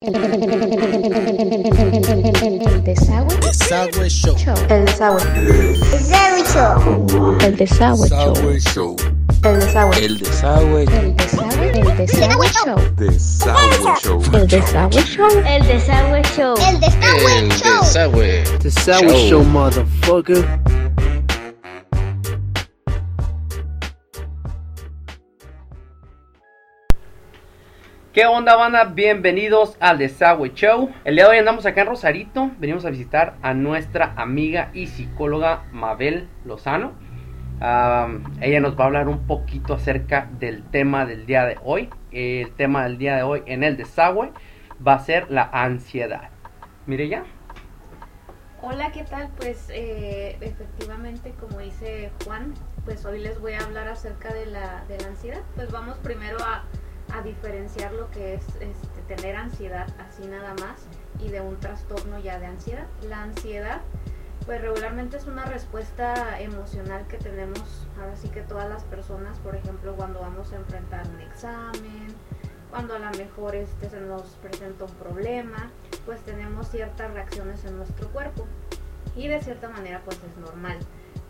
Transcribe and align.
El 0.00 0.12
desagüe. 2.84 3.36
Desagüe 3.40 4.08
Show. 4.08 4.36
El 4.70 4.84
desagüe. 4.86 5.20
Desagüe 5.90 6.44
Show. 6.46 7.36
El 7.40 7.56
desagüe 7.56 8.08
show. 8.08 8.34
Show. 8.60 8.96
El 9.44 9.60
desagüe. 9.60 9.98
El 9.98 10.18
desagüe. 10.18 10.84
El 10.84 11.16
desagüe. 11.16 11.70
El 11.70 11.96
desagüe 11.96 12.48
show. 12.48 12.78
Desagüe 12.96 13.94
Show. 14.00 14.22
El 14.32 14.46
desagüe 14.46 15.02
show. 15.02 15.28
El 15.44 15.66
Desagüe 15.66 16.22
Show. 16.36 16.54
El 16.68 16.80
Desagüe 16.80 17.38
El 17.38 17.48
Show. 17.50 17.80
desagüe. 17.82 18.44
Desagüe 18.62 19.08
Show. 19.08 19.28
Show, 19.28 19.44
motherfucker. 19.44 20.44
¿Qué 28.18 28.26
onda, 28.26 28.56
banda? 28.56 28.82
Bienvenidos 28.82 29.76
al 29.78 29.98
Desagüe 29.98 30.52
Show. 30.52 30.90
El 31.04 31.14
día 31.14 31.26
de 31.26 31.30
hoy 31.30 31.38
andamos 31.38 31.64
acá 31.66 31.82
en 31.82 31.86
Rosarito. 31.86 32.50
Venimos 32.58 32.84
a 32.84 32.90
visitar 32.90 33.36
a 33.42 33.54
nuestra 33.54 34.12
amiga 34.16 34.70
y 34.74 34.88
psicóloga 34.88 35.66
Mabel 35.70 36.28
Lozano. 36.44 36.94
Ella 37.60 38.58
nos 38.60 38.76
va 38.76 38.82
a 38.82 38.86
hablar 38.88 39.06
un 39.06 39.24
poquito 39.28 39.74
acerca 39.74 40.28
del 40.40 40.64
tema 40.64 41.06
del 41.06 41.26
día 41.26 41.44
de 41.44 41.58
hoy. 41.62 41.90
El 42.10 42.50
tema 42.56 42.82
del 42.82 42.98
día 42.98 43.14
de 43.14 43.22
hoy 43.22 43.44
en 43.46 43.62
el 43.62 43.76
Desagüe 43.76 44.32
va 44.84 44.94
a 44.94 44.98
ser 44.98 45.30
la 45.30 45.48
ansiedad. 45.52 46.30
Mire 46.86 47.08
ya. 47.08 47.22
Hola, 48.60 48.90
¿qué 48.90 49.04
tal? 49.04 49.30
Pues 49.36 49.70
eh, 49.72 50.36
efectivamente, 50.40 51.34
como 51.38 51.60
dice 51.60 52.10
Juan, 52.24 52.52
pues 52.84 53.04
hoy 53.04 53.20
les 53.20 53.40
voy 53.40 53.52
a 53.52 53.60
hablar 53.60 53.86
acerca 53.86 54.34
de 54.34 54.46
la, 54.46 54.84
de 54.88 54.98
la 54.98 55.06
ansiedad. 55.06 55.42
Pues 55.54 55.70
vamos 55.70 55.96
primero 55.98 56.38
a, 56.40 56.64
a 57.12 57.22
diferenciar 57.22 57.92
lo 57.92 58.10
que 58.10 58.34
es 58.34 58.44
este, 58.60 59.02
tener 59.16 59.36
ansiedad 59.36 59.88
así 59.98 60.26
nada 60.26 60.54
más 60.60 60.86
y 61.20 61.28
de 61.28 61.40
un 61.40 61.58
trastorno 61.58 62.18
ya 62.18 62.38
de 62.38 62.46
ansiedad. 62.46 62.86
La 63.02 63.22
ansiedad, 63.22 63.80
pues 64.46 64.60
regularmente 64.60 65.16
es 65.16 65.26
una 65.26 65.44
respuesta 65.44 66.40
emocional 66.40 67.06
que 67.08 67.18
tenemos, 67.18 67.86
ahora 67.98 68.16
sí 68.16 68.28
que 68.28 68.42
todas 68.42 68.68
las 68.68 68.84
personas, 68.84 69.38
por 69.38 69.56
ejemplo, 69.56 69.94
cuando 69.96 70.20
vamos 70.20 70.52
a 70.52 70.56
enfrentar 70.56 71.06
un 71.08 71.20
examen, 71.20 72.14
cuando 72.70 72.94
a 72.94 72.98
lo 72.98 73.10
mejor 73.12 73.54
este 73.54 73.88
se 73.88 74.00
nos 74.00 74.22
presenta 74.42 74.84
un 74.84 74.94
problema, 74.94 75.70
pues 76.04 76.20
tenemos 76.20 76.68
ciertas 76.68 77.12
reacciones 77.12 77.64
en 77.64 77.76
nuestro 77.76 78.08
cuerpo 78.08 78.46
y 79.16 79.28
de 79.28 79.40
cierta 79.40 79.68
manera 79.68 80.02
pues 80.04 80.18
es 80.18 80.36
normal. 80.38 80.78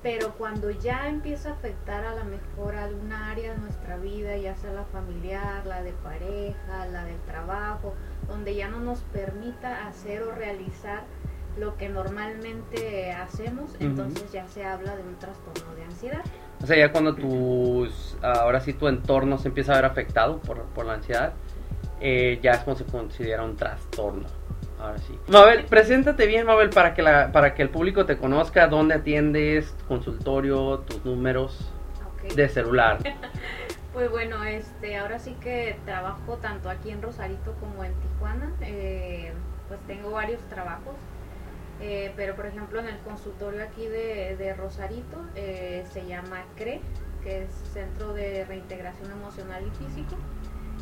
Pero 0.02 0.34
cuando 0.34 0.70
ya 0.70 1.08
empieza 1.08 1.50
a 1.50 1.52
afectar 1.52 2.04
a 2.04 2.14
lo 2.14 2.24
mejor 2.24 2.76
alguna 2.76 3.30
área 3.30 3.52
de 3.52 3.58
nuestra 3.58 3.96
vida, 3.96 4.36
ya 4.36 4.54
sea 4.54 4.72
la 4.72 4.84
familiar, 4.84 5.66
la 5.66 5.82
de 5.82 5.92
pareja, 5.92 6.86
la 6.92 7.04
del 7.04 7.20
trabajo, 7.22 7.94
donde 8.28 8.54
ya 8.54 8.68
no 8.68 8.78
nos 8.78 9.00
permita 9.00 9.88
hacer 9.88 10.22
o 10.22 10.32
realizar 10.32 11.02
lo 11.58 11.76
que 11.76 11.88
normalmente 11.88 13.10
hacemos, 13.12 13.74
entonces 13.80 14.30
ya 14.30 14.46
se 14.46 14.64
habla 14.64 14.94
de 14.94 15.02
un 15.02 15.18
trastorno 15.18 15.74
de 15.74 15.84
ansiedad. 15.84 16.20
O 16.62 16.66
sea, 16.66 16.76
ya 16.76 16.92
cuando 16.92 17.14
tus, 17.14 18.16
ahora 18.22 18.60
sí 18.60 18.72
tu 18.74 18.86
entorno 18.86 19.38
se 19.38 19.48
empieza 19.48 19.72
a 19.72 19.76
ver 19.76 19.84
afectado 19.86 20.38
por, 20.38 20.62
por 20.66 20.86
la 20.86 20.94
ansiedad, 20.94 21.32
eh, 22.00 22.38
ya 22.42 22.52
es 22.52 22.58
cuando 22.60 22.84
se 22.84 22.90
considera 22.90 23.42
un 23.42 23.56
trastorno. 23.56 24.28
Ahora 24.78 24.98
sí. 24.98 25.18
Mabel, 25.26 25.64
preséntate 25.66 26.26
bien, 26.26 26.46
Mabel, 26.46 26.70
para 26.70 26.94
que, 26.94 27.02
la, 27.02 27.32
para 27.32 27.54
que 27.54 27.62
el 27.62 27.70
público 27.70 28.06
te 28.06 28.16
conozca, 28.16 28.68
dónde 28.68 28.94
atiendes, 28.94 29.76
tu 29.78 29.86
consultorio, 29.86 30.80
tus 30.80 31.04
números 31.04 31.72
de 32.34 32.48
celular. 32.48 32.98
Pues 33.92 34.10
bueno, 34.10 34.44
este, 34.44 34.96
ahora 34.96 35.18
sí 35.18 35.34
que 35.40 35.80
trabajo 35.84 36.36
tanto 36.36 36.68
aquí 36.70 36.90
en 36.90 37.02
Rosarito 37.02 37.54
como 37.58 37.82
en 37.82 37.92
Tijuana. 37.94 38.52
eh, 38.60 39.32
pues 39.66 39.80
tengo 39.86 40.10
varios 40.12 40.40
trabajos. 40.48 40.94
eh, 41.80 42.12
pero 42.16 42.34
por 42.36 42.46
ejemplo 42.46 42.80
en 42.80 42.88
el 42.88 42.98
consultorio 43.00 43.62
aquí 43.64 43.86
de, 43.86 44.36
de 44.36 44.54
Rosarito 44.54 45.24
eh, 45.34 45.84
se 45.92 46.06
llama 46.06 46.44
CRE, 46.56 46.80
que 47.22 47.44
es 47.44 47.50
Centro 47.72 48.12
de 48.12 48.44
Reintegración 48.44 49.10
Emocional 49.10 49.64
y 49.66 49.70
Físico. 49.84 50.16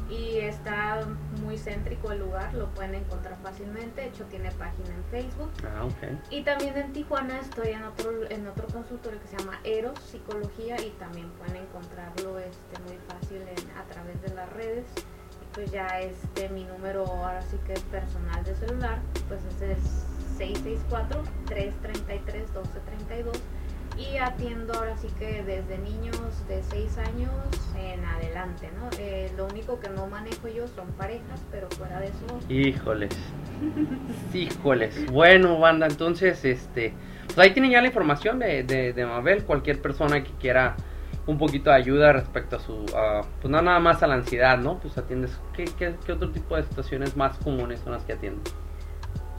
Y 0.08 0.38
está 0.38 1.00
muy 1.42 1.58
céntrico 1.58 2.12
el 2.12 2.20
lugar, 2.20 2.54
lo 2.54 2.68
pueden 2.70 2.94
encontrar 2.94 3.36
fácilmente. 3.42 4.02
De 4.02 4.06
hecho 4.08 4.24
tiene 4.26 4.52
página 4.52 4.94
en 4.94 5.02
Facebook. 5.10 5.50
Ah, 5.64 5.84
ok. 5.84 6.30
Y 6.30 6.42
también 6.42 6.76
en 6.76 6.92
Tijuana 6.92 7.40
estoy 7.40 7.70
en 7.70 7.82
otro, 7.82 8.12
en 8.30 8.46
otro 8.46 8.68
consultorio 8.68 9.20
que 9.20 9.26
se 9.28 9.36
llama 9.38 9.58
Eros 9.64 9.98
Psicología 10.00 10.80
y 10.80 10.90
también 10.98 11.28
pueden 11.32 11.56
encontrarlo 11.56 12.38
este, 12.38 12.78
muy 12.86 12.98
fácil 13.08 13.42
en- 13.42 13.70
a 13.76 13.82
través 13.92 14.20
de 14.22 14.32
las 14.34 14.48
redes. 14.52 14.84
Y 15.42 15.46
pues 15.54 15.70
ya 15.72 15.86
este 16.00 16.48
mi 16.50 16.62
número 16.64 17.04
ahora 17.06 17.42
sí 17.42 17.56
que 17.66 17.72
es 17.72 17.80
personal 17.82 18.44
de 18.44 18.54
celular, 18.54 19.00
pues 19.28 19.40
es 19.60 19.78
664-333-1232 20.38 23.32
y 23.98 24.18
atiendo 24.18 24.74
ahora 24.74 24.96
sí 24.96 25.08
que 25.18 25.42
desde 25.42 25.78
niños 25.78 26.18
de 26.48 26.62
6 26.62 26.98
años 26.98 27.30
en 27.76 28.04
adelante, 28.04 28.70
¿no? 28.78 28.90
Eh, 28.98 29.32
lo 29.36 29.46
único 29.46 29.80
que 29.80 29.88
no 29.88 30.06
manejo 30.06 30.48
yo 30.48 30.68
son 30.68 30.88
parejas, 30.92 31.44
pero 31.50 31.68
fuera 31.70 32.00
de 32.00 32.08
eso 32.08 32.38
Híjoles. 32.48 33.16
Híjoles. 34.34 35.10
Bueno, 35.10 35.58
banda, 35.58 35.86
entonces, 35.86 36.44
este. 36.44 36.92
Pues 37.26 37.38
ahí 37.38 37.52
tienen 37.52 37.70
ya 37.70 37.80
la 37.80 37.88
información 37.88 38.38
de, 38.38 38.62
de, 38.64 38.92
de 38.92 39.06
Mabel. 39.06 39.44
Cualquier 39.44 39.80
persona 39.80 40.22
que 40.22 40.30
quiera 40.32 40.76
un 41.26 41.38
poquito 41.38 41.70
de 41.70 41.76
ayuda 41.76 42.12
respecto 42.12 42.56
a 42.56 42.60
su. 42.60 42.84
a, 42.94 43.22
pues 43.40 43.50
no 43.50 43.60
nada 43.62 43.80
más 43.80 44.02
a 44.02 44.06
la 44.06 44.14
ansiedad, 44.14 44.58
¿no? 44.58 44.78
Pues 44.78 44.96
atiendes. 44.98 45.38
¿Qué, 45.54 45.64
qué, 45.78 45.94
qué 46.04 46.12
otro 46.12 46.30
tipo 46.30 46.56
de 46.56 46.64
situaciones 46.64 47.16
más 47.16 47.38
comunes 47.38 47.80
son 47.80 47.92
las 47.92 48.04
que 48.04 48.12
atiendes? 48.12 48.54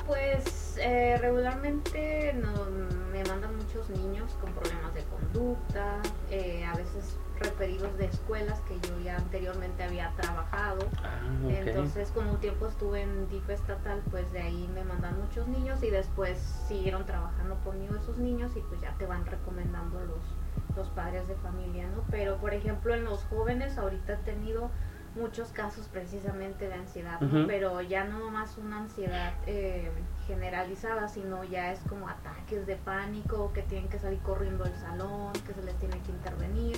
Pues 0.05 0.56
eh, 0.79 1.17
regularmente 1.19 2.33
no, 2.33 2.65
me 3.11 3.23
mandan 3.25 3.55
muchos 3.57 3.89
niños 3.89 4.31
con 4.41 4.53
problemas 4.53 4.93
de 4.93 5.03
conducta, 5.05 6.01
eh, 6.29 6.65
a 6.65 6.75
veces 6.75 7.17
referidos 7.39 7.95
de 7.97 8.05
escuelas 8.05 8.59
que 8.61 8.79
yo 8.87 8.99
ya 8.99 9.17
anteriormente 9.17 9.83
había 9.83 10.11
trabajado. 10.17 10.85
Ah. 11.03 11.19
Entonces, 11.47 12.11
como 12.11 12.31
un 12.31 12.39
tiempo 12.39 12.67
estuve 12.67 13.01
en 13.01 13.29
DIF 13.29 13.49
estatal, 13.49 14.01
pues 14.09 14.31
de 14.31 14.41
ahí 14.41 14.69
me 14.73 14.83
mandan 14.83 15.19
muchos 15.19 15.47
niños 15.47 15.83
y 15.83 15.89
después 15.89 16.39
siguieron 16.67 17.05
trabajando 17.05 17.55
conmigo 17.63 17.95
esos 17.95 18.17
niños 18.17 18.51
y 18.55 18.61
pues 18.61 18.81
ya 18.81 18.93
te 18.97 19.05
van 19.05 19.25
recomendando 19.25 19.99
los, 20.05 20.75
los 20.75 20.89
padres 20.89 21.27
de 21.27 21.35
familia, 21.35 21.87
¿no? 21.95 22.03
Pero, 22.09 22.37
por 22.37 22.53
ejemplo, 22.53 22.93
en 22.93 23.03
los 23.03 23.23
jóvenes 23.25 23.77
ahorita 23.77 24.13
he 24.13 24.17
tenido 24.17 24.71
muchos 25.17 25.49
casos 25.49 25.87
precisamente 25.91 26.67
de 26.67 26.73
ansiedad, 26.75 27.19
¿no? 27.19 27.27
Ujú. 27.27 27.47
pero 27.47 27.81
ya 27.81 28.03
no 28.05 28.29
más 28.31 28.57
una 28.57 28.77
ansiedad 28.79 29.33
eh, 29.47 29.89
generalizada, 30.27 31.07
sino 31.07 31.43
ya 31.43 31.71
es 31.71 31.79
como 31.89 32.07
ataques 32.07 32.65
de 32.67 32.75
pánico, 32.75 33.51
que 33.53 33.61
tienen 33.63 33.89
que 33.89 33.99
salir 33.99 34.19
corriendo 34.19 34.63
del 34.63 34.75
salón, 34.75 35.33
que 35.45 35.53
se 35.53 35.63
les 35.63 35.75
tiene 35.79 35.99
que 36.01 36.11
intervenir 36.11 36.77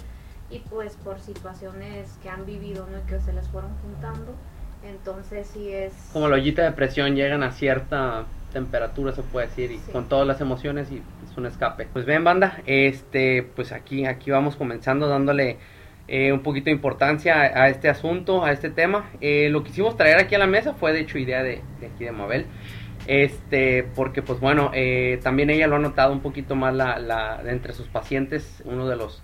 y 0.49 0.59
pues 0.59 0.95
por 0.95 1.19
situaciones 1.19 2.17
que 2.23 2.29
han 2.29 2.45
vivido 2.45 2.87
¿no? 2.89 2.97
y 2.97 3.01
que 3.01 3.19
se 3.19 3.33
les 3.33 3.47
fueron 3.49 3.71
juntando, 3.83 4.33
entonces 4.83 5.47
sí 5.53 5.71
es... 5.71 5.93
Como 6.13 6.27
la 6.27 6.35
ollita 6.35 6.63
de 6.63 6.71
presión 6.71 7.15
llegan 7.15 7.43
a 7.43 7.51
cierta 7.51 8.25
temperatura, 8.53 9.11
se 9.11 9.21
puede 9.21 9.47
decir, 9.47 9.71
y 9.71 9.77
Sí. 9.77 9.91
con 9.91 10.09
todas 10.09 10.25
las 10.25 10.41
emociones 10.41 10.89
y 10.91 11.03
es 11.29 11.37
un 11.37 11.45
escape. 11.45 11.87
Pues 11.93 12.05
ven, 12.05 12.23
banda, 12.23 12.61
este, 12.65 13.43
pues 13.55 13.71
aquí, 13.71 14.05
aquí 14.05 14.31
vamos 14.31 14.55
comenzando 14.55 15.07
dándole 15.07 15.59
eh, 16.09 16.33
un 16.33 16.41
poquito 16.41 16.65
de 16.65 16.71
importancia 16.71 17.39
a, 17.39 17.69
este 17.69 17.87
asunto, 17.87 18.43
a 18.43 18.51
este 18.51 18.71
tema. 18.71 19.11
Eh, 19.21 19.49
lo 19.49 19.63
que 19.63 19.69
quisimos 19.69 19.95
traer 19.95 20.17
aquí 20.17 20.33
a 20.33 20.39
la 20.39 20.47
mesa 20.47 20.73
fue 20.73 20.91
de 20.91 21.01
hecho 21.01 21.19
idea 21.19 21.43
de, 21.43 21.61
aquí 21.77 22.03
de 22.03 22.11
Mabel. 22.11 22.47
Este, 23.05 23.83
porque 23.95 24.23
pues 24.23 24.39
bueno, 24.39 24.71
eh, 24.73 25.19
también 25.21 25.51
ella 25.51 25.67
lo 25.67 25.75
ha 25.75 25.79
notado 25.79 26.11
un 26.11 26.21
poquito 26.21 26.55
más 26.55 26.73
la, 26.73 27.41
entre 27.45 27.73
sus 27.73 27.87
pacientes, 27.87 28.63
uno 28.65 28.87
de 28.87 28.95
los 28.95 29.21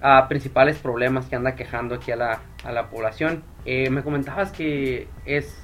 ah, 0.00 0.26
principales 0.28 0.78
problemas 0.78 1.26
que 1.26 1.36
anda 1.36 1.54
quejando 1.54 1.94
aquí 1.94 2.10
a 2.10 2.16
la, 2.16 2.40
a 2.64 2.72
la 2.72 2.90
población. 2.90 3.44
Eh, 3.64 3.88
me 3.90 4.02
comentabas 4.02 4.50
que 4.50 5.06
es 5.24 5.56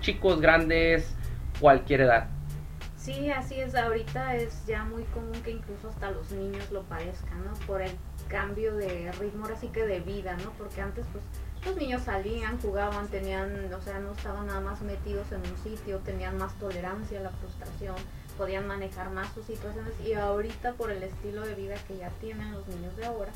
chicos, 0.00 0.42
grandes, 0.42 1.16
cualquier 1.58 2.02
edad. 2.02 2.28
Sí, 2.96 3.30
así 3.30 3.58
es, 3.58 3.74
ahorita 3.74 4.36
es 4.36 4.66
ya 4.66 4.84
muy 4.84 5.04
común 5.04 5.40
que 5.42 5.52
incluso 5.52 5.88
hasta 5.88 6.10
los 6.10 6.30
niños 6.32 6.70
lo 6.70 6.82
padezcan, 6.82 7.42
¿no? 7.44 7.54
Por 7.66 7.80
el 7.80 7.92
cambio 8.28 8.74
de 8.76 9.10
ritmo, 9.12 9.44
ahora 9.44 9.58
sí 9.58 9.68
que 9.68 9.86
de 9.86 10.00
vida, 10.00 10.36
¿no? 10.44 10.50
Porque 10.52 10.80
antes 10.80 11.06
pues 11.12 11.24
los 11.64 11.76
niños 11.76 12.02
salían, 12.02 12.60
jugaban, 12.60 13.08
tenían, 13.08 13.72
o 13.72 13.82
sea, 13.82 13.98
no 13.98 14.12
estaban 14.12 14.46
nada 14.46 14.60
más 14.60 14.80
metidos 14.82 15.30
en 15.32 15.40
un 15.40 15.56
sitio, 15.62 15.98
tenían 15.98 16.38
más 16.38 16.54
tolerancia 16.54 17.18
a 17.18 17.22
la 17.22 17.30
frustración, 17.30 17.96
podían 18.36 18.66
manejar 18.66 19.10
más 19.10 19.32
sus 19.34 19.44
situaciones 19.44 19.92
y 20.04 20.12
ahorita 20.14 20.74
por 20.74 20.90
el 20.90 21.02
estilo 21.02 21.42
de 21.42 21.54
vida 21.54 21.74
que 21.88 21.96
ya 21.96 22.10
tienen 22.20 22.52
los 22.52 22.66
niños 22.68 22.96
de 22.96 23.06
ahora, 23.06 23.32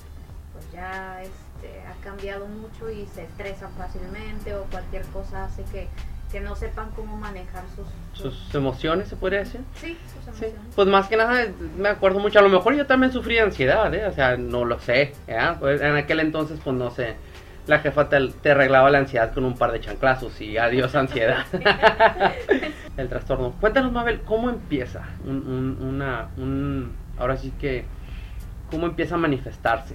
pues 0.53 0.71
ya 0.73 1.23
este, 1.23 1.81
ha 1.87 1.95
cambiado 2.03 2.47
mucho 2.47 2.91
y 2.91 3.07
se 3.07 3.25
estresan 3.25 3.73
fácilmente 3.73 4.55
o 4.55 4.65
cualquier 4.65 5.05
cosa 5.07 5.45
hace 5.45 5.65
que, 5.65 5.89
que 6.33 6.41
no 6.41 6.57
sepan 6.57 6.91
cómo 6.97 7.17
manejar 7.19 7.63
sus, 7.77 7.87
Sus 8.21 8.55
emociones, 8.55 9.09
se 9.09 9.17
podría 9.17 9.41
decir. 9.41 9.61
Sí, 9.75 9.97
sus 10.07 10.35
Sí, 10.37 10.47
emociones. 10.47 10.75
pues 10.75 10.89
más 10.89 11.07
que 11.09 11.17
nada 11.17 11.47
me 11.79 11.89
acuerdo 11.91 12.19
mucho, 12.19 12.39
a 12.39 12.43
lo 12.43 12.49
mejor 12.49 12.75
yo 12.75 12.87
también 12.87 13.13
sufrí 13.13 13.39
ansiedad, 13.39 13.95
¿eh? 13.95 14.07
o 14.07 14.13
sea, 14.13 14.37
no 14.39 14.65
lo 14.65 14.79
sé. 14.81 15.13
Pues 15.61 15.81
en 15.83 15.95
aquel 15.95 16.21
entonces 16.21 16.59
pues 16.65 16.75
no 16.75 16.91
sé, 16.91 17.17
la 17.67 17.79
jefa 17.81 18.09
te, 18.09 18.29
te 18.43 18.51
arreglaba 18.53 18.91
la 18.91 18.99
ansiedad 18.99 19.33
con 19.35 19.45
un 19.45 19.55
par 19.57 19.71
de 19.73 19.81
chanclazos 19.81 20.41
y 20.41 20.57
adiós 20.57 20.95
ansiedad. 20.95 21.45
el 22.97 23.09
trastorno. 23.09 23.53
Cuéntanos, 23.61 23.93
Mabel, 23.93 24.23
¿cómo 24.23 24.51
empieza 24.51 25.03
un, 25.25 25.37
un- 25.47 25.87
una, 25.87 26.29
un, 26.39 26.93
ahora 27.19 27.37
sí 27.37 27.53
que, 27.61 27.85
cómo 28.71 28.87
empieza 28.87 29.15
a 29.17 29.19
manifestarse? 29.19 29.95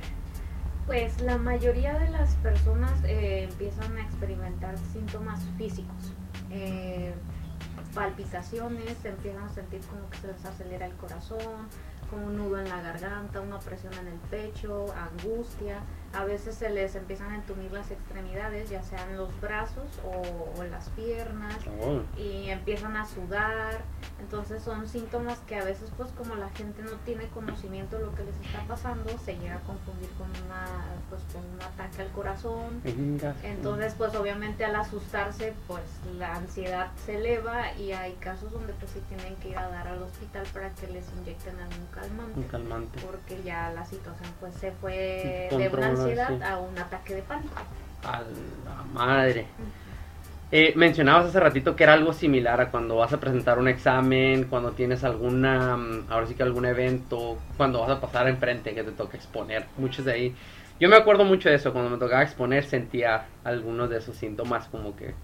Pues 0.85 1.19
la 1.21 1.37
mayoría 1.37 1.99
de 1.99 2.09
las 2.11 2.35
personas 2.35 2.91
eh, 3.03 3.47
empiezan 3.51 3.97
a 3.97 4.01
experimentar 4.03 4.77
síntomas 4.93 5.41
físicos. 5.57 6.13
Eh, 6.51 7.13
palpitaciones, 7.93 8.97
se 9.01 9.09
empiezan 9.09 9.43
a 9.43 9.49
sentir 9.49 9.81
como 9.81 10.09
que 10.09 10.17
se 10.17 10.27
les 10.27 10.45
acelera 10.45 10.85
el 10.85 10.93
corazón, 10.93 11.67
como 12.09 12.27
un 12.27 12.37
nudo 12.37 12.59
en 12.59 12.69
la 12.69 12.81
garganta, 12.81 13.41
una 13.41 13.59
presión 13.59 13.93
en 13.93 14.07
el 14.07 14.19
pecho, 14.29 14.85
angustia. 14.93 15.81
A 16.17 16.25
veces 16.25 16.55
se 16.55 16.69
les 16.69 16.95
empiezan 16.95 17.31
a 17.31 17.35
entumir 17.35 17.71
las 17.71 17.91
extremidades, 17.91 18.69
ya 18.69 18.81
sean 18.81 19.15
los 19.17 19.29
brazos 19.39 19.85
o, 20.03 20.59
o 20.59 20.63
las 20.63 20.89
piernas 20.89 21.55
Oh, 21.81 22.01
y 22.19 22.49
empiezan 22.49 22.95
a 22.97 23.05
sudar. 23.05 23.81
Entonces 24.19 24.63
son 24.63 24.87
síntomas 24.87 25.37
que 25.39 25.55
a 25.55 25.63
veces 25.63 25.91
pues 25.95 26.11
como 26.11 26.35
la 26.35 26.49
gente 26.49 26.81
no 26.81 26.91
tiene 27.05 27.27
conocimiento 27.27 27.97
de 27.97 28.05
lo 28.05 28.15
que 28.15 28.23
les 28.23 28.35
está 28.45 28.63
pasando, 28.67 29.15
se 29.23 29.37
llega 29.37 29.55
a 29.55 29.59
confundir 29.61 30.09
con 30.17 30.27
una 30.45 30.65
pues 31.09 31.21
con 31.31 31.45
un 31.45 31.61
ataque 31.61 32.01
al 32.01 32.11
corazón. 32.11 32.81
Entonces 33.43 33.93
pues 33.97 34.15
obviamente 34.15 34.65
al 34.65 34.75
asustarse 34.75 35.53
pues 35.67 35.83
la 36.17 36.35
ansiedad 36.35 36.91
se 37.05 37.17
eleva 37.17 37.73
y 37.73 37.91
hay 37.91 38.13
casos 38.13 38.51
donde 38.51 38.73
pues 38.73 38.91
sí 38.91 39.01
tienen 39.07 39.35
que 39.35 39.49
ir 39.49 39.57
a 39.57 39.69
dar 39.69 39.87
al 39.87 40.01
hospital 40.01 40.45
para 40.53 40.69
que 40.71 40.87
les 40.87 41.05
inyecten 41.19 41.55
algún 41.59 41.87
un 42.35 42.43
calmante 42.43 42.99
porque 43.05 43.41
ya 43.43 43.71
la 43.71 43.85
situación 43.85 44.29
pues 44.39 44.53
se 44.55 44.71
fue 44.71 45.47
de 45.51 45.69
una 45.69 46.06
ansiedad 46.09 46.37
sí. 46.37 46.43
a 46.43 46.57
un 46.59 46.77
ataque 46.77 47.15
de 47.15 47.21
pánico. 47.21 47.53
A 48.03 48.21
la 48.21 48.83
madre. 48.93 49.45
Eh, 50.49 50.71
mencionabas 50.77 51.25
hace 51.25 51.39
ratito 51.41 51.75
que 51.75 51.83
era 51.83 51.91
algo 51.93 52.13
similar 52.13 52.61
a 52.61 52.71
cuando 52.71 52.95
vas 52.95 53.11
a 53.11 53.19
presentar 53.19 53.59
un 53.59 53.67
examen, 53.67 54.45
cuando 54.45 54.71
tienes 54.71 55.03
alguna, 55.03 55.75
mm, 55.75 56.05
ahora 56.09 56.25
sí 56.25 56.35
que 56.35 56.43
algún 56.43 56.65
evento, 56.65 57.37
cuando 57.57 57.81
vas 57.81 57.89
a 57.89 57.99
pasar 57.99 58.29
enfrente 58.29 58.73
que 58.73 58.83
te 58.83 58.91
toca 58.91 59.17
exponer. 59.17 59.65
Muchos 59.77 60.05
de 60.05 60.11
ahí. 60.13 60.35
Yo 60.79 60.87
me 60.87 60.95
acuerdo 60.95 61.25
mucho 61.25 61.49
de 61.49 61.55
eso, 61.55 61.73
cuando 61.73 61.89
me 61.89 61.97
tocaba 61.97 62.23
exponer 62.23 62.63
sentía 62.63 63.25
algunos 63.43 63.89
de 63.89 63.97
esos 63.97 64.15
síntomas 64.15 64.67
como 64.67 64.95
que, 64.95 65.15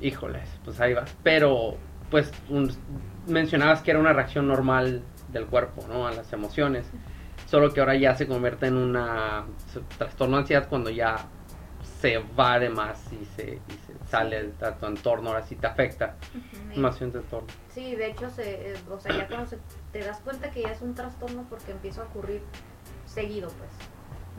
híjoles, 0.00 0.48
pues 0.64 0.80
ahí 0.80 0.94
va. 0.94 1.04
Pero, 1.22 1.76
pues, 2.10 2.32
un- 2.48 2.72
mencionabas 3.26 3.82
que 3.82 3.90
era 3.90 4.00
una 4.00 4.12
reacción 4.14 4.46
normal 4.48 5.02
del 5.32 5.44
cuerpo, 5.46 5.84
¿no? 5.88 6.06
A 6.06 6.12
las 6.12 6.32
emociones. 6.32 6.86
Solo 7.46 7.72
que 7.72 7.80
ahora 7.80 7.94
ya 7.94 8.14
se 8.16 8.26
convierte 8.26 8.66
en 8.66 8.76
una 8.76 9.44
trastorno 9.98 10.36
de 10.36 10.40
ansiedad 10.42 10.68
cuando 10.68 10.90
ya 10.90 11.16
se 12.00 12.18
va 12.38 12.58
de 12.58 12.68
más 12.68 12.98
y 13.12 13.24
se, 13.36 13.54
y 13.54 13.72
se 13.86 14.10
sale 14.10 14.42
de 14.48 14.72
tu 14.72 14.86
entorno, 14.86 15.30
ahora 15.30 15.46
sí 15.46 15.54
te 15.56 15.66
afecta. 15.66 16.16
Ujú. 16.34 16.80
Más 16.80 16.98
de 16.98 17.06
tu 17.08 17.18
entorno. 17.18 17.48
Sí, 17.72 17.94
de 17.94 18.08
hecho, 18.08 18.28
se, 18.30 18.72
eh, 18.72 18.76
o 18.90 18.98
sea, 18.98 19.16
ya 19.16 19.26
cuando 19.28 19.46
se- 19.48 19.58
te 19.92 20.00
das 20.00 20.18
cuenta 20.20 20.50
que 20.50 20.62
ya 20.62 20.72
es 20.72 20.82
un 20.82 20.94
trastorno 20.94 21.46
porque 21.48 21.72
empieza 21.72 22.02
a 22.02 22.04
ocurrir 22.04 22.42
seguido, 23.06 23.48
pues. 23.50 23.70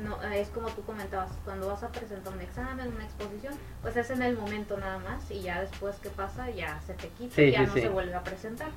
No, 0.08 0.22
eh, 0.24 0.42
es 0.42 0.50
como 0.50 0.68
tú 0.70 0.84
comentabas, 0.84 1.32
cuando 1.44 1.68
vas 1.70 1.82
a 1.82 1.88
presentar 1.88 2.32
un 2.34 2.42
examen, 2.42 2.94
una 2.94 3.04
exposición, 3.06 3.54
pues 3.82 3.96
es 3.98 4.12
en 4.12 4.22
el 4.22 4.38
momento 4.38 4.78
nada 4.78 5.00
más 5.00 5.32
y 5.32 5.42
ya 5.42 5.62
después 5.62 5.96
que 5.98 6.10
pasa 6.10 6.52
ya 6.52 6.80
se 6.86 6.94
te 6.94 7.08
quita 7.10 7.36
Sí, 7.36 7.42
y 7.44 7.52
ya 7.52 7.62
sí, 7.62 7.66
no 7.68 7.74
sí. 7.74 7.82
se 7.82 7.90
vuelve 7.90 8.14
a 8.14 8.24
presentar. 8.24 8.70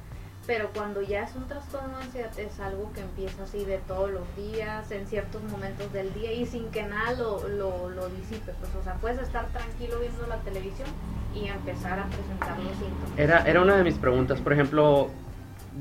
Pero 0.46 0.70
cuando 0.74 1.02
ya 1.02 1.24
es 1.24 1.36
un 1.36 1.46
trastorno 1.46 1.98
de 1.98 2.04
ansiedad 2.04 2.38
es 2.38 2.58
algo 2.60 2.90
que 2.92 3.02
empieza 3.02 3.44
así 3.44 3.64
de 3.64 3.78
todos 3.78 4.10
los 4.10 4.24
días, 4.36 4.90
en 4.90 5.06
ciertos 5.06 5.42
momentos 5.44 5.92
del 5.92 6.12
día 6.14 6.32
y 6.32 6.46
sin 6.46 6.70
que 6.70 6.82
nada 6.82 7.12
lo, 7.12 7.46
lo, 7.48 7.90
lo 7.90 8.08
disipe. 8.08 8.52
Pues, 8.58 8.74
o 8.74 8.82
sea, 8.82 8.94
puedes 8.94 9.18
estar 9.18 9.46
tranquilo 9.48 10.00
viendo 10.00 10.26
la 10.26 10.38
televisión 10.38 10.88
y 11.34 11.46
empezar 11.46 12.00
a 12.00 12.06
presentar 12.06 12.58
los 12.58 12.72
síntomas. 12.72 13.18
Era, 13.18 13.46
era 13.46 13.60
una 13.60 13.76
de 13.76 13.84
mis 13.84 13.94
preguntas, 13.96 14.40
por 14.40 14.52
ejemplo, 14.52 15.10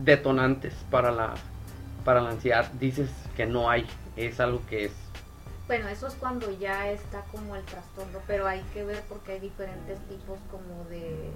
detonantes 0.03 0.75
para 0.91 1.11
la, 1.11 1.33
para 2.05 2.21
la 2.21 2.29
ansiedad. 2.29 2.69
Dices 2.73 3.09
que 3.35 3.47
no 3.47 3.69
hay, 3.69 3.87
es 4.17 4.39
algo 4.39 4.61
que 4.69 4.85
es... 4.85 4.91
Bueno, 5.67 5.87
eso 5.87 6.07
es 6.07 6.15
cuando 6.15 6.51
ya 6.59 6.89
está 6.89 7.21
como 7.31 7.55
el 7.55 7.63
trastorno, 7.63 8.19
pero 8.27 8.45
hay 8.45 8.61
que 8.73 8.83
ver 8.83 9.03
porque 9.07 9.33
hay 9.33 9.39
diferentes 9.39 9.99
tipos 10.09 10.37
como 10.51 10.83
de, 10.89 11.31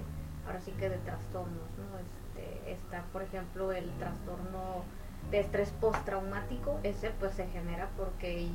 ahora 0.46 0.60
sí 0.60 0.72
que 0.72 0.88
de 0.88 0.98
trastornos, 0.98 1.68
¿no? 1.78 2.23
Este, 2.36 2.72
está, 2.72 3.04
por 3.12 3.22
ejemplo, 3.22 3.72
el 3.72 3.90
trastorno 3.98 4.84
de 5.30 5.40
estrés 5.40 5.70
postraumático, 5.80 6.78
ese 6.82 7.10
pues 7.18 7.34
se 7.34 7.46
genera 7.48 7.88
porque 7.96 8.48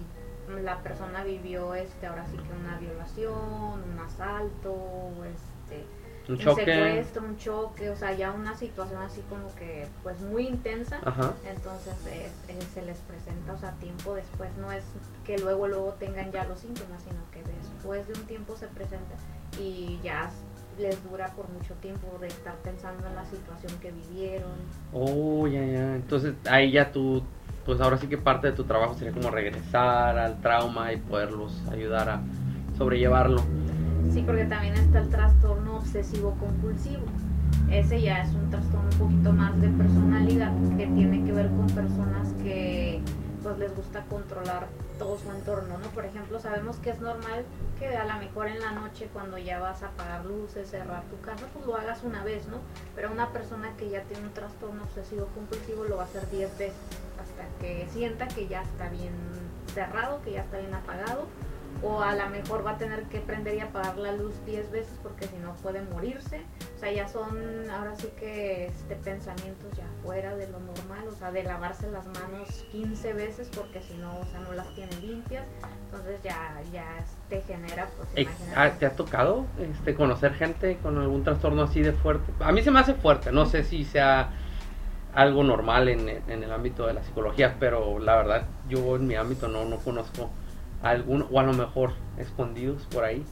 la 0.64 0.80
persona 0.80 1.24
vivió, 1.24 1.74
este, 1.76 2.08
ahora 2.08 2.26
sí 2.28 2.38
que 2.38 2.54
una 2.54 2.78
violación, 2.80 3.84
un 3.92 4.00
asalto, 4.00 5.12
este, 5.26 5.86
Un 6.32 6.38
secuestro, 6.38 7.24
un 7.24 7.38
choque, 7.38 7.90
o 7.90 7.96
sea, 7.96 8.14
ya 8.14 8.32
una 8.32 8.56
situación 8.56 9.02
así 9.02 9.22
como 9.30 9.54
que 9.56 9.88
pues 10.04 10.20
muy 10.22 10.48
intensa 10.48 11.00
Ajá. 11.04 11.34
entonces 11.44 11.96
eh, 12.06 12.30
eh, 12.50 12.60
se 12.74 12.84
les 12.84 12.98
presenta, 13.00 13.54
o 13.54 13.58
sea, 13.58 13.72
tiempo 13.74 14.14
después, 14.14 14.50
no 14.58 14.72
es 14.72 14.84
que 15.26 15.40
luego 15.40 15.68
luego 15.68 15.96
tengan 16.00 16.32
ya 16.32 16.44
los 16.46 16.60
síntomas, 16.60 17.02
sino 17.02 17.20
que 17.32 17.42
después 17.44 18.08
de 18.08 18.14
un 18.14 18.26
tiempo 18.28 18.56
se 18.56 18.68
presenta 18.68 19.16
y 19.60 20.00
ya 20.04 20.30
les 20.80 21.04
dura 21.04 21.28
por 21.36 21.50
mucho 21.50 21.74
tiempo 21.76 22.08
de 22.20 22.28
estar 22.28 22.56
pensando 22.58 23.08
en 23.08 23.16
la 23.16 23.26
situación 23.26 23.72
que 23.82 23.92
vivieron. 23.92 24.52
Oh, 24.94 25.48
ya, 25.48 25.64
ya. 25.66 25.96
Entonces 25.96 26.34
ahí 26.50 26.72
ya 26.72 26.92
tú, 26.92 27.22
pues 27.66 27.82
ahora 27.82 27.98
sí 27.98 28.08
que 28.08 28.18
parte 28.18 28.48
de 28.48 28.54
tu 28.54 28.64
trabajo 28.64 28.94
sería 28.96 29.14
como 29.14 29.30
regresar 29.30 30.18
al 30.18 30.40
trauma 30.42 30.94
y 30.94 30.98
poderlos 30.98 31.62
ayudar 31.72 32.10
a 32.10 32.22
sobrellevarlo. 32.78 33.44
Sí, 34.12 34.24
porque 34.26 34.46
también 34.46 34.74
está 34.76 35.00
el 35.00 35.10
trastorno 35.10 35.78
obsesivo 35.78 36.36
compulsivo. 36.40 37.04
Ese 37.70 38.02
ya 38.02 38.22
es 38.22 38.34
un 38.34 38.50
trastorno 38.50 38.90
un 38.92 38.98
poquito 38.98 39.34
más 39.34 39.60
de 39.62 39.70
personalidad 39.70 40.52
que 40.78 40.88
tiene 40.88 41.24
que 41.24 41.32
ver 41.32 41.48
con 41.50 41.68
personas 41.68 42.34
que 42.42 43.02
pues 43.44 43.58
les 43.58 43.76
gusta 43.76 44.04
controlar 44.06 44.68
todo 44.98 45.18
su 45.18 45.32
entorno, 45.32 45.78
¿no? 45.78 45.88
Por 45.90 46.06
ejemplo, 46.06 46.40
sabemos 46.40 46.78
que 46.78 46.90
es 46.90 47.00
normal 47.00 47.46
que 47.80 47.96
a 47.96 48.06
lo 48.06 48.20
mejor 48.20 48.48
en 48.48 48.60
la 48.60 48.72
noche 48.72 49.10
cuando 49.14 49.38
ya 49.38 49.60
vas 49.60 49.82
a 49.84 49.88
apagar 49.88 50.26
luces, 50.26 50.70
cerrar 50.70 51.04
tu 51.04 51.20
casa, 51.22 51.46
pues 51.54 51.66
lo 51.66 51.76
hagas 51.76 52.04
una 52.04 52.24
vez, 52.24 52.48
¿no? 52.48 52.58
Pero 52.96 53.12
una 53.12 53.30
persona 53.30 53.76
que 53.78 53.90
ya 53.90 54.04
tiene 54.04 54.24
un 54.24 54.34
trastorno 54.34 54.84
obsesivo 54.84 55.28
compulsivo 55.34 55.86
lo 55.86 55.98
va 55.98 56.04
a 56.04 56.06
hacer 56.06 56.30
10 56.30 56.58
veces 56.58 56.76
hasta 57.22 57.46
que 57.60 57.88
sienta 57.92 58.28
que 58.28 58.48
ya 58.48 58.64
está 58.64 58.90
bien 58.90 59.14
cerrado, 59.74 60.22
que 60.24 60.34
ya 60.34 60.42
está 60.42 60.58
bien 60.58 60.74
apagado 60.74 61.28
o 61.82 62.02
a 62.02 62.14
lo 62.14 62.30
mejor 62.30 62.66
va 62.66 62.72
a 62.72 62.78
tener 62.78 63.04
que 63.04 63.20
prender 63.20 63.56
y 63.56 63.60
apagar 63.62 63.98
la 63.98 64.12
luz 64.12 64.34
10 64.46 64.72
veces 64.72 64.94
porque 65.02 65.28
si 65.28 65.38
no 65.38 65.54
puede 65.56 65.82
morirse. 65.82 66.42
O 66.80 66.82
sea, 66.82 66.94
ya 66.94 67.10
son 67.10 67.70
ahora 67.70 67.94
sí 67.98 68.08
que 68.18 68.68
este 68.68 68.96
pensamientos 68.96 69.70
ya 69.76 69.84
fuera 70.02 70.34
de 70.38 70.48
lo 70.48 70.62
normal, 70.62 71.10
o 71.10 71.12
sea, 71.14 71.30
de 71.30 71.44
lavarse 71.44 71.92
las 71.92 72.06
manos 72.06 72.66
15 72.72 73.12
veces 73.16 73.52
porque 73.54 73.82
si 73.82 73.98
no, 73.98 74.18
o 74.18 74.24
sea, 74.24 74.40
no 74.40 74.54
las 74.54 74.74
tiene 74.76 74.96
limpias. 75.02 75.44
Entonces 75.84 76.24
ya 76.24 76.62
ya 76.72 77.04
te 77.28 77.42
genera 77.42 77.90
pues 78.14 78.28
ah, 78.56 78.70
¿Te 78.80 78.86
ha 78.86 78.92
tocado 78.92 79.46
este, 79.60 79.94
conocer 79.94 80.36
gente 80.36 80.78
con 80.82 80.98
algún 80.98 81.26
trastorno 81.26 81.64
así 81.64 81.82
de 81.82 81.92
fuerte? 81.92 82.32
A 82.40 82.54
mí 82.54 82.62
se 82.62 82.72
me 82.72 82.80
hace 82.80 82.94
fuerte, 82.94 83.34
no 83.34 83.46
sé 83.46 83.66
si 83.66 83.84
sea 83.84 84.30
algo 85.14 85.44
normal 85.44 85.90
en, 85.90 86.08
en 86.08 86.44
el 86.44 86.54
ámbito 86.54 86.88
de 86.88 86.94
la 86.94 87.04
psicología, 87.04 87.58
pero 87.60 88.00
la 88.00 88.16
verdad 88.16 88.46
yo 88.70 88.96
en 88.96 89.06
mi 89.06 89.16
ámbito 89.16 89.50
no, 89.50 89.66
no 89.66 89.80
conozco 89.80 90.30
alguno, 90.82 91.28
o 91.30 91.42
a 91.42 91.44
lo 91.44 91.52
mejor 91.52 91.92
escondidos 92.18 92.84
por 92.84 93.04
ahí. 93.04 93.26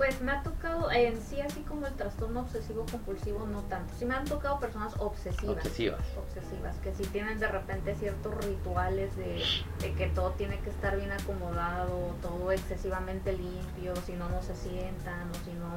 Pues 0.00 0.22
me 0.22 0.32
ha 0.32 0.42
tocado 0.42 0.90
en 0.90 1.20
sí 1.20 1.42
así 1.42 1.60
como 1.60 1.86
el 1.86 1.92
trastorno 1.92 2.40
obsesivo 2.40 2.86
compulsivo 2.90 3.46
no 3.46 3.60
tanto. 3.64 3.92
Sí 3.98 4.06
me 4.06 4.14
han 4.14 4.24
tocado 4.24 4.58
personas 4.58 4.94
obsesivas. 4.98 5.58
Obsesivas. 5.58 6.00
obsesivas, 6.16 6.76
que 6.78 6.94
si 6.94 7.02
tienen 7.02 7.38
de 7.38 7.46
repente 7.46 7.94
ciertos 7.96 8.34
rituales 8.46 9.14
de, 9.18 9.42
de 9.78 9.92
que 9.92 10.06
todo 10.06 10.30
tiene 10.30 10.58
que 10.60 10.70
estar 10.70 10.96
bien 10.96 11.12
acomodado, 11.12 12.14
todo 12.22 12.50
excesivamente 12.50 13.34
limpio, 13.34 13.94
si 14.06 14.14
no, 14.14 14.30
no 14.30 14.40
se 14.40 14.56
sientan 14.56 15.28
o 15.32 15.34
si 15.44 15.52
no, 15.52 15.68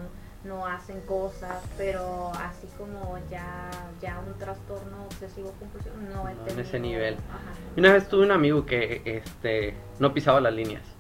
no 0.46 0.66
hacen 0.68 1.02
cosas, 1.02 1.62
pero 1.78 2.32
así 2.36 2.68
como 2.78 3.20
ya, 3.30 3.70
ya 4.02 4.22
un 4.26 4.38
trastorno 4.40 5.04
obsesivo 5.04 5.52
compulsivo 5.60 5.98
no 5.98 6.24
No, 6.24 6.30
en 6.48 6.60
ese 6.60 6.80
nivel. 6.80 7.16
Ajá. 7.16 7.52
Una 7.76 7.92
vez 7.92 8.08
tuve 8.08 8.24
un 8.24 8.32
amigo 8.32 8.66
que 8.66 9.02
este 9.06 9.76
no 10.00 10.14
pisaba 10.14 10.40
las 10.40 10.54
líneas. 10.54 10.93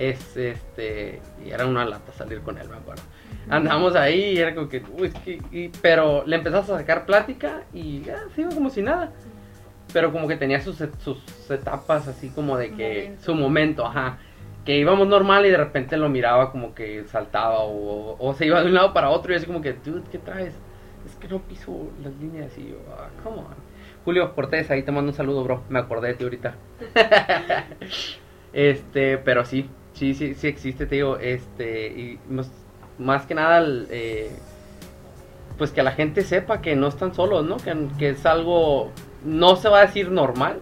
Es 0.00 0.34
este 0.34 1.20
y 1.44 1.50
era 1.50 1.66
una 1.66 1.84
lata 1.84 2.10
salir 2.12 2.40
con 2.40 2.56
él, 2.56 2.68
me 2.70 2.76
acuerdo. 2.76 3.02
Andamos 3.50 3.94
ahí 3.96 4.32
y 4.32 4.38
era 4.38 4.54
como 4.54 4.68
que, 4.68 4.82
uy, 4.98 5.12
y- 5.52 5.68
pero 5.82 6.24
le 6.26 6.36
empezamos 6.36 6.70
a 6.70 6.78
sacar 6.78 7.04
plática 7.04 7.64
y 7.74 8.00
ya 8.00 8.18
se 8.34 8.40
iba 8.40 8.50
como 8.50 8.70
si 8.70 8.80
nada. 8.80 9.12
Pero 9.92 10.10
como 10.10 10.26
que 10.26 10.36
tenía 10.36 10.60
sus, 10.62 10.76
sus 11.04 11.50
etapas 11.50 12.08
así 12.08 12.30
como 12.30 12.56
de 12.56 12.70
que 12.72 13.02
Momento. 13.02 13.22
su 13.24 13.34
momento, 13.34 13.86
ajá. 13.86 14.18
Que 14.64 14.78
íbamos 14.78 15.06
normal 15.06 15.44
y 15.44 15.50
de 15.50 15.56
repente 15.58 15.96
lo 15.98 16.08
miraba 16.08 16.50
como 16.50 16.74
que 16.74 17.04
saltaba 17.04 17.58
o, 17.60 18.16
o 18.18 18.34
se 18.34 18.46
iba 18.46 18.60
de 18.60 18.66
un 18.68 18.74
lado 18.74 18.94
para 18.94 19.10
otro 19.10 19.32
y 19.32 19.36
así 19.36 19.44
como 19.46 19.60
que, 19.60 19.74
dude, 19.74 20.02
¿qué 20.10 20.18
traes? 20.18 20.54
Es 21.06 21.14
que 21.16 21.28
no 21.28 21.40
piso 21.40 21.90
las 22.02 22.14
líneas 22.14 22.56
y 22.56 22.68
yo, 22.70 22.76
ah, 22.96 23.08
come 23.22 23.38
on. 23.38 23.46
Julio 24.04 24.34
Cortés, 24.34 24.70
ahí 24.70 24.82
te 24.82 24.92
mando 24.92 25.10
un 25.10 25.16
saludo, 25.16 25.44
bro. 25.44 25.62
Me 25.68 25.78
acordé 25.78 26.08
de 26.08 26.14
ti 26.14 26.24
ahorita. 26.24 26.54
este, 28.52 29.18
pero 29.18 29.44
sí, 29.44 29.68
Sí, 30.00 30.14
sí, 30.14 30.34
sí 30.34 30.46
existe, 30.48 30.86
te 30.86 30.94
digo, 30.96 31.18
este, 31.18 31.88
y 31.88 32.20
más, 32.98 33.26
que 33.26 33.34
nada, 33.34 33.62
eh, 33.90 34.30
pues 35.58 35.72
que 35.72 35.82
la 35.82 35.92
gente 35.92 36.22
sepa 36.22 36.62
que 36.62 36.74
no 36.76 36.88
están 36.88 37.14
solos, 37.14 37.44
¿no? 37.44 37.56
Que, 37.58 37.74
que 37.98 38.10
es 38.10 38.24
algo, 38.26 38.92
no 39.24 39.56
se 39.56 39.68
va 39.68 39.80
a 39.80 39.86
decir 39.86 40.10
normal, 40.10 40.60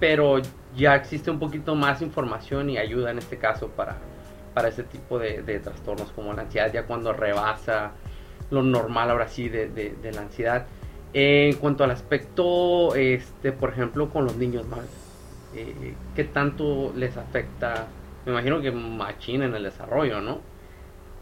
pero 0.00 0.36
ya 0.76 0.94
existe 0.96 1.30
un 1.30 1.38
poquito 1.40 1.74
más 1.74 2.02
información 2.02 2.70
y 2.70 2.78
ayuda 2.78 3.10
en 3.10 3.18
este 3.18 3.38
caso 3.38 3.68
para, 3.68 3.98
para 4.54 4.68
ese 4.68 4.84
tipo 4.84 5.18
de, 5.18 5.42
trastornos 5.60 6.12
como 6.12 6.32
la 6.34 6.42
ansiedad, 6.42 6.72
ya 6.72 6.84
cuando 6.86 7.12
rebasa 7.12 7.92
lo 8.50 8.62
normal 8.62 9.10
ahora 9.10 9.28
sí 9.28 9.48
de, 9.48 9.68
de- 9.68 9.96
de 10.02 10.12
la 10.12 10.22
ansiedad. 10.22 10.66
en 11.12 11.56
cuanto 11.56 11.84
al 11.84 11.90
aspecto, 11.92 12.94
este, 12.96 13.52
por 13.52 13.70
ejemplo, 13.70 14.10
con 14.10 14.24
los 14.26 14.36
niños 14.36 14.66
más, 14.68 14.86
eh, 15.54 15.96
¿qué 16.14 16.24
tanto 16.24 16.92
les 16.96 17.16
afecta? 17.16 17.88
Me 18.30 18.36
imagino 18.36 18.62
que 18.62 18.70
machín 18.70 19.42
en 19.42 19.56
el 19.56 19.64
desarrollo, 19.64 20.20
¿no? 20.20 20.38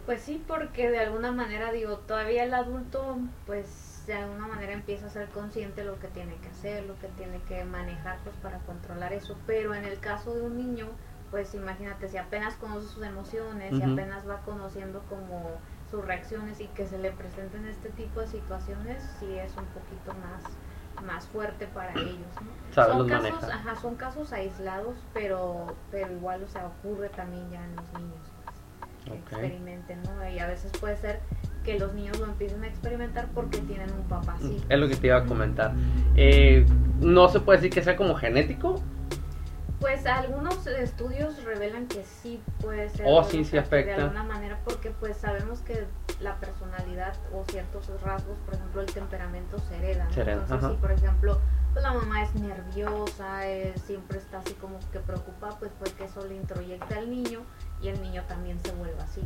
Pues 0.05 0.21
sí, 0.23 0.45
porque 0.47 0.91
de 0.91 0.99
alguna 0.99 1.33
manera, 1.33 1.73
digo, 1.73 1.99
todavía 1.99 2.45
el 2.45 2.53
adulto, 2.55 3.19
pues 3.47 4.05
de 4.07 4.15
alguna 4.15 4.47
manera 4.47 4.73
empieza 4.73 5.07
a 5.07 5.11
ser 5.11 5.29
consciente 5.29 5.83
de 5.83 5.87
lo 5.87 5.99
que 5.99 6.09
tiene 6.09 6.35
que 6.37 6.49
hacer, 6.49 6.85
lo 6.85 6.99
que 6.99 7.09
tiene 7.09 7.41
que 7.43 7.65
manejar, 7.65 8.19
pues 8.25 8.35
para 8.37 8.59
controlar 8.61 9.13
eso. 9.15 9.37
Pero 9.47 9.75
en 9.75 9.85
el 9.85 9.99
caso 10.01 10.35
de 10.35 10.43
un 10.43 10.57
niño, 10.59 10.87
pues 11.31 11.55
imagínate, 11.55 12.09
si 12.09 12.19
apenas 12.19 12.57
conoce 12.57 12.89
sus 12.89 13.05
emociones, 13.05 13.77
si 13.77 13.83
Ujú. 13.83 13.93
apenas 13.93 14.29
va 14.29 14.43
conociendo 14.43 15.03
como 15.09 15.61
sus 15.91 16.05
reacciones 16.05 16.61
y 16.61 16.69
que 16.69 16.87
se 16.87 16.99
le 16.99 17.11
presenten 17.13 17.67
este 17.67 17.91
tipo 17.91 18.21
de 18.21 18.27
situaciones, 18.29 19.03
sí 19.19 19.39
es 19.39 19.57
un 19.57 19.67
poquito 19.67 20.13
más, 20.15 20.43
más 21.03 21.27
fuerte 21.27 21.67
para 21.67 21.93
ellos, 21.93 22.19
¿no? 22.41 22.59
Son 22.75 23.09
casos, 23.09 23.45
ajá, 23.45 23.77
son 23.77 23.95
casos 23.97 24.33
aislados, 24.33 24.95
pero, 25.15 25.75
pero 25.91 26.13
igual, 26.13 26.43
o 26.45 26.49
sea, 26.49 26.67
ocurre 26.67 27.09
también 27.09 27.51
ya 27.51 27.65
en 27.65 27.77
los 27.77 27.93
niños. 27.95 28.19
pues, 29.07 29.21
que 29.29 29.37
experimenten, 29.37 30.03
¿no? 30.03 30.29
Y 30.29 30.39
a 30.39 30.47
veces 30.47 30.71
puede 30.79 30.97
ser 30.97 31.21
que 31.65 31.79
los 31.79 31.93
niños 31.95 32.19
lo 32.19 32.27
empiecen 32.27 32.63
a 32.65 32.67
experimentar 32.67 33.29
porque 33.35 33.59
tienen 33.59 33.91
un 33.93 34.05
papá 34.05 34.35
así. 34.35 34.63
Es 34.69 34.79
lo 34.79 34.89
que 34.89 34.97
te 34.97 35.09
iba 35.09 35.17
a 35.19 35.25
comentar. 35.25 35.73
Eh, 36.17 36.67
no 37.01 37.29
se 37.29 37.41
puede 37.41 37.59
decir 37.59 37.73
que 37.73 37.83
sea 37.83 37.97
como 37.97 38.15
genético. 38.15 38.81
Pues 39.81 40.07
algunos 40.07 40.67
estudios 40.67 41.43
revelan 41.45 41.87
que 41.87 42.03
sí 42.05 42.41
puede 42.61 42.89
ser. 42.89 43.07
Oh, 43.07 43.19
o 43.19 43.25
sí, 43.25 43.45
sí 43.45 43.57
afecta. 43.57 43.97
De 43.97 44.03
alguna 44.03 44.25
manera, 44.25 44.59
porque 44.65 44.91
pues 44.91 45.17
sabemos 45.19 45.61
que 45.61 45.85
la 46.21 46.37
personalidad 46.37 47.15
o 47.33 47.45
ciertos 47.51 47.89
rasgos, 48.03 48.37
por 48.45 48.55
ejemplo, 48.55 48.81
el 48.81 48.93
temperamento 48.93 49.59
se 49.61 49.77
hereda. 49.77 50.05
¿no? 50.05 50.13
Se 50.13 50.21
hereda, 50.23 50.43
Entonces, 50.43 50.65
ajá. 50.65 50.75
si 50.75 50.81
por 50.81 50.93
ejemplo, 50.93 51.41
pues 51.73 51.83
la 51.85 51.93
mamá 51.93 52.23
es 52.23 52.35
nerviosa, 52.35 53.47
eh, 53.49 53.75
siempre 53.87 54.19
está 54.19 54.39
así 54.39 54.55
como 54.55 54.79
que 54.93 54.99
preocupada, 55.01 55.57
pues 55.59 55.71
puede 55.79 55.93
que 55.93 56.05
eso 56.05 56.25
le 56.27 56.37
introyecte 56.37 56.95
al 56.95 57.11
niño 57.11 57.43
y 57.81 57.89
el 57.89 58.01
niño 58.03 58.23
también 58.27 58.59
se 58.61 58.73
vuelva 58.73 59.05
así. 59.05 59.23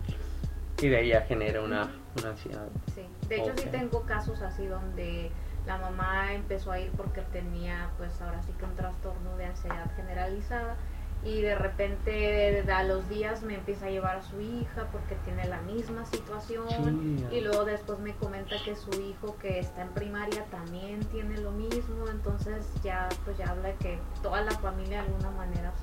Y 0.80 0.88
de 0.88 0.96
ahí 0.96 1.08
ya 1.08 1.22
genera 1.22 1.62
una, 1.62 1.90
una 2.18 2.30
ansiedad. 2.30 2.66
Sí, 2.94 3.06
de 3.28 3.36
hecho 3.36 3.52
sí 3.56 3.64
Ok. 3.66 3.70
tengo 3.70 4.02
casos 4.02 4.42
así 4.42 4.66
donde 4.66 5.30
la 5.66 5.78
mamá 5.78 6.32
empezó 6.34 6.72
a 6.72 6.80
ir 6.80 6.90
porque 6.92 7.20
tenía 7.32 7.90
pues 7.96 8.20
ahora 8.20 8.42
sí 8.42 8.52
que 8.58 8.64
un 8.64 8.74
trastorno 8.74 9.36
de 9.36 9.46
ansiedad 9.46 9.88
generalizada 9.94 10.74
y 11.24 11.40
de 11.40 11.54
repente 11.54 12.64
a 12.72 12.82
los 12.82 13.08
días 13.08 13.42
me 13.42 13.54
empieza 13.54 13.86
a 13.86 13.90
llevar 13.90 14.16
a 14.16 14.22
su 14.22 14.40
hija 14.40 14.86
porque 14.90 15.14
tiene 15.24 15.46
la 15.46 15.60
misma 15.62 16.04
situación 16.06 17.28
y 17.30 17.40
luego 17.40 17.64
después 17.64 18.00
me 18.00 18.12
comenta 18.14 18.56
que 18.64 18.74
su 18.74 18.90
hijo 19.00 19.36
que 19.40 19.60
está 19.60 19.82
en 19.82 19.90
primaria 19.90 20.44
también 20.46 21.00
tiene 21.06 21.38
lo 21.38 21.52
mismo, 21.52 22.08
entonces 22.10 22.66
ya 22.82 23.08
pues 23.24 23.38
ya 23.38 23.50
habla 23.50 23.72
que 23.74 23.98
toda 24.22 24.42
la 24.42 24.50
familia 24.52 25.02
de 25.02 25.08
alguna 25.08 25.30
manera, 25.30 25.72
o 25.72 25.78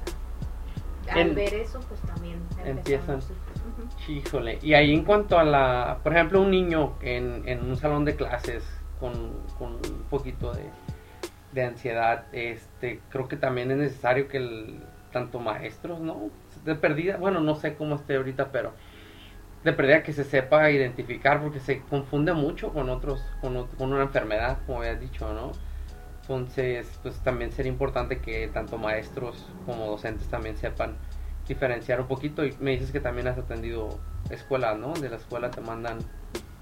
sea, 1.05 1.13
al 1.13 1.19
En- 1.29 1.35
ver 1.35 1.53
eso 1.53 1.79
pues 1.87 2.01
también 2.01 2.35
Empiezan. 2.63 3.15
empezamos, 3.15 3.25
ujú. 3.29 4.11
Híjole. 4.11 4.59
Y 4.61 4.73
ahí 4.73 4.93
en 4.93 5.05
cuanto 5.05 5.39
a 5.39 5.43
la, 5.43 5.99
por 6.03 6.13
ejemplo, 6.13 6.41
un 6.41 6.51
niño 6.51 6.97
en, 7.01 7.47
en 7.47 7.63
un 7.67 7.77
salón 7.77 8.03
de 8.05 8.15
clases 8.15 8.63
con, 8.99 9.13
con 9.57 9.71
un 9.75 10.03
poquito 10.09 10.53
de, 10.53 10.69
de 11.53 11.63
ansiedad, 11.63 12.25
este, 12.33 12.99
creo 13.09 13.27
que 13.27 13.37
también 13.37 13.71
es 13.71 13.77
necesario 13.77 14.27
que 14.27 14.37
el, 14.37 14.83
tanto 15.11 15.39
maestros, 15.39 15.99
¿no? 16.01 16.29
De 16.63 16.75
perdida, 16.75 17.17
bueno, 17.17 17.39
no 17.41 17.55
sé 17.55 17.75
cómo 17.75 17.95
esté 17.95 18.15
ahorita, 18.17 18.51
pero 18.51 18.73
de 19.63 19.73
perdida 19.73 20.03
que 20.03 20.13
se 20.13 20.23
sepa 20.23 20.71
identificar 20.71 21.41
porque 21.41 21.59
se 21.59 21.81
confunde 21.81 22.33
mucho 22.33 22.71
con 22.73 22.89
otros, 22.89 23.21
con, 23.41 23.55
ot- 23.55 23.75
con 23.77 23.91
una 23.93 24.03
enfermedad, 24.03 24.59
como 24.65 24.79
habías 24.79 24.99
dicho, 24.99 25.33
¿no? 25.33 25.51
Entonces, 26.21 26.99
pues 27.01 27.15
también 27.19 27.51
sería 27.51 27.71
importante 27.71 28.19
que 28.19 28.47
tanto 28.49 28.77
maestros 28.77 29.45
como 29.65 29.87
docentes 29.87 30.27
también 30.27 30.57
sepan 30.57 30.95
diferenciar 31.47 31.99
un 32.01 32.07
poquito. 32.07 32.45
Y 32.45 32.55
me 32.59 32.71
dices 32.71 32.91
que 32.91 32.99
también 32.99 33.27
has 33.27 33.37
atendido 33.37 33.99
escuelas, 34.29 34.77
¿no? 34.77 34.93
De 34.93 35.09
la 35.09 35.15
escuela 35.17 35.49
te 35.49 35.61
mandan. 35.61 35.99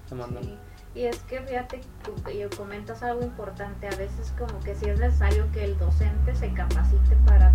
Sí, 0.10 0.58
Y 0.96 1.04
es 1.04 1.20
que 1.24 1.42
fíjate, 1.42 1.82
tú 2.04 2.16
comentas 2.56 3.04
algo 3.04 3.22
importante, 3.22 3.88
a 3.88 3.96
veces 3.96 4.34
como 4.38 4.60
que 4.62 4.74
sí 4.74 4.90
es 4.90 5.00
necesario 5.00 5.46
que 5.52 5.66
el 5.66 5.78
docente 5.78 6.34
se 6.36 6.52
capacite 6.54 7.16
para, 7.26 7.52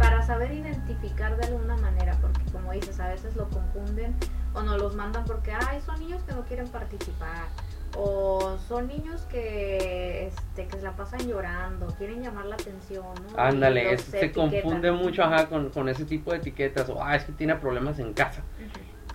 para 0.00 0.22
saber 0.22 0.50
identificar 0.52 1.36
de 1.36 1.46
alguna 1.46 1.76
manera, 1.76 2.16
porque 2.22 2.40
como 2.52 2.72
dices, 2.72 2.98
a 3.00 3.08
veces 3.08 3.36
lo 3.36 3.48
confunden 3.50 4.14
o 4.54 4.62
no 4.62 4.78
los 4.78 4.96
mandan 4.96 5.24
porque, 5.26 5.52
ay, 5.52 5.80
son 5.84 6.00
niños 6.00 6.22
que 6.24 6.32
no 6.32 6.42
quieren 6.46 6.66
participar, 6.68 7.44
o 7.96 8.56
son 8.66 8.88
niños 8.88 9.20
que, 9.30 10.28
este, 10.28 10.66
que 10.66 10.76
se 10.78 10.82
la 10.82 10.96
pasan 10.96 11.20
llorando, 11.28 11.86
quieren 11.98 12.22
llamar 12.22 12.46
la 12.46 12.54
atención, 12.54 13.04
¿no? 13.30 13.38
Ándale, 13.38 13.92
es- 13.92 14.02
se 14.02 14.24
etiquetan. 14.24 14.50
confunde 14.62 14.90
mucho 14.92 15.22
ajá, 15.22 15.48
con, 15.48 15.68
con 15.68 15.88
ese 15.88 16.04
tipo 16.06 16.30
de 16.32 16.38
etiquetas. 16.38 16.88
O, 16.88 17.04
ah, 17.04 17.14
es 17.16 17.24
que 17.24 17.32
tiene 17.32 17.54
problemas 17.56 17.98
en 17.98 18.14
casa. 18.14 18.42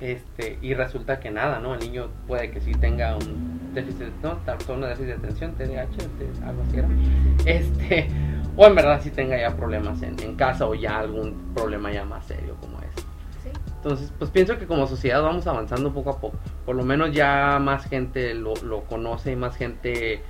Este 0.01 0.59
Y 0.61 0.73
resulta 0.73 1.21
que 1.21 1.31
nada, 1.31 1.59
¿no? 1.59 1.73
El 1.73 1.79
niño 1.79 2.09
puede 2.27 2.51
que 2.51 2.59
sí 2.59 2.73
tenga 2.73 3.15
un 3.15 3.71
déficit, 3.73 4.11
¿no? 4.21 4.35
Trastorno 4.39 4.85
de 4.87 4.89
déficit 4.95 5.07
de 5.15 5.27
atención, 5.27 5.55
TDAH, 5.55 6.45
algo 6.45 6.61
así 6.63 6.77
era. 6.77 6.87
Este, 7.45 8.09
o 8.55 8.65
en 8.65 8.75
verdad 8.75 9.01
sí 9.01 9.11
tenga 9.11 9.39
ya 9.39 9.55
problemas 9.55 10.01
en, 10.01 10.19
en 10.21 10.35
casa 10.35 10.65
o 10.65 10.75
ya 10.75 10.99
algún 10.99 11.53
problema 11.53 11.91
ya 11.91 12.05
más 12.05 12.25
serio 12.25 12.55
como. 12.61 12.79
Sí. 13.43 13.49
Entonces, 13.77 14.11
pues 14.17 14.31
pienso 14.31 14.57
que 14.57 14.65
como 14.65 14.87
sociedad 14.87 15.21
vamos 15.21 15.45
avanzando 15.47 15.93
poco 15.93 16.09
a 16.09 16.19
poco. 16.19 16.37
Por 16.65 16.75
lo 16.75 16.83
menos 16.83 17.11
ya 17.11 17.59
más 17.59 17.85
gente 17.87 18.33
lo, 18.33 18.55
lo 18.63 18.83
conoce 18.83 19.33
y 19.33 19.35
más 19.35 19.55
gente 19.55 20.23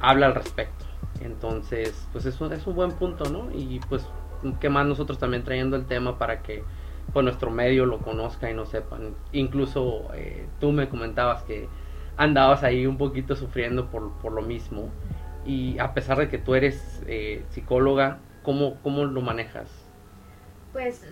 habla 0.00 0.26
al 0.26 0.34
respecto. 0.34 0.86
Entonces, 1.20 2.06
pues 2.12 2.24
eso 2.26 2.50
es 2.52 2.66
un 2.66 2.74
buen 2.74 2.92
punto, 2.92 3.28
¿no? 3.30 3.50
Y 3.52 3.80
pues, 3.88 4.06
¿qué 4.60 4.68
más 4.68 4.86
nosotros 4.86 5.18
también 5.18 5.44
trayendo 5.44 5.76
el 5.76 5.86
tema 5.86 6.18
para 6.18 6.42
que 6.42 6.62
pues 7.12 7.24
nuestro 7.24 7.50
medio 7.50 7.86
lo 7.86 7.98
conozca 7.98 8.50
y 8.50 8.54
no 8.54 8.66
sepan? 8.66 9.14
Incluso 9.32 10.08
eh, 10.14 10.46
tú 10.60 10.72
me 10.72 10.88
comentabas 10.88 11.42
que 11.42 11.68
andabas 12.16 12.62
ahí 12.62 12.86
un 12.86 12.96
poquito 12.96 13.36
sufriendo 13.36 13.90
por, 13.90 14.12
por 14.18 14.32
lo 14.32 14.42
mismo. 14.42 14.90
Y 15.46 15.78
a 15.78 15.94
pesar 15.94 16.18
de 16.18 16.28
que 16.28 16.38
tú 16.38 16.54
eres 16.54 17.02
eh, 17.06 17.46
psicóloga, 17.50 18.26
¿cómo, 18.42 18.82
¿cómo 18.82 19.04
lo 19.04 19.22
manejas? 19.22 19.92
Pues... 20.72 21.02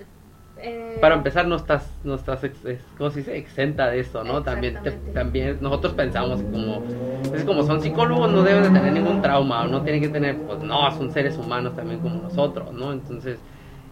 eh, 0.57 1.00
Para 1.00 1.17
empezar, 1.17 1.47
no 1.47 1.57
estás, 1.57 2.00
no 2.05 2.14
estás, 2.14 2.45
ex- 2.45 2.64
es- 2.64 2.85
¿cómo 2.97 3.11
se 3.11 3.21
dice? 3.21 3.37
Exenta 3.37 3.91
de 3.91 4.00
esto, 4.00 4.25
¿no? 4.25 4.43
También, 4.45 4.81
te- 4.83 4.93
también 5.12 5.59
nosotros 5.61 5.95
pensamos 5.95 6.43
como, 6.45 6.87
es 7.31 7.45
como 7.45 7.62
son 7.64 7.81
psicólogos, 7.83 8.31
no 8.31 8.43
deben 8.43 8.62
de 8.62 8.71
tener 8.71 8.93
ningún 8.93 9.21
trauma, 9.21 9.64
o 9.64 9.69
no 9.69 9.83
tienen 9.83 10.00
que 10.03 10.09
tener, 10.09 10.45
pues 10.45 10.61
no, 10.62 10.91
son 10.93 11.11
seres 11.11 11.38
humanos 11.38 11.75
también 11.75 12.00
como 12.00 12.21
nosotros, 12.21 12.73
¿no? 12.73 12.93
Entonces, 12.93 13.45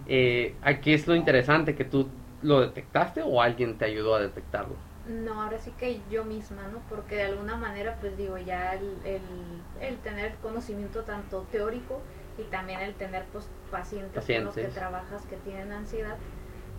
eh, 0.07 0.59
aquí 0.63 0.93
es 0.95 1.07
lo 1.07 1.15
interesante, 1.17 1.75
que 1.75 1.85
tú 1.85 2.19
lo 2.41 2.61
detectaste 2.61 3.23
o 3.23 3.43
alguien 3.43 3.79
te 3.79 3.85
ayudó 3.87 4.15
a 4.15 4.21
detectarlo. 4.21 4.83
No, 5.07 5.43
ahora 5.43 5.59
sí 5.59 5.73
que 5.73 6.01
yo 6.11 6.25
misma, 6.25 6.69
¿no? 6.69 6.79
Porque 6.89 7.17
de 7.17 7.25
alguna 7.25 7.57
manera, 7.57 7.97
pues 8.01 8.17
digo, 8.17 8.39
ya 8.39 8.75
el, 8.75 8.97
el, 9.05 9.23
el 9.81 9.99
tener 9.99 10.37
conocimiento 10.37 11.03
tanto 11.03 11.43
teórico 11.51 12.01
y 12.39 12.43
también 12.45 12.81
el 12.81 12.95
tener 12.95 13.25
pues 13.33 13.49
pacientes, 13.71 14.25
con 14.25 14.45
los 14.45 14.55
que 14.55 14.69
trabajas 14.69 15.23
que 15.27 15.37
tienen 15.37 15.73
ansiedad, 15.73 16.17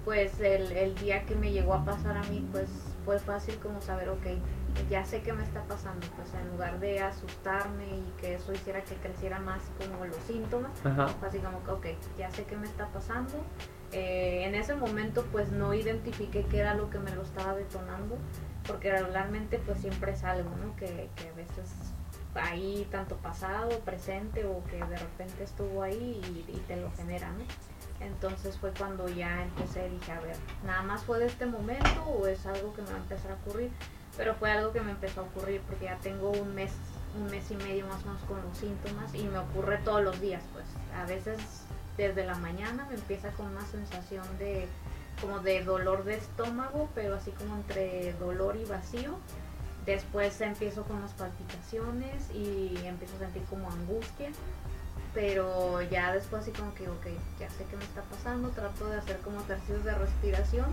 pues 0.06 0.39
el, 0.39 0.72
el 0.72 0.96
día 0.96 1.25
que 1.25 1.36
me 1.36 1.51
llegó 1.51 1.74
a 1.74 1.86
pasar 1.86 2.18
a 2.18 2.24
mí, 2.24 2.48
pues 2.51 2.70
fue 3.06 3.20
fácil 3.20 3.56
como 3.58 3.82
saber, 3.82 4.10
ok, 4.10 4.25
ya 4.89 5.06
sé 5.06 5.22
qué 5.22 5.34
me 5.34 5.44
está 5.44 5.62
pasando, 5.63 6.06
pues 6.15 6.34
en 6.34 6.50
lugar 6.51 6.80
de 6.80 7.01
asustarme 7.01 7.86
y 7.86 8.13
que 8.20 8.36
eso 8.36 8.53
hiciera 8.53 8.82
que 8.84 8.96
creciera 8.96 9.39
más 9.39 9.62
como 9.77 10.06
los 10.06 10.15
síntomas, 10.27 10.72
Ajá. 10.86 11.08
así 11.25 11.39
como 11.39 11.63
que, 11.63 11.72
ok, 11.72 11.98
ya 12.18 12.32
sé 12.32 12.44
qué 12.46 12.56
me 12.56 12.68
está 12.68 12.88
pasando. 12.88 13.34
Eh, 13.93 14.45
en 14.45 14.55
ese 14.55 14.75
momento 14.75 15.25
pues 15.31 15.51
no 15.51 15.73
identifiqué 15.73 16.45
qué 16.45 16.59
era 16.59 16.73
lo 16.73 16.89
que 16.89 17.00
me 17.00 17.12
lo 17.12 17.21
estaba 17.21 17.53
detonando, 17.53 18.17
porque 18.65 18.91
regularmente 18.91 19.59
pues 19.59 19.79
siempre 19.79 20.13
es 20.13 20.23
algo, 20.23 20.50
¿no? 20.50 20.75
Que, 20.75 21.09
que 21.15 21.29
a 21.29 21.33
veces 21.33 21.69
ahí 22.35 22.88
tanto 22.89 23.15
pasado, 23.17 23.69
presente 23.81 24.45
o 24.45 24.63
que 24.65 24.77
de 24.77 24.97
repente 24.97 25.43
estuvo 25.43 25.83
ahí 25.83 26.19
y, 26.23 26.51
y 26.51 26.59
te 26.67 26.75
lo 26.77 26.91
genera, 26.93 27.29
¿no? 27.31 27.43
Entonces 28.00 28.57
fue 28.57 28.71
cuando 28.71 29.07
ya 29.07 29.43
empecé, 29.43 29.89
dije, 29.89 30.12
a 30.12 30.19
ver, 30.19 30.35
nada 30.65 30.81
más 30.81 31.03
fue 31.03 31.19
de 31.19 31.27
este 31.27 31.45
momento 31.45 32.03
o 32.03 32.27
es 32.27 32.45
algo 32.45 32.73
que 32.73 32.81
me 32.81 32.89
va 32.89 32.95
a 32.95 33.00
empezar 33.00 33.31
a 33.31 33.35
ocurrir, 33.35 33.71
pero 34.17 34.35
fue 34.35 34.51
algo 34.51 34.71
que 34.71 34.81
me 34.81 34.91
empezó 34.91 35.21
a 35.21 35.23
ocurrir 35.23 35.62
porque 35.62 35.85
ya 35.85 35.97
tengo 35.97 36.31
un 36.31 36.53
mes, 36.53 36.71
un 37.15 37.29
mes 37.29 37.50
y 37.51 37.55
medio 37.55 37.88
más 37.88 38.03
o 38.03 38.07
menos 38.07 38.23
con 38.23 38.41
los 38.41 38.57
síntomas 38.57 39.13
y 39.13 39.23
me 39.23 39.38
ocurre 39.38 39.77
todos 39.77 40.03
los 40.03 40.19
días, 40.19 40.43
pues 40.53 40.65
a 40.97 41.05
veces 41.05 41.38
desde 41.97 42.25
la 42.25 42.35
mañana 42.35 42.85
me 42.89 42.95
empieza 42.95 43.31
con 43.31 43.47
una 43.47 43.65
sensación 43.65 44.25
de, 44.39 44.67
como 45.21 45.39
de 45.39 45.63
dolor 45.63 46.03
de 46.03 46.15
estómago, 46.15 46.89
pero 46.95 47.15
así 47.15 47.31
como 47.31 47.55
entre 47.55 48.13
dolor 48.13 48.55
y 48.55 48.65
vacío. 48.65 49.17
Después 49.85 50.39
empiezo 50.41 50.83
con 50.83 51.01
las 51.01 51.12
palpitaciones 51.12 52.31
y 52.33 52.75
empiezo 52.85 53.15
a 53.17 53.19
sentir 53.19 53.43
como 53.43 53.69
angustia. 53.69 54.31
Pero 55.13 55.81
ya 55.83 56.12
después 56.13 56.41
así 56.41 56.51
como 56.51 56.73
que, 56.73 56.89
ok, 56.89 57.05
ya 57.39 57.50
sé 57.50 57.65
qué 57.69 57.75
me 57.75 57.83
está 57.83 58.01
pasando, 58.03 58.50
trato 58.50 58.88
de 58.89 58.97
hacer 58.97 59.19
como 59.19 59.41
ejercicios 59.41 59.83
de 59.83 59.93
respiración 59.93 60.65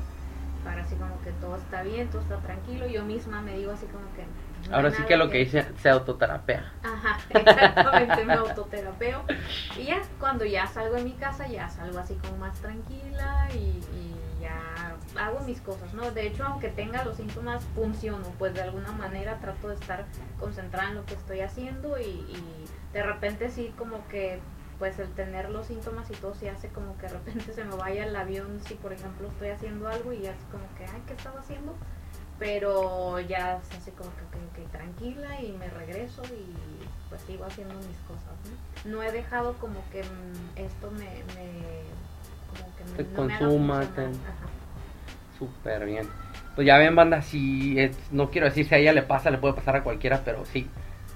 para 0.64 0.82
así 0.82 0.94
como 0.94 1.20
que 1.22 1.32
todo 1.32 1.56
está 1.56 1.82
bien, 1.82 2.08
todo 2.08 2.22
está 2.22 2.38
tranquilo. 2.38 2.86
Yo 2.86 3.04
misma 3.04 3.42
me 3.42 3.56
digo 3.56 3.72
así 3.72 3.86
como 3.86 4.04
que... 4.14 4.24
Ahora 4.72 4.90
sí 4.90 5.02
que 5.04 5.16
lo 5.16 5.30
que 5.30 5.38
dice 5.38 5.66
se 5.80 5.88
autoterapea. 5.88 6.72
Ajá, 6.82 7.18
exactamente, 7.30 8.24
me 8.24 8.34
autoterapeo. 8.34 9.24
Y 9.76 9.84
ya, 9.84 10.02
cuando 10.18 10.44
ya 10.44 10.66
salgo 10.66 10.96
de 10.96 11.04
mi 11.04 11.12
casa, 11.12 11.46
ya 11.46 11.68
salgo 11.68 11.98
así 11.98 12.14
como 12.14 12.36
más 12.38 12.58
tranquila 12.60 13.48
y, 13.54 13.80
ya 14.40 14.96
hago 15.18 15.40
mis 15.40 15.60
cosas, 15.60 15.92
¿no? 15.92 16.10
De 16.12 16.26
hecho, 16.26 16.44
aunque 16.44 16.68
tenga 16.68 17.04
los 17.04 17.18
síntomas, 17.18 17.62
funciono, 17.74 18.26
pues 18.38 18.54
de 18.54 18.62
alguna 18.62 18.90
manera 18.92 19.36
trato 19.36 19.68
de 19.68 19.74
estar 19.74 20.06
concentrada 20.38 20.88
en 20.88 20.94
lo 20.94 21.04
que 21.04 21.12
estoy 21.12 21.40
haciendo 21.40 21.98
y, 21.98 22.04
y 22.04 22.64
de 22.94 23.02
repente 23.02 23.50
sí 23.50 23.74
como 23.76 24.08
que 24.08 24.40
pues 24.80 24.98
el 24.98 25.10
tener 25.10 25.50
los 25.50 25.66
síntomas 25.66 26.10
y 26.10 26.14
todo 26.14 26.34
sí 26.34 26.48
hace 26.48 26.68
como 26.68 26.96
que 26.96 27.02
de 27.02 27.12
repente 27.12 27.52
se 27.52 27.64
me 27.64 27.76
vaya 27.76 28.06
el 28.06 28.16
avión 28.16 28.60
si 28.66 28.74
por 28.74 28.94
ejemplo 28.94 29.28
estoy 29.28 29.50
haciendo 29.50 29.86
algo 29.86 30.12
y 30.14 30.22
ya 30.22 30.30
es 30.30 30.42
como 30.50 30.64
que, 30.78 30.86
ay, 30.86 31.02
¿qué 31.06 31.12
estaba 31.12 31.38
haciendo? 31.38 31.76
Pero 32.40 33.20
ya 33.20 33.61
se 33.70 33.76
hace 33.76 33.90
como 33.92 34.11
que, 34.16 34.25
ok, 34.25 34.64
ok, 34.64 34.73
tranquila 34.73 35.40
y 35.40 35.52
me 35.52 35.68
regreso 35.68 36.23
y 36.25 36.52
pues 37.09 37.20
sigo 37.23 37.44
haciendo 37.44 37.75
mis 37.75 37.99
cosas, 38.09 38.35
¿no? 38.85 38.90
No 38.90 39.02
he 39.02 39.12
dejado 39.12 39.52
como 39.61 39.78
que 39.92 40.02
mm, 40.02 40.56
esto 40.59 40.90
me, 40.92 41.04
me 41.35 41.50
como 42.50 42.75
que 42.97 43.02
Te 43.04 43.11
no 43.11 43.16
consuma. 43.16 43.87
Súper 45.38 45.85
bien. 45.87 46.09
Pues 46.54 46.66
ya 46.66 46.76
ven, 46.78 46.97
banda, 46.97 47.23
si 47.23 47.78
es- 47.78 47.97
no 48.11 48.30
quiero 48.30 48.47
decir 48.47 48.66
si 48.66 48.75
a 48.75 48.78
ella 48.78 48.92
le 48.92 49.02
pasa, 49.02 49.30
le 49.30 49.38
puede 49.38 49.54
pasar 49.54 49.76
a 49.76 49.82
cualquiera, 49.85 50.23
pero 50.25 50.44
sí. 50.47 50.68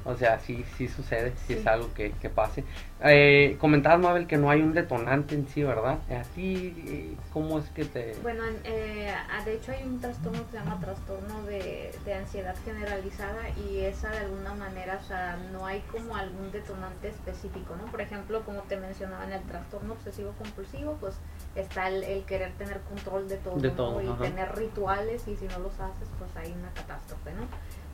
O 0.06 0.14
sea, 0.14 0.38
sí, 0.38 0.64
sí 0.76 0.86
sucede, 0.86 1.30
sí, 1.46 1.54
Sí. 1.54 1.60
es 1.60 1.66
algo 1.66 1.92
que, 1.94 2.12
que 2.12 2.28
pase. 2.28 2.62
Eh, 3.02 3.56
comentabas, 3.58 4.00
Mabel, 4.00 4.26
que 4.26 4.36
no 4.36 4.50
hay 4.50 4.60
un 4.60 4.72
detonante 4.74 5.34
en 5.34 5.48
sí, 5.48 5.62
¿verdad? 5.62 5.98
¿A 6.10 6.22
ti 6.34 6.74
eh, 6.86 7.14
cómo 7.32 7.58
es 7.58 7.64
que 7.70 7.84
te...? 7.86 8.14
Bueno, 8.22 8.44
en- 8.46 8.60
eh, 8.64 9.14
de 9.44 9.54
hecho 9.54 9.72
hay 9.72 9.82
un 9.82 10.00
trastorno 10.00 10.44
que 10.44 10.50
se 10.52 10.56
llama 10.58 10.78
trastorno 10.78 11.42
de, 11.44 11.90
de 12.04 12.14
ansiedad 12.14 12.54
generalizada 12.64 13.48
y 13.68 13.80
esa 13.80 14.10
de 14.10 14.18
alguna 14.18 14.54
manera, 14.54 14.98
o 15.02 15.06
sea, 15.06 15.38
no 15.52 15.64
hay 15.66 15.80
como 15.90 16.16
algún 16.16 16.50
detonante 16.52 17.08
específico, 17.08 17.74
¿no? 17.76 17.90
Por 17.90 18.00
ejemplo, 18.02 18.42
como 18.44 18.60
te 18.62 18.76
mencionaba 18.76 19.24
en 19.24 19.32
el 19.32 19.42
trastorno 19.44 19.94
obsesivo 19.94 20.32
compulsivo, 20.38 20.96
pues 21.00 21.14
está 21.56 21.88
el, 21.88 22.04
el 22.04 22.24
querer 22.24 22.52
tener 22.54 22.80
control 22.82 23.28
de 23.28 23.36
todo, 23.38 23.56
De 23.58 23.68
¿no? 23.68 23.74
todo, 23.74 24.02
y 24.02 24.06
ajá. 24.08 24.22
tener 24.24 24.54
rituales 24.56 25.26
y 25.28 25.36
si 25.36 25.46
no 25.46 25.58
los 25.60 25.72
haces, 25.80 26.08
pues 26.18 26.30
hay 26.36 26.52
una 26.52 26.70
catástrofe, 26.74 27.32
¿no? 27.32 27.46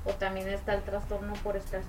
O 0.05 0.13
también 0.13 0.49
está 0.49 0.75
el 0.75 0.83
trastorno 0.83 1.35
por 1.45 1.57
estrés 1.57 1.85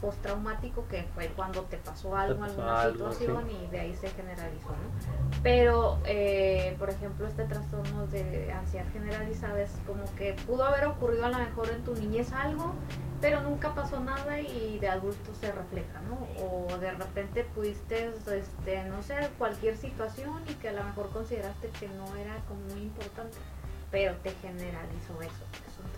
postraumático, 0.00 0.86
que 0.86 1.02
fue 1.14 1.26
cuando 1.34 1.62
te 1.62 1.78
pasó 1.78 2.16
algo, 2.16 2.38
pasó 2.38 2.52
alguna 2.52 2.80
algo, 2.80 3.12
situación 3.12 3.50
y 3.50 3.66
de 3.68 3.80
ahí 3.80 3.94
se 3.96 4.08
generalizó, 4.10 4.68
¿no? 4.68 5.40
Pero, 5.42 5.98
eh, 6.06 6.76
por 6.78 6.90
ejemplo, 6.90 7.26
este 7.26 7.44
trastorno 7.44 8.06
de 8.06 8.52
ansiedad 8.52 8.86
generalizada 8.92 9.60
es 9.60 9.72
como 9.84 10.04
que 10.14 10.34
pudo 10.46 10.64
haber 10.64 10.86
ocurrido 10.86 11.26
a 11.26 11.30
lo 11.30 11.38
mejor 11.38 11.68
en 11.70 11.82
tu 11.82 11.94
niñez 11.94 12.32
algo, 12.32 12.72
pero 13.20 13.40
nunca 13.40 13.74
pasó 13.74 13.98
nada 13.98 14.40
y 14.40 14.78
de 14.78 14.88
adulto 14.88 15.34
se 15.34 15.50
refleja, 15.50 16.00
¿no? 16.02 16.44
O 16.44 16.78
de 16.78 16.92
repente 16.92 17.44
pudiste, 17.44 18.12
este, 18.32 18.84
no 18.84 19.02
sé, 19.02 19.30
cualquier 19.38 19.76
situación 19.76 20.42
y 20.48 20.54
que 20.54 20.68
a 20.68 20.72
lo 20.72 20.84
mejor 20.84 21.10
consideraste 21.10 21.68
que 21.80 21.88
no 21.88 22.14
era 22.16 22.36
como 22.46 22.60
muy 22.72 22.82
importante, 22.82 23.36
pero 23.90 24.14
te 24.16 24.30
generalizó 24.42 25.20
eso. 25.20 25.44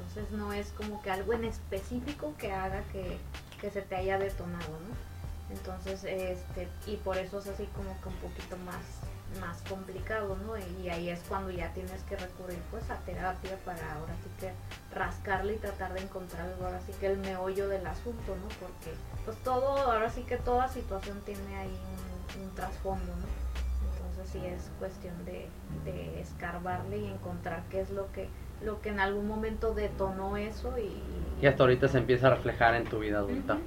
Entonces 0.08 0.38
no 0.38 0.52
es 0.52 0.68
como 0.72 1.02
que 1.02 1.10
algo 1.10 1.34
en 1.34 1.44
específico 1.44 2.34
que 2.38 2.52
haga 2.52 2.82
que, 2.92 3.18
que 3.60 3.70
se 3.70 3.82
te 3.82 3.96
haya 3.96 4.18
detonado, 4.18 4.70
¿no? 4.70 5.54
Entonces, 5.54 6.04
este, 6.04 6.68
y 6.86 6.96
por 6.96 7.16
eso 7.16 7.38
es 7.38 7.46
así 7.46 7.66
como 7.74 7.98
que 8.00 8.08
un 8.08 8.14
poquito 8.16 8.56
más, 8.58 9.40
más 9.40 9.62
complicado, 9.68 10.36
¿no? 10.36 10.56
Y 10.58 10.88
ahí 10.88 11.08
es 11.08 11.20
cuando 11.28 11.50
ya 11.50 11.72
tienes 11.72 12.02
que 12.02 12.16
recurrir 12.16 12.58
pues 12.70 12.88
a 12.90 12.96
terapia 13.00 13.56
para 13.64 13.94
ahora 13.94 14.14
sí 14.22 14.30
que 14.40 14.52
rascarle 14.94 15.54
y 15.54 15.58
tratar 15.58 15.94
de 15.94 16.00
encontrar 16.00 16.54
ahora 16.62 16.80
sí 16.86 16.92
que 17.00 17.06
el 17.06 17.18
meollo 17.18 17.68
del 17.68 17.86
asunto, 17.86 18.36
¿no? 18.36 18.48
Porque 18.60 18.94
pues 19.24 19.36
todo, 19.42 19.92
ahora 19.92 20.10
sí 20.10 20.22
que 20.22 20.36
toda 20.36 20.68
situación 20.68 21.20
tiene 21.24 21.56
ahí 21.56 21.80
un, 22.36 22.42
un 22.42 22.54
trasfondo, 22.54 23.14
¿no? 23.14 23.26
Entonces 23.92 24.28
sí 24.32 24.46
es 24.46 24.70
cuestión 24.78 25.24
de, 25.24 25.48
de 25.84 26.20
escarbarle 26.20 26.98
y 26.98 27.06
encontrar 27.06 27.62
qué 27.70 27.80
es 27.80 27.90
lo 27.90 28.10
que, 28.12 28.28
lo 28.64 28.80
que 28.80 28.90
en 28.90 29.00
algún 29.00 29.26
momento 29.26 29.74
detonó 29.74 30.36
eso 30.36 30.74
y... 30.78 30.90
Y 31.42 31.46
hasta 31.46 31.62
ahorita 31.62 31.88
se 31.88 31.98
empieza 31.98 32.26
a 32.26 32.30
reflejar 32.34 32.74
en 32.74 32.84
tu 32.84 32.98
vida 32.98 33.18
adulta. 33.18 33.58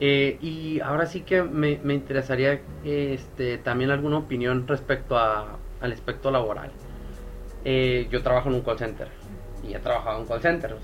Eh, 0.00 0.38
y 0.40 0.80
ahora 0.80 1.06
sí 1.06 1.22
que 1.22 1.42
me, 1.42 1.78
me 1.82 1.94
interesaría 1.94 2.60
este, 2.84 3.58
también 3.58 3.90
alguna 3.90 4.18
opinión 4.18 4.66
respecto 4.66 5.18
a, 5.18 5.58
al 5.80 5.92
aspecto 5.92 6.30
laboral. 6.30 6.70
Eh, 7.64 8.08
yo 8.10 8.22
trabajo 8.22 8.48
en 8.48 8.54
un 8.54 8.62
call 8.62 8.78
center 8.78 9.08
y 9.68 9.74
he 9.74 9.78
trabajado 9.78 10.16
en 10.16 10.22
un 10.22 10.28
call 10.28 10.40
center, 10.40 10.76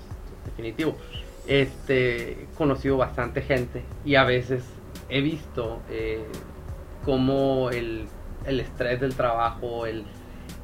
definitivo. 0.44 0.96
Este, 1.46 2.32
he 2.32 2.46
conocido 2.56 2.96
bastante 2.96 3.42
gente 3.42 3.84
y 4.04 4.16
a 4.16 4.24
veces 4.24 4.64
he 5.08 5.20
visto 5.20 5.80
eh, 5.90 6.24
cómo 7.04 7.70
el, 7.70 8.06
el 8.46 8.60
estrés 8.60 9.00
del 9.00 9.14
trabajo, 9.14 9.86
el, 9.86 10.04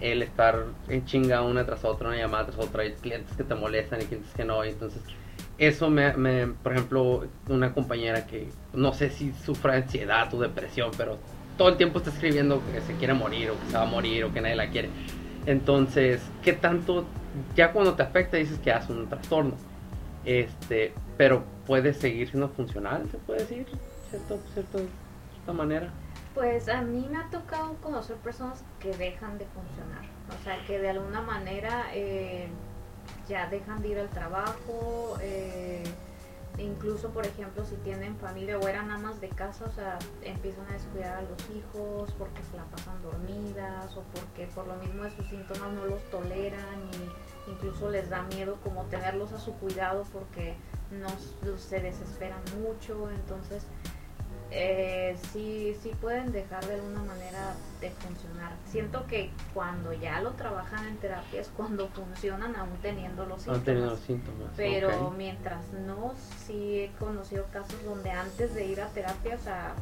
el 0.01 0.23
estar 0.23 0.65
en 0.89 1.05
chinga 1.05 1.43
una 1.43 1.65
tras 1.65 1.85
otra, 1.85 2.09
una 2.09 2.17
llamada 2.17 2.47
tras 2.47 2.59
otra, 2.59 2.83
hay 2.83 2.93
clientes 2.93 3.37
que 3.37 3.45
te 3.45 3.55
molestan 3.55 4.01
y 4.01 4.05
clientes 4.05 4.33
que 4.35 4.45
no, 4.45 4.65
y 4.65 4.71
entonces 4.71 5.03
eso 5.59 5.91
me, 5.91 6.15
me, 6.15 6.47
por 6.47 6.73
ejemplo, 6.73 7.27
una 7.49 7.75
compañera 7.75 8.27
que 8.27 8.49
no 8.73 8.95
sé 8.95 9.11
si 9.11 9.33
sufra 9.33 9.75
ansiedad 9.75 10.33
o 10.33 10.41
depresión, 10.41 10.91
pero 10.97 11.19
todo 11.59 11.69
el 11.69 11.77
tiempo 11.77 11.99
está 11.99 12.11
escribiendo 12.11 12.63
que 12.73 12.81
se 12.81 12.95
quiere 12.95 13.13
morir 13.13 13.51
o 13.51 13.61
que 13.61 13.67
se 13.71 13.77
va 13.77 13.83
a 13.83 13.87
morir 13.87 14.25
o 14.25 14.33
que 14.33 14.41
nadie 14.41 14.57
la 14.57 14.71
quiere. 14.71 14.89
Entonces, 15.45 16.23
¿qué 16.43 16.55
tanto? 16.55 17.05
Ya 17.55 17.73
cuando 17.73 17.95
te 17.95 18.03
afecta 18.03 18.39
dices 18.39 18.59
que 18.59 18.73
hace 18.73 18.93
un 18.93 19.07
trastorno. 19.09 19.55
Este, 20.25 20.95
pero 21.19 21.45
puede 21.67 21.93
seguir 21.93 22.29
siendo 22.29 22.49
funcional, 22.49 23.07
se 23.11 23.19
puede 23.19 23.41
decir, 23.41 23.67
cierto, 24.09 24.39
cierto, 24.55 24.79
de 24.79 24.87
cierta 25.35 25.53
manera. 25.53 25.93
Pues 26.35 26.69
a 26.69 26.81
mí 26.83 27.09
me 27.11 27.19
ha 27.19 27.29
tocado 27.29 27.75
conocer 27.83 28.17
personas 28.17 28.63
que 28.79 28.97
dejan 28.97 29.37
de 29.37 29.47
funcionar, 29.47 30.05
o 30.29 30.45
sea, 30.45 30.65
que 30.65 30.79
de 30.79 30.91
alguna 30.91 31.23
manera 31.23 31.87
eh, 31.93 32.49
ya 33.29 33.49
dejan 33.49 33.83
de 33.83 33.89
ir 33.89 33.99
al 33.99 34.11
trabajo, 34.11 35.17
eh, 35.21 35.83
incluso 36.59 37.11
por 37.11 37.27
ejemplo 37.27 37.65
si 37.65 37.75
tienen 37.77 38.17
familia 38.19 38.59
o 38.59 38.69
eran 38.69 38.93
amas 38.93 39.21
de 39.21 39.29
casa, 39.29 39.65
o 39.65 39.73
sea, 39.73 39.99
empiezan 40.23 40.67
a 40.71 40.75
descuidar 40.75 41.19
a 41.19 41.23
los 41.23 41.51
hijos 41.51 42.13
porque 42.17 42.43
se 42.45 42.57
la 42.57 42.65
pasan 42.65 43.03
dormidas 43.03 43.97
o 43.97 44.03
porque 44.15 44.47
por 44.55 44.69
lo 44.69 44.75
mismo 44.77 45.03
de 45.03 45.11
sus 45.11 45.27
síntomas 45.29 45.73
no 45.73 45.87
los 45.87 46.03
toleran 46.11 46.79
y 46.93 47.51
incluso 47.51 47.91
les 47.91 48.09
da 48.09 48.23
miedo 48.23 48.59
como 48.63 48.85
tenerlos 48.85 49.33
a 49.33 49.41
su 49.41 49.53
cuidado 49.55 50.05
porque 50.13 50.55
no 50.93 51.09
se 51.59 51.81
desesperan 51.81 52.41
mucho, 52.63 53.11
entonces 53.11 53.67
eh, 54.51 55.17
sí, 55.33 55.77
sí 55.83 55.91
pueden 56.01 56.33
dejar 56.33 56.65
de 56.67 56.75
alguna 56.75 57.01
manera 57.03 57.55
de 57.81 57.91
funcionar. 57.91 58.53
Siento 58.67 59.07
que 59.07 59.31
cuando 59.55 59.93
ya 59.93 60.21
lo 60.21 60.31
trabajan 60.33 60.87
en 60.87 60.97
terapia 60.97 61.41
es 61.41 61.49
cuando 61.57 61.89
funcionan 61.89 62.57
aún 62.57 62.77
teniendo 62.83 63.27
los 63.27 63.43
síntomas. 63.43 63.65
tenido 63.65 63.87
los 63.87 64.01
síntomas. 64.01 64.49
Pero 64.57 65.11
mientras 65.17 65.61
no, 65.87 66.15
sí 66.45 66.81
he 66.81 66.91
conocido 66.99 67.47
casos 67.53 67.77
donde 67.85 68.11
antes 68.11 68.55
de 68.55 68.67
ir 68.67 68.81
a 68.81 68.89
terapia, 68.89 69.37
o 69.37 69.45
sea, 69.45 69.73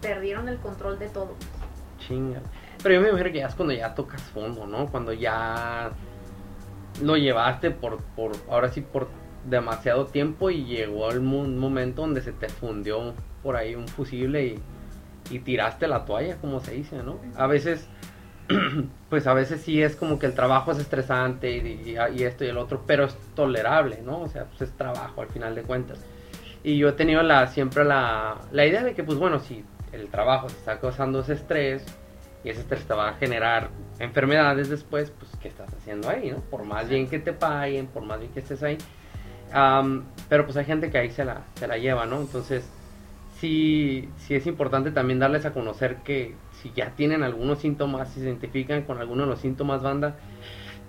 perdieron 0.00 0.48
el 0.48 0.58
control 0.58 0.98
de 0.98 1.08
todo. 1.08 1.34
Chinga. 1.98 2.40
Pero 2.82 2.94
yo 2.96 3.00
me 3.00 3.08
imagino 3.08 3.32
que 3.32 3.38
ya 3.38 3.46
es 3.48 3.54
cuando 3.54 3.74
ya 3.74 3.94
tocas 3.94 4.22
fondo, 4.22 4.66
¿no? 4.66 4.86
Cuando 4.86 5.12
ya 5.12 5.90
lo 7.02 7.16
llevaste 7.16 7.70
por, 7.70 7.98
por 8.14 8.32
ahora 8.48 8.70
sí, 8.70 8.80
por 8.80 9.08
demasiado 9.44 10.06
tiempo 10.06 10.50
y 10.50 10.64
llegó 10.64 11.10
el 11.10 11.20
mo- 11.20 11.44
momento 11.44 12.02
donde 12.02 12.20
se 12.20 12.32
te 12.32 12.48
fundió 12.48 13.14
por 13.42 13.56
ahí 13.56 13.74
un 13.74 13.88
fusible 13.88 14.44
y, 14.46 14.58
y 15.30 15.38
tiraste 15.40 15.86
la 15.88 16.04
toalla, 16.04 16.36
como 16.36 16.60
se 16.60 16.72
dice, 16.72 17.02
¿no? 17.02 17.18
A 17.36 17.46
veces, 17.46 17.86
pues 19.10 19.26
a 19.26 19.34
veces 19.34 19.60
sí 19.62 19.82
es 19.82 19.96
como 19.96 20.18
que 20.18 20.26
el 20.26 20.34
trabajo 20.34 20.72
es 20.72 20.78
estresante 20.78 21.50
y, 21.50 21.90
y- 21.90 21.96
y 22.20 22.22
esto 22.24 22.44
y 22.44 22.48
el 22.48 22.58
otro, 22.58 22.82
pero 22.86 23.04
es 23.04 23.16
tolerable, 23.34 24.00
¿no? 24.04 24.20
O 24.20 24.28
sea, 24.28 24.44
pues 24.44 24.62
es 24.62 24.76
trabajo 24.76 25.20
al 25.22 25.28
final 25.28 25.54
de 25.54 25.62
cuentas. 25.62 25.98
Y 26.64 26.78
yo 26.78 26.88
he 26.88 26.92
tenido 26.92 27.22
la, 27.22 27.46
siempre 27.48 27.84
la, 27.84 28.36
la 28.52 28.66
idea 28.66 28.82
de 28.82 28.94
que, 28.94 29.04
pues 29.04 29.18
bueno, 29.18 29.38
si 29.40 29.64
el 29.92 30.08
trabajo 30.08 30.48
te 30.48 30.54
está 30.54 30.80
causando 30.80 31.20
ese 31.20 31.34
estrés 31.34 31.84
y 32.44 32.50
ese 32.50 32.60
estrés 32.60 32.84
te 32.84 32.94
va 32.94 33.10
a 33.10 33.14
generar 33.14 33.68
enfermedades 33.98 34.68
después, 34.68 35.10
pues 35.16 35.30
¿qué 35.40 35.48
estás 35.48 35.72
haciendo 35.74 36.08
ahí, 36.08 36.30
no? 36.30 36.38
Por 36.38 36.64
más 36.64 36.88
bien 36.88 37.08
que 37.08 37.18
te 37.18 37.32
paguen, 37.32 37.86
por 37.86 38.02
más 38.04 38.18
bien 38.20 38.32
que 38.32 38.40
estés 38.40 38.62
ahí. 38.62 38.78
Am, 39.52 40.04
pero 40.28 40.44
pues 40.44 40.56
hay 40.56 40.64
gente 40.64 40.90
que 40.90 40.98
ahí 40.98 41.10
se 41.10 41.24
la, 41.24 41.42
se 41.54 41.66
la 41.68 41.78
lleva, 41.78 42.04
¿no? 42.06 42.20
Entonces, 42.20 42.68
sí, 43.40 44.08
sí 44.16 44.34
es 44.34 44.46
importante 44.46 44.90
también 44.90 45.18
darles 45.18 45.46
a 45.46 45.52
conocer 45.52 45.96
que 45.96 46.34
si 46.52 46.72
ya 46.72 46.90
tienen 46.90 47.22
algunos 47.22 47.58
síntomas, 47.58 48.08
si 48.10 48.20
se 48.20 48.26
identifican 48.26 48.82
con 48.82 48.98
alguno 48.98 49.24
de 49.24 49.30
los 49.30 49.40
síntomas, 49.40 49.82
banda, 49.82 50.16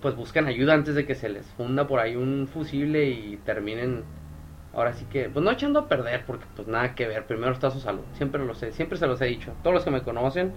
pues 0.00 0.14
busquen 0.14 0.46
ayuda 0.46 0.74
antes 0.74 0.94
de 0.94 1.06
que 1.06 1.14
se 1.14 1.28
les 1.28 1.46
funda 1.46 1.86
por 1.86 2.00
ahí 2.00 2.16
un 2.16 2.48
fusible 2.52 3.08
y 3.08 3.38
terminen 3.44 4.04
ahora 4.74 4.92
sí 4.92 5.06
que 5.10 5.28
pues 5.28 5.44
no 5.44 5.50
echando 5.50 5.80
a 5.80 5.88
perder 5.88 6.24
porque 6.26 6.44
pues 6.54 6.68
nada 6.68 6.94
que 6.94 7.06
ver. 7.06 7.26
Primero 7.26 7.52
está 7.52 7.70
su 7.70 7.80
salud. 7.80 8.02
Siempre 8.14 8.44
lo 8.44 8.54
sé 8.54 8.72
siempre 8.72 8.98
se 8.98 9.06
los 9.06 9.20
he 9.20 9.26
dicho. 9.26 9.52
Todos 9.62 9.74
los 9.74 9.84
que 9.84 9.90
me 9.90 10.02
conocen 10.02 10.52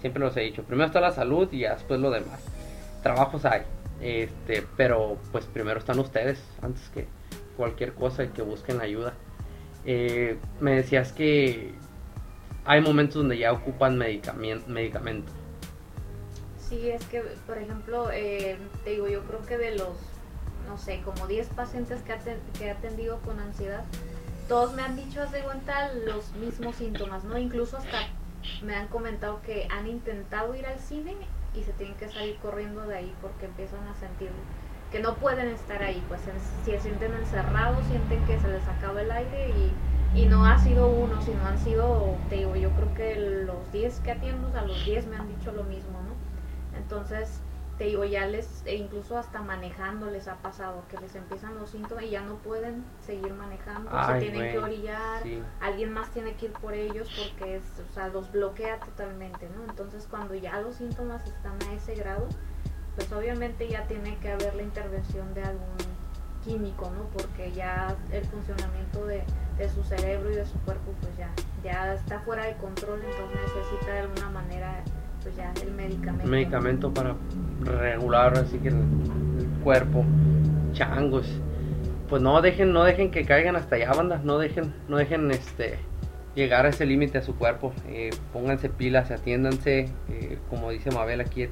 siempre 0.00 0.22
los 0.22 0.36
he 0.36 0.40
dicho. 0.40 0.62
Primero 0.64 0.86
está 0.86 1.00
la 1.00 1.12
salud 1.12 1.48
y 1.52 1.62
después 1.62 2.00
lo 2.00 2.10
demás. 2.10 2.44
Trabajos 3.02 3.44
hay 3.44 3.62
este 4.00 4.66
pero 4.76 5.16
pues 5.30 5.46
primero 5.46 5.78
están 5.78 5.98
ustedes 5.98 6.42
antes 6.60 6.88
que 6.90 7.06
cualquier 7.56 7.92
cosa 7.94 8.24
y 8.24 8.28
que 8.28 8.42
busquen 8.42 8.80
ayuda 8.80 9.14
Eh, 9.84 10.38
me 10.60 10.76
decías 10.76 11.12
que 11.12 11.74
hay 12.64 12.80
momentos 12.80 13.16
donde 13.16 13.38
ya 13.38 13.52
ocupan 13.52 13.98
medicamento 13.98 14.68
medicamento 14.68 15.32
Sí, 16.72 16.88
es 16.88 17.04
que, 17.04 17.20
por 17.46 17.58
ejemplo, 17.58 18.10
eh, 18.10 18.56
te 18.82 18.90
digo, 18.92 19.06
yo 19.06 19.22
creo 19.24 19.44
que 19.44 19.58
de 19.58 19.72
los, 19.72 19.94
no 20.66 20.78
sé, 20.78 21.02
como 21.04 21.26
10 21.26 21.48
pacientes 21.48 22.00
que, 22.00 22.64
he 22.64 22.70
atendido 22.70 23.20
con 23.20 23.38
ansiedad, 23.40 23.84
todos 24.48 24.72
me 24.72 24.80
han 24.80 24.96
dicho, 24.96 25.20
haz 25.20 25.32
de 25.32 25.42
cuenta, 25.42 25.92
los 25.92 26.32
mismos 26.36 26.76
síntomas, 26.76 27.24
¿no? 27.24 27.36
Incluso 27.36 27.76
hasta 27.76 28.08
me 28.62 28.74
han 28.74 28.88
comentado 28.88 29.42
que 29.42 29.68
han 29.70 29.86
intentado 29.86 30.54
ir 30.54 30.64
al 30.64 30.78
cine 30.78 31.14
y 31.54 31.62
se 31.62 31.72
tienen 31.72 31.94
que 31.96 32.08
salir 32.08 32.36
corriendo 32.36 32.86
de 32.86 32.96
ahí 32.96 33.14
porque 33.20 33.44
empiezan 33.44 33.86
a 33.88 33.94
sentir 33.96 34.30
que 34.92 35.00
no 35.00 35.14
pueden 35.16 35.48
estar 35.48 35.82
ahí, 35.82 36.04
pues 36.06 36.20
si 36.64 36.70
se 36.70 36.78
sienten 36.80 37.14
encerrados, 37.14 37.84
sienten 37.86 38.24
que 38.26 38.38
se 38.38 38.48
les 38.48 38.66
acaba 38.68 39.00
el 39.00 39.10
aire 39.10 39.50
y, 40.14 40.20
y 40.20 40.26
no 40.26 40.44
ha 40.44 40.58
sido 40.58 40.86
uno, 40.86 41.20
sino 41.22 41.44
han 41.46 41.58
sido, 41.58 42.16
te 42.28 42.36
digo, 42.36 42.54
yo 42.54 42.70
creo 42.70 42.94
que 42.94 43.44
los 43.46 43.72
10 43.72 44.00
que 44.00 44.12
atiendo, 44.12 44.48
o 44.48 44.52
sea, 44.52 44.62
los 44.62 44.84
10 44.84 45.06
me 45.06 45.16
han 45.16 45.28
dicho 45.28 45.50
lo 45.52 45.64
mismo, 45.64 45.98
¿no? 46.02 46.78
Entonces, 46.78 47.40
te 47.78 47.84
digo, 47.84 48.04
ya 48.04 48.26
les, 48.26 48.62
e 48.66 48.76
incluso 48.76 49.16
hasta 49.16 49.40
manejando 49.40 50.10
les 50.10 50.28
ha 50.28 50.36
pasado, 50.36 50.84
que 50.90 50.98
les 50.98 51.14
empiezan 51.14 51.54
los 51.54 51.70
síntomas 51.70 52.04
y 52.04 52.10
ya 52.10 52.20
no 52.20 52.34
pueden 52.36 52.84
seguir 53.00 53.32
manejando, 53.32 53.90
Ay, 53.92 54.20
se 54.20 54.30
tienen 54.30 54.52
que 54.52 54.58
güey, 54.58 54.74
orillar, 54.74 55.22
sí. 55.22 55.42
alguien 55.60 55.90
más 55.92 56.10
tiene 56.10 56.34
que 56.34 56.46
ir 56.46 56.52
por 56.52 56.74
ellos 56.74 57.08
porque 57.16 57.56
es, 57.56 57.64
o 57.90 57.94
sea, 57.94 58.08
los 58.08 58.30
bloquea 58.30 58.78
totalmente, 58.80 59.48
¿no? 59.56 59.64
Entonces, 59.70 60.06
cuando 60.08 60.34
ya 60.34 60.60
los 60.60 60.76
síntomas 60.76 61.24
están 61.26 61.56
a 61.70 61.72
ese 61.72 61.94
grado, 61.94 62.28
pues 62.96 63.10
obviamente 63.12 63.68
ya 63.68 63.86
tiene 63.86 64.16
que 64.18 64.30
haber 64.30 64.54
la 64.54 64.62
intervención 64.62 65.32
de 65.34 65.42
algún 65.42 65.76
químico, 66.44 66.90
¿no? 66.96 67.04
Porque 67.16 67.52
ya 67.52 67.96
el 68.12 68.24
funcionamiento 68.24 69.06
de, 69.06 69.22
de 69.58 69.68
su 69.68 69.82
cerebro 69.84 70.30
y 70.30 70.36
de 70.36 70.44
su 70.44 70.58
cuerpo, 70.60 70.92
pues 71.00 71.16
ya, 71.16 71.30
ya 71.64 71.94
está 71.94 72.20
fuera 72.20 72.44
de 72.46 72.54
control, 72.54 73.00
entonces 73.00 73.38
necesita 73.54 73.92
de 73.92 74.00
alguna 74.00 74.30
manera, 74.30 74.82
pues 75.22 75.36
ya 75.36 75.52
el 75.62 75.72
medicamento. 75.72 76.26
medicamento 76.28 76.92
para 76.92 77.14
regular 77.64 78.36
así 78.36 78.58
que 78.58 78.68
el, 78.68 78.82
cuerpo 79.62 80.04
changos 80.72 81.28
pues 82.08 82.20
no 82.20 82.42
dejen 82.42 82.72
no 82.72 82.82
dejen 82.82 83.12
que 83.12 83.24
caigan 83.24 83.54
hasta 83.54 83.76
allá 83.76 83.92
banda 83.92 84.20
no 84.24 84.38
dejen 84.38 84.74
no 84.88 84.96
dejen 84.96 85.30
este 85.30 85.78
llegar 86.34 86.66
a 86.66 86.70
ese 86.70 86.84
límite 86.84 87.18
a 87.18 87.22
su 87.22 87.36
cuerpo 87.36 87.72
eh, 87.86 88.10
pónganse 88.32 88.68
pilas 88.68 89.12
atiéndanse 89.12 89.88
eh, 90.10 90.38
como 90.50 90.70
dice 90.70 90.90
Mabel 90.90 91.20
aquí 91.20 91.48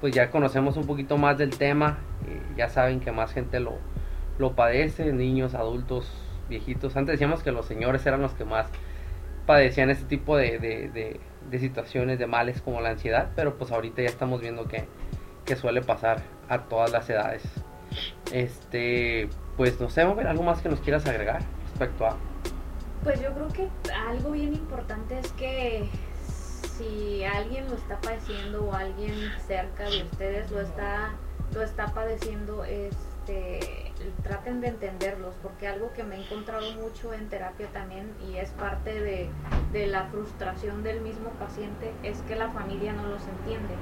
pues 0.00 0.14
ya 0.14 0.30
conocemos 0.30 0.76
un 0.76 0.86
poquito 0.86 1.16
más 1.18 1.38
del 1.38 1.56
tema 1.56 1.98
eh, 2.28 2.40
ya 2.56 2.68
saben 2.68 3.00
que 3.00 3.12
más 3.12 3.32
gente 3.32 3.60
lo 3.60 3.74
lo 4.38 4.54
padece 4.54 5.12
niños 5.12 5.54
adultos 5.54 6.10
viejitos 6.48 6.96
antes 6.96 7.12
decíamos 7.14 7.42
que 7.42 7.52
los 7.52 7.66
señores 7.66 8.04
eran 8.06 8.20
los 8.22 8.32
que 8.34 8.44
más 8.44 8.66
padecían 9.46 9.90
este 9.90 10.06
tipo 10.06 10.36
de, 10.36 10.58
de, 10.58 10.88
de- 10.90 11.20
situaciones, 11.58 12.18
de 12.18 12.26
males 12.26 12.60
como 12.62 12.80
la 12.80 12.88
ansiedad, 12.90 13.28
pero 13.36 13.56
pues 13.58 13.70
ahorita 13.70 14.02
ya 14.02 14.08
estamos 14.08 14.40
viendo 14.40 14.64
que, 14.66 14.86
que 15.44 15.54
suele 15.54 15.82
pasar 15.82 16.22
a 16.48 16.62
todas 16.62 16.90
las 16.90 17.08
edades. 17.10 17.42
Este, 18.32 19.28
pues 19.56 19.80
no 19.80 19.88
sé, 19.90 20.00
algo 20.00 20.42
más 20.42 20.60
que 20.62 20.68
nos 20.68 20.80
quieras 20.80 21.06
agregar 21.06 21.42
respecto 21.68 22.06
a... 22.06 22.16
Pues 23.04 23.20
yo 23.20 23.32
creo 23.34 23.48
que 23.48 23.68
algo 23.92 24.32
bien 24.32 24.54
importante 24.54 25.18
es 25.18 25.30
que 25.32 25.88
si 26.76 27.24
alguien 27.24 27.68
lo 27.68 27.76
está 27.76 28.00
padeciendo 28.00 28.64
o 28.64 28.74
alguien 28.74 29.14
cerca 29.46 29.84
de 29.88 30.02
ustedes 30.02 30.50
lo 30.50 30.60
está 30.60 31.14
lo 31.52 31.62
está 31.62 31.86
padeciendo, 31.94 32.64
este 32.64 33.92
traten 34.22 34.60
de 34.60 34.68
entenderlos, 34.68 35.34
porque 35.42 35.68
algo 35.68 35.92
que 35.92 36.02
me 36.02 36.16
he 36.16 36.24
encontrado 36.24 36.72
mucho 36.72 37.14
en 37.14 37.28
terapia 37.28 37.68
también 37.68 38.12
y 38.28 38.36
es 38.36 38.50
parte 38.50 39.00
de, 39.00 39.30
de 39.72 39.86
la 39.86 40.04
frustración 40.06 40.82
del 40.82 41.00
mismo 41.00 41.30
paciente 41.30 41.92
es 42.02 42.20
que 42.22 42.36
la 42.36 42.50
familia 42.50 42.92
no 42.92 43.06
los 43.06 43.22
entiende. 43.26 43.74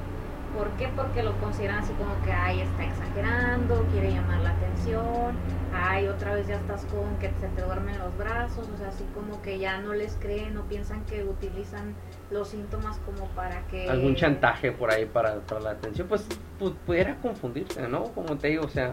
¿Por 0.56 0.68
qué? 0.72 0.88
Porque 0.94 1.22
lo 1.22 1.32
consideran 1.38 1.78
así 1.78 1.92
como 1.94 2.14
que, 2.24 2.32
ay, 2.32 2.60
está 2.60 2.84
exagerando, 2.84 3.86
quiere 3.90 4.12
llamar 4.12 4.40
la 4.40 4.50
atención, 4.50 5.34
ay, 5.74 6.08
otra 6.08 6.34
vez 6.34 6.46
ya 6.46 6.56
estás 6.56 6.84
con 6.86 7.16
que 7.18 7.30
se 7.40 7.48
te 7.48 7.62
duermen 7.62 7.98
los 7.98 8.16
brazos, 8.18 8.68
o 8.72 8.76
sea, 8.76 8.88
así 8.88 9.04
como 9.14 9.40
que 9.40 9.58
ya 9.58 9.78
no 9.80 9.94
les 9.94 10.14
creen 10.16 10.56
o 10.58 10.62
piensan 10.64 11.04
que 11.06 11.24
utilizan 11.24 11.94
los 12.30 12.48
síntomas 12.48 12.98
como 13.06 13.26
para 13.28 13.62
que... 13.68 13.88
algún 13.88 14.14
chantaje 14.14 14.72
por 14.72 14.90
ahí 14.90 15.06
para, 15.06 15.36
para 15.40 15.60
la 15.60 15.70
atención, 15.70 16.06
pues 16.06 16.26
pu- 16.60 16.74
pudiera 16.86 17.16
confundirse, 17.16 17.88
¿no? 17.88 18.04
Como 18.12 18.36
te 18.36 18.48
digo, 18.48 18.64
o 18.66 18.68
sea, 18.68 18.92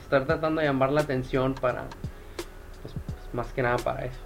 estar 0.00 0.24
tratando 0.24 0.60
de 0.60 0.68
llamar 0.68 0.92
la 0.92 1.00
atención 1.00 1.54
para, 1.54 1.82
pues, 2.82 2.94
pues, 2.94 3.34
más 3.34 3.52
que 3.52 3.62
nada 3.62 3.76
para 3.78 4.04
eso. 4.04 4.20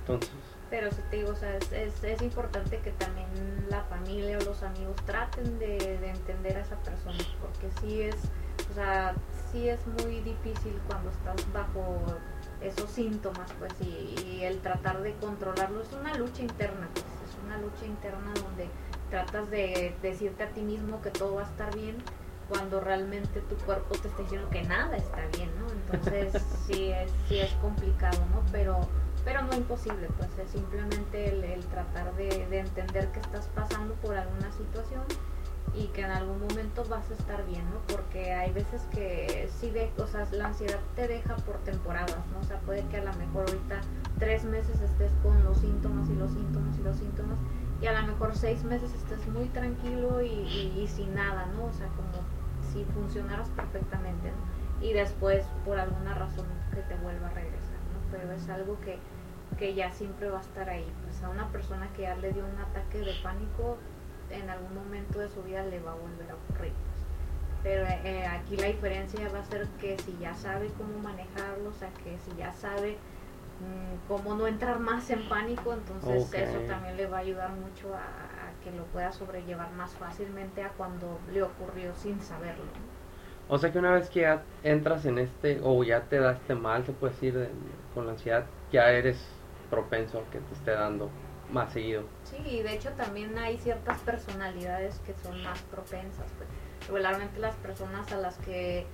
Entonces, 0.00 0.30
Pero 0.70 0.90
sí 0.90 1.00
te 1.10 1.16
digo, 1.18 1.30
o 1.30 1.36
sea, 1.36 1.56
es, 1.56 1.70
es, 1.72 2.02
es 2.02 2.22
importante 2.22 2.78
que 2.78 2.90
también 2.92 3.28
la 3.70 3.82
familia 3.84 4.38
o 4.38 4.44
los 4.44 4.62
amigos 4.62 4.96
traten 5.04 5.58
de, 5.58 5.98
de 5.98 6.10
entender 6.10 6.56
a 6.56 6.60
esa 6.60 6.76
persona, 6.76 7.18
porque 7.40 7.68
sí 7.80 8.02
es, 8.02 8.16
o 8.70 8.74
sea, 8.74 9.14
sí 9.52 9.68
es 9.68 9.86
muy 9.86 10.20
difícil 10.20 10.78
cuando 10.88 11.10
estás 11.10 11.52
bajo 11.52 11.98
esos 12.60 12.90
síntomas, 12.90 13.52
pues, 13.58 13.72
y, 13.80 14.14
y 14.26 14.44
el 14.44 14.60
tratar 14.60 15.02
de 15.02 15.14
controlarlo 15.14 15.82
es 15.82 15.92
una 15.92 16.14
lucha 16.14 16.42
interna, 16.42 16.88
pues, 16.92 17.04
es 17.04 17.44
una 17.44 17.58
lucha 17.58 17.86
interna 17.86 18.32
donde 18.42 18.68
tratas 19.10 19.50
de 19.50 19.94
decirte 20.02 20.42
a 20.42 20.48
ti 20.48 20.62
mismo 20.62 21.00
que 21.00 21.10
todo 21.10 21.36
va 21.36 21.42
a 21.42 21.46
estar 21.46 21.74
bien 21.74 21.96
cuando 22.48 22.80
realmente 22.80 23.40
tu 23.42 23.56
cuerpo 23.56 23.96
te 23.96 24.08
está 24.08 24.22
diciendo 24.22 24.48
que 24.50 24.62
nada 24.62 24.96
está 24.96 25.26
bien, 25.36 25.50
¿no? 25.58 25.70
Entonces 25.72 26.42
sí 26.66 26.90
es, 26.90 27.10
sí 27.28 27.38
es 27.38 27.52
complicado, 27.54 28.18
¿no? 28.32 28.42
Pero 28.52 28.88
pero 29.26 29.42
no 29.42 29.52
imposible, 29.54 30.08
pues 30.16 30.30
es 30.38 30.50
simplemente 30.52 31.52
el, 31.52 31.64
tratar 31.66 32.14
de, 32.14 32.46
de 32.46 32.60
entender 32.60 33.08
que 33.08 33.18
estás 33.18 33.48
pasando 33.48 33.94
por 33.94 34.16
alguna 34.16 34.50
situación 34.52 35.02
y 35.74 35.88
que 35.88 36.02
en 36.02 36.12
algún 36.12 36.40
momento 36.40 36.84
vas 36.88 37.10
a 37.10 37.14
estar 37.14 37.44
bien, 37.44 37.68
¿no? 37.70 37.80
Porque 37.88 38.32
hay 38.32 38.52
veces 38.52 38.82
que 38.94 39.50
sí 39.60 39.70
de, 39.70 39.90
o 39.98 40.06
sea, 40.06 40.26
la 40.30 40.46
ansiedad 40.46 40.78
te 40.94 41.08
deja 41.08 41.34
por 41.38 41.56
temporadas, 41.64 42.24
¿no? 42.32 42.38
O 42.40 42.44
sea, 42.44 42.60
puede 42.60 42.86
que 42.86 42.98
a 42.98 43.04
lo 43.04 43.12
mejor 43.14 43.46
ahorita 43.48 43.80
tres 44.20 44.44
meses 44.44 44.80
estés 44.80 45.12
con 45.24 45.42
los 45.44 45.58
síntomas 45.58 46.08
y 46.08 46.14
los 46.14 46.30
síntomas 46.30 46.78
y 46.78 46.82
los 46.82 46.96
síntomas 46.96 47.38
y 47.82 47.86
a 47.86 48.00
lo 48.00 48.06
mejor 48.06 48.34
seis 48.36 48.62
meses 48.62 48.94
estés 48.94 49.26
muy 49.28 49.48
tranquilo 49.48 50.22
y 50.22 50.86
sin 50.88 51.14
nada, 51.14 51.46
¿no? 51.46 51.64
O 51.64 51.72
sea, 51.72 51.88
como 51.88 52.24
si 52.72 52.84
funcionaras 52.94 53.48
perfectamente, 53.50 54.30
¿no? 54.30 54.86
Y 54.86 54.92
después 54.92 55.44
por 55.64 55.78
alguna 55.78 56.14
razón 56.14 56.46
que 56.70 56.82
te 56.82 56.94
vuelva 56.96 57.26
a 57.28 57.30
regresar, 57.30 57.80
¿no? 57.92 58.10
Pero 58.12 58.32
es 58.32 58.48
algo 58.48 58.78
que, 58.80 58.98
que 59.58 59.74
ya 59.74 59.90
siempre 59.92 60.28
va 60.30 60.38
a 60.38 60.42
estar 60.42 60.68
ahí. 60.68 60.86
Pues 61.04 61.22
a 61.22 61.28
una 61.30 61.48
persona 61.48 61.88
que 61.96 62.02
ya 62.02 62.14
le 62.16 62.32
dio 62.32 62.44
un 62.44 62.58
ataque 62.58 62.98
de 62.98 63.14
pánico, 63.22 63.78
en 64.30 64.50
algún 64.50 64.74
momento 64.74 65.18
de 65.20 65.28
su 65.28 65.42
vida 65.42 65.64
le 65.64 65.80
va 65.80 65.92
a 65.92 65.94
volver 65.94 66.30
a 66.30 66.34
ocurrir. 66.34 66.72
pues. 66.72 67.06
Pero 67.62 67.86
eh, 67.86 68.26
aquí 68.26 68.56
la 68.56 68.66
diferencia 68.66 69.28
va 69.32 69.40
a 69.40 69.44
ser 69.44 69.66
que 69.80 69.98
si 69.98 70.16
ya 70.18 70.34
sabe 70.34 70.68
cómo 70.76 70.98
manejarlo, 70.98 71.70
o 71.70 71.72
sea, 71.72 71.90
que 72.04 72.18
si 72.18 72.36
ya 72.36 72.52
sabe 72.52 72.98
mm, 73.60 74.08
cómo 74.08 74.34
no 74.34 74.46
entrar 74.46 74.78
más 74.78 75.08
en 75.10 75.28
pánico, 75.28 75.72
entonces 75.72 76.32
eso 76.34 76.58
también 76.68 76.96
le 76.96 77.06
va 77.06 77.18
a 77.18 77.20
ayudar 77.20 77.50
mucho 77.50 77.94
a, 77.94 77.98
a 77.98 78.62
que 78.62 78.70
lo 78.72 78.84
pueda 78.86 79.10
sobrellevar 79.12 79.72
más 79.72 79.92
fácilmente 79.94 80.62
a 80.62 80.68
cuando 80.70 81.18
le 81.32 81.42
ocurrió 81.42 81.94
sin 81.94 82.20
saberlo. 82.20 82.64
¿no? 82.64 82.96
o 83.48 83.58
sea 83.58 83.72
que 83.72 83.78
una 83.78 83.92
vez 83.92 84.10
que 84.10 84.22
ya 84.22 84.42
entras 84.62 85.04
en 85.06 85.18
este, 85.18 85.60
o 85.62 85.82
ya 85.84 86.02
te 86.02 86.18
da 86.18 86.32
este 86.32 86.54
mal, 86.54 86.84
se 86.84 86.92
puede 86.92 87.12
decir, 87.14 87.34
de- 87.34 87.50
con 87.94 88.06
la 88.06 88.12
ansiedad, 88.12 88.44
ya 88.72 88.90
eres 88.90 89.35
propenso 89.66 90.24
que 90.30 90.38
te 90.38 90.54
esté 90.54 90.72
dando 90.72 91.10
más 91.50 91.72
seguido. 91.72 92.04
Sí, 92.24 92.36
y 92.44 92.62
de 92.62 92.74
hecho 92.74 92.90
también 92.92 93.38
hay 93.38 93.58
ciertas 93.58 93.98
personalidades 94.00 94.98
que 95.00 95.14
son 95.22 95.42
más 95.42 95.60
propensas. 95.62 96.26
Pues. 96.36 96.48
Regularmente 96.88 97.40
las 97.40 97.54
personas 97.56 98.10
a 98.12 98.16
las 98.16 98.36
que 98.38 98.86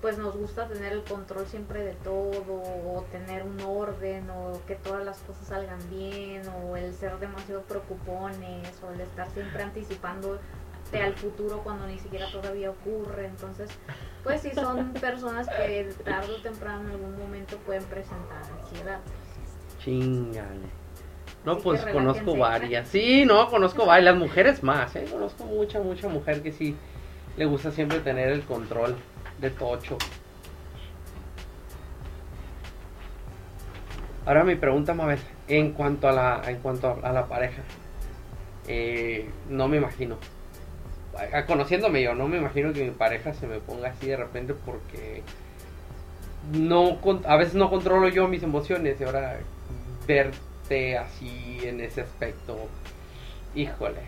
pues 0.00 0.18
nos 0.18 0.36
gusta 0.36 0.68
tener 0.68 0.92
el 0.92 1.02
control 1.02 1.46
siempre 1.46 1.84
de 1.84 1.94
todo, 1.94 2.62
o 2.62 3.04
tener 3.10 3.42
un 3.42 3.60
orden, 3.60 4.28
o 4.30 4.60
que 4.66 4.76
todas 4.76 5.04
las 5.04 5.18
cosas 5.18 5.46
salgan 5.48 5.78
bien, 5.90 6.42
o 6.48 6.76
el 6.76 6.94
ser 6.94 7.18
demasiado 7.18 7.62
preocupones, 7.62 8.80
o 8.82 8.92
el 8.92 9.00
estar 9.00 9.28
siempre 9.30 9.62
anticipando 9.62 10.38
al 10.92 11.14
futuro 11.14 11.62
cuando 11.64 11.86
ni 11.86 11.98
siquiera 11.98 12.30
todavía 12.30 12.70
ocurre. 12.70 13.26
Entonces, 13.26 13.70
pues 14.22 14.42
sí 14.42 14.50
son 14.54 14.92
personas 14.92 15.48
que 15.48 15.92
tarde 16.04 16.34
o 16.34 16.42
temprano 16.42 16.82
en 16.82 16.90
algún 16.90 17.18
momento 17.18 17.56
pueden 17.58 17.84
presentar 17.84 18.42
ansiedad. 18.60 19.00
Chingale. 19.84 20.82
No, 21.44 21.52
Así 21.52 21.62
pues 21.62 21.84
conozco 21.86 22.36
varias. 22.36 22.88
Sí, 22.88 23.24
no, 23.24 23.48
conozco 23.48 23.86
varias. 23.86 24.12
Las 24.12 24.22
mujeres 24.22 24.62
más, 24.62 24.94
¿eh? 24.94 25.06
Conozco 25.10 25.44
mucha, 25.44 25.80
mucha 25.80 26.08
mujer 26.08 26.42
que 26.42 26.52
sí 26.52 26.76
le 27.36 27.44
gusta 27.46 27.70
siempre 27.70 28.00
tener 28.00 28.28
el 28.28 28.42
control 28.42 28.96
de 29.40 29.50
Tocho. 29.50 29.98
Ahora 34.24 34.44
mi 34.44 34.54
pregunta, 34.54 34.94
Mabel, 34.94 35.18
en 35.48 35.72
cuanto 35.72 36.08
a 36.08 36.12
la, 36.12 36.42
en 36.46 36.58
cuanto 36.58 36.96
a 37.02 37.12
la 37.12 37.26
pareja, 37.26 37.62
eh, 38.68 39.28
no 39.48 39.66
me 39.66 39.78
imagino, 39.78 40.16
conociéndome 41.48 42.02
yo, 42.02 42.14
no 42.14 42.28
me 42.28 42.38
imagino 42.38 42.72
que 42.72 42.84
mi 42.84 42.92
pareja 42.92 43.34
se 43.34 43.48
me 43.48 43.58
ponga 43.58 43.88
así 43.88 44.06
de 44.06 44.16
repente 44.16 44.54
porque 44.54 45.24
no, 46.52 46.98
a 47.26 47.36
veces 47.36 47.54
no 47.54 47.68
controlo 47.68 48.08
yo 48.08 48.28
mis 48.28 48.44
emociones 48.44 49.00
y 49.00 49.04
ahora 49.04 49.40
verte 50.06 50.98
así 50.98 51.60
en 51.64 51.80
ese 51.80 52.02
aspecto, 52.02 52.72
híjole. 53.54 54.02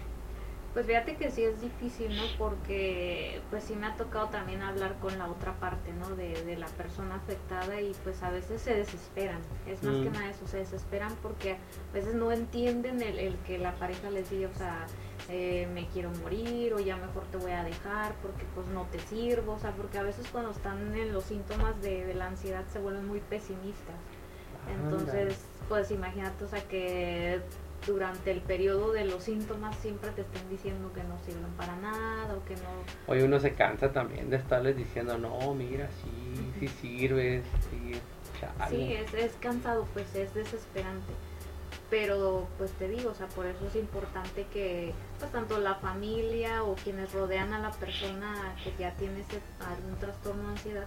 Pues 0.72 0.86
fíjate 0.86 1.16
que 1.16 1.30
sí 1.30 1.44
es 1.44 1.60
difícil, 1.60 2.16
¿no? 2.16 2.34
Porque 2.36 3.44
pues 3.48 3.62
sí 3.64 3.76
me 3.76 3.86
ha 3.86 3.96
tocado 3.96 4.30
también 4.30 4.60
hablar 4.60 4.98
con 4.98 5.16
la 5.18 5.28
otra 5.28 5.60
parte, 5.60 5.92
¿no? 5.92 6.16
De, 6.16 6.42
de 6.44 6.56
la 6.56 6.72
persona 6.72 7.14
afectada 7.14 7.80
y 7.80 7.94
pues 8.02 8.22
a 8.24 8.30
veces 8.30 8.60
se 8.62 8.74
desesperan. 8.74 9.46
Es 9.66 9.84
más 9.84 9.98
Mm. 9.98 10.00
que 10.00 10.10
nada 10.10 10.28
eso, 10.30 10.48
se 10.48 10.58
desesperan 10.58 11.16
porque 11.22 11.52
a 11.90 11.92
veces 11.92 12.14
no 12.14 12.32
entienden 12.32 13.02
el, 13.02 13.20
el 13.20 13.38
que 13.42 13.58
la 13.58 13.78
pareja 13.78 14.10
les 14.10 14.30
diga, 14.30 14.48
o 14.48 14.54
sea, 14.54 14.90
eh, 15.28 15.68
me 15.72 15.86
quiero 15.88 16.10
morir 16.10 16.74
o 16.74 16.80
ya 16.80 16.96
mejor 16.96 17.28
te 17.28 17.36
voy 17.36 17.52
a 17.52 17.62
dejar 17.62 18.16
porque 18.20 18.44
pues 18.52 18.66
no 18.66 18.86
te 18.90 18.98
sirvo, 18.98 19.52
o 19.54 19.58
sea, 19.60 19.76
porque 19.76 19.98
a 19.98 20.02
veces 20.02 20.26
cuando 20.28 20.50
están 20.50 20.96
en 20.96 21.12
los 21.12 21.26
síntomas 21.26 21.80
de, 21.80 22.04
de 22.04 22.14
la 22.14 22.26
ansiedad 22.26 22.66
se 22.66 22.80
vuelven 22.80 23.06
muy 23.06 23.20
pesimistas. 23.20 23.94
Entonces, 24.66 25.53
pues 25.68 25.90
imagínate, 25.90 26.44
o 26.44 26.48
sea, 26.48 26.62
que 26.68 27.40
durante 27.86 28.30
el 28.30 28.40
periodo 28.40 28.92
de 28.92 29.04
los 29.04 29.24
síntomas 29.24 29.76
siempre 29.76 30.10
te 30.10 30.22
estén 30.22 30.48
diciendo 30.48 30.90
que 30.92 31.02
no 31.04 31.18
sirven 31.24 31.52
para 31.56 31.76
nada 31.76 32.34
o 32.34 32.44
que 32.44 32.54
no... 32.56 32.70
Hoy 33.06 33.22
uno 33.22 33.38
se 33.40 33.52
cansa 33.54 33.92
también 33.92 34.30
de 34.30 34.36
estarles 34.36 34.76
diciendo, 34.76 35.18
no, 35.18 35.54
mira, 35.54 35.88
sí, 36.02 36.52
sí 36.60 36.68
sirves, 36.68 37.44
sí, 37.70 38.00
chale". 38.40 38.76
Sí, 38.76 38.92
es, 38.94 39.14
es 39.14 39.32
cansado, 39.40 39.86
pues 39.92 40.14
es 40.14 40.32
desesperante. 40.34 41.12
Pero 41.90 42.48
pues 42.56 42.70
te 42.72 42.88
digo, 42.88 43.10
o 43.10 43.14
sea, 43.14 43.26
por 43.28 43.46
eso 43.46 43.66
es 43.66 43.76
importante 43.76 44.46
que 44.52 44.94
pues 45.18 45.30
tanto 45.30 45.58
la 45.58 45.74
familia 45.74 46.64
o 46.64 46.74
quienes 46.76 47.12
rodean 47.12 47.52
a 47.52 47.58
la 47.58 47.70
persona 47.72 48.54
que 48.64 48.72
ya 48.78 48.92
tiene 48.94 49.20
ese, 49.20 49.40
algún 49.60 49.96
trastorno 49.98 50.44
de 50.44 50.48
ansiedad, 50.50 50.86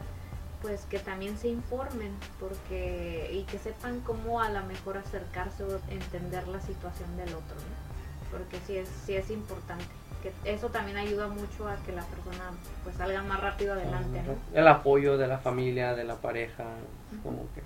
pues 0.61 0.85
que 0.85 0.99
también 0.99 1.37
se 1.37 1.49
informen 1.49 2.11
porque 2.39 3.29
y 3.33 3.43
que 3.43 3.59
sepan 3.59 4.01
cómo 4.01 4.41
a 4.41 4.49
lo 4.49 4.63
mejor 4.63 4.97
acercarse 4.97 5.63
o 5.63 5.79
entender 5.89 6.47
la 6.47 6.61
situación 6.61 7.15
del 7.17 7.29
otro, 7.29 7.55
¿no? 7.55 8.31
Porque 8.31 8.57
sí 8.65 8.77
es, 8.77 8.89
sí 9.05 9.15
es 9.15 9.29
importante. 9.29 9.85
Que 10.23 10.33
eso 10.51 10.69
también 10.69 10.97
ayuda 10.97 11.27
mucho 11.27 11.67
a 11.67 11.75
que 11.85 11.91
la 11.91 12.03
persona 12.03 12.51
pues 12.83 12.95
salga 12.95 13.21
más 13.21 13.39
rápido 13.39 13.73
adelante. 13.73 14.21
El 14.53 14.67
apoyo 14.67 15.17
de 15.17 15.27
la 15.27 15.37
familia, 15.37 15.93
de 15.95 16.03
la 16.03 16.15
pareja, 16.15 16.65
como 17.23 17.43
que 17.53 17.61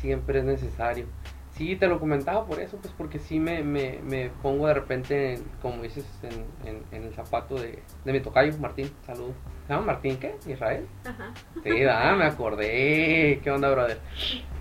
siempre 0.00 0.38
es 0.38 0.44
necesario. 0.44 1.06
Sí, 1.54 1.76
te 1.76 1.86
lo 1.86 2.00
comentaba 2.00 2.46
por 2.46 2.60
eso, 2.60 2.78
pues 2.78 2.94
porque 2.96 3.18
sí 3.18 3.38
me, 3.38 3.62
me, 3.62 3.98
me 4.02 4.30
pongo 4.42 4.66
de 4.68 4.74
repente, 4.74 5.34
en- 5.34 5.44
como 5.60 5.82
dices, 5.82 6.06
en, 6.22 6.46
en, 6.68 6.82
en 6.92 7.04
el 7.08 7.14
zapato 7.14 7.56
de, 7.56 7.78
de 8.04 8.12
mi 8.12 8.20
tocayo, 8.20 8.56
Martín, 8.58 8.90
saludos. 9.06 9.34
¿Se 9.66 9.72
llama 9.74 9.86
Martín 9.86 10.16
qué? 10.16 10.34
¿Israel? 10.48 10.86
Ajá. 11.04 11.32
Sí, 11.62 11.70
ah, 11.88 12.14
me 12.18 12.24
acordé. 12.24 13.40
¿Qué 13.44 13.50
onda, 13.50 13.70
brother? 13.70 13.98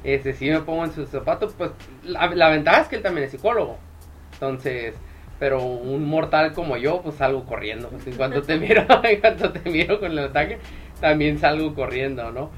Este, 0.03 0.33
sí 0.33 0.49
me 0.49 0.59
pongo 0.61 0.83
en 0.83 0.91
sus 0.91 1.07
zapatos, 1.09 1.53
pues 1.57 1.71
la, 2.03 2.27
la 2.35 2.49
ventaja 2.49 2.81
es 2.81 2.87
que 2.89 2.97
él 2.97 3.01
también 3.03 3.25
es 3.25 3.31
psicólogo. 3.31 3.77
Entonces, 4.33 4.93
pero 5.39 5.63
un 5.63 6.05
mortal 6.05 6.53
como 6.53 6.75
yo, 6.77 7.01
pues 7.01 7.15
salgo 7.15 7.45
corriendo. 7.45 7.87
Pues, 7.89 8.05
en 8.07 8.15
cuanto 8.15 8.41
te 8.41 8.57
miro, 8.59 8.85
en 9.03 9.19
cuanto 9.21 9.51
te 9.51 9.69
miro 9.69 9.99
con 9.99 10.11
el 10.11 10.19
ataque, 10.19 10.57
también 10.99 11.39
salgo 11.39 11.73
corriendo, 11.73 12.31
¿no? 12.31 12.51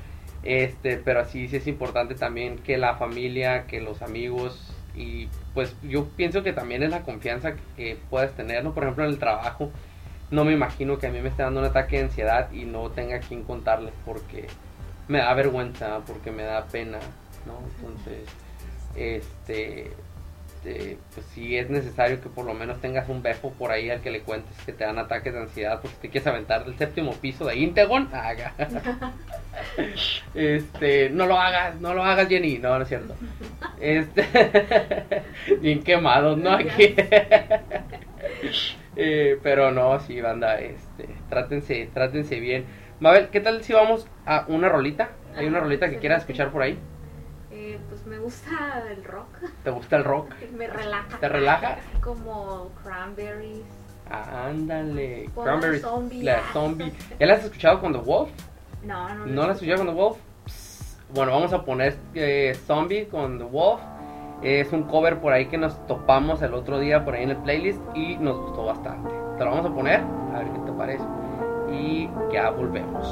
Este, 0.43 0.97
pero 0.97 1.25
sí, 1.25 1.47
sí 1.47 1.58
es 1.58 1.67
importante 1.67 2.15
también 2.15 2.58
que 2.58 2.77
la 2.77 2.95
familia, 2.95 3.65
que 3.65 3.79
los 3.79 4.01
amigos 4.01 4.73
y 4.95 5.27
pues 5.53 5.75
yo 5.82 6.06
pienso 6.15 6.43
que 6.43 6.53
también 6.53 6.84
es 6.84 6.89
la 6.89 7.01
confianza 7.01 7.53
que 7.75 7.97
puedes 8.10 8.34
tener, 8.34 8.63
¿no? 8.63 8.73
Por 8.73 8.84
ejemplo, 8.84 9.06
en 9.06 9.12
el 9.12 9.19
trabajo, 9.19 9.71
no 10.32 10.45
me 10.45 10.53
imagino 10.53 10.99
que 10.99 11.08
a 11.08 11.12
mí 11.12 11.19
me 11.21 11.29
esté 11.29 11.43
dando 11.43 11.62
un 11.62 11.65
ataque 11.65 11.97
de 11.97 12.03
ansiedad 12.03 12.51
y 12.51 12.65
no 12.65 12.89
tenga 12.89 13.19
quien 13.19 13.43
contarles 13.43 13.93
porque 14.06 14.47
me 15.08 15.19
da 15.19 15.34
vergüenza, 15.34 15.99
porque 16.06 16.32
me 16.32 16.43
da 16.43 16.65
pena, 16.65 16.99
¿no? 17.45 17.60
Entonces, 17.77 18.27
este, 18.95 19.91
eh, 20.65 20.97
pues 21.13 21.25
sí 21.34 21.58
es 21.58 21.69
necesario 21.69 22.21
que 22.21 22.29
por 22.29 22.45
lo 22.45 22.53
menos 22.53 22.79
tengas 22.79 23.10
un 23.10 23.21
befo 23.21 23.51
por 23.51 23.71
ahí 23.71 23.89
al 23.89 24.01
que 24.01 24.12
le 24.12 24.21
cuentes 24.21 24.56
que 24.65 24.73
te 24.73 24.84
dan 24.84 24.97
ataques 24.97 25.34
de 25.34 25.39
ansiedad 25.39 25.82
porque 25.82 25.97
te 26.01 26.10
quieres 26.10 26.27
aventar 26.27 26.65
del 26.65 26.77
séptimo 26.77 27.13
piso 27.13 27.45
de 27.45 27.58
Integon. 27.58 28.10
Este, 30.34 31.10
no 31.10 31.26
lo 31.26 31.38
hagas, 31.39 31.80
no 31.80 31.94
lo 31.94 32.04
hagas 32.04 32.28
Jenny, 32.28 32.58
no, 32.60 32.76
no 32.78 32.84
es 32.84 32.88
cierto. 32.89 33.16
Este, 33.80 34.26
bien 35.62 35.84
quemados, 35.84 36.38
¿no? 36.38 36.52
Aquí. 36.54 36.96
Eh, 38.96 39.39
pero 39.42 39.72
no, 39.72 40.00
sí, 40.02 40.22
banda, 40.22 40.60
este, 40.60 41.10
trátense, 41.28 41.89
trátense 41.94 42.39
bien. 42.39 42.66
Mabel, 43.00 43.30
¿qué 43.30 43.39
tal 43.39 43.63
si 43.63 43.74
vamos 43.74 44.08
a 44.26 44.46
una 44.48 44.70
rolita? 44.70 45.10
¿Hay 45.36 45.48
una 45.48 45.58
Ah, 45.58 45.62
rolita 45.62 45.89
que 45.89 45.98
quieras 45.98 46.22
escuchar 46.22 46.52
por 46.52 46.62
ahí? 46.62 46.78
Eh, 47.52 47.80
pues 47.89 48.06
me 48.06 48.20
gusta 48.20 48.84
el 48.92 49.04
rock, 49.04 49.39
¿Te 49.63 49.72
gusta 49.72 49.96
el 49.98 50.04
rock? 50.04 50.34
me 50.56 50.68
relaja. 50.68 51.18
¿Te 51.20 51.28
relaja? 51.28 51.78
Como 52.02 52.72
Cranberries. 52.84 53.66
Ah, 54.12 54.46
ándale, 54.50 55.28
Cranberries, 55.34 55.82
la 55.82 55.89
zombie. 55.89 56.24
la 56.24 56.42
zombie. 56.54 56.92
¿Ya 57.20 57.26
la 57.26 57.34
has 57.34 57.44
escuchado 57.46 57.80
con 57.82 57.94
The 57.94 58.00
Wolf? 58.00 58.30
No, 58.86 59.13
no. 59.15 59.26
¿No 59.26 59.41
la 59.43 59.52
has 59.52 59.62
escuchado 59.62 59.86
con 59.86 59.88
The 59.88 59.93
Wolf? 59.93 60.17
Bueno, 61.13 61.32
vamos 61.32 61.54
a 61.54 61.63
poner 61.63 61.98
eh, 62.15 62.58
Zombie 62.65 63.08
con 63.08 63.38
The 63.38 63.46
Wolf. 63.46 63.82
Es 64.41 64.74
un 64.74 64.84
cover 64.84 65.19
por 65.19 65.32
ahí 65.32 65.46
que 65.46 65.58
nos 65.58 65.86
topamos 65.88 66.41
el 66.41 66.54
otro 66.54 66.80
día 66.80 67.06
por 67.06 67.15
ahí 67.15 67.24
en 67.24 67.30
el 67.30 67.38
playlist 67.38 67.80
y 67.96 68.17
nos 68.17 68.38
gustó 68.39 68.65
bastante. 68.65 69.10
Te 69.38 69.46
lo 69.46 69.52
vamos 69.52 69.72
a 69.72 69.74
poner, 69.74 70.02
a 70.02 70.39
ver 70.39 70.48
qué 70.52 70.60
te 70.60 70.72
parece. 70.74 71.04
Y 71.72 72.10
ya 72.32 72.50
volvemos. 72.50 73.08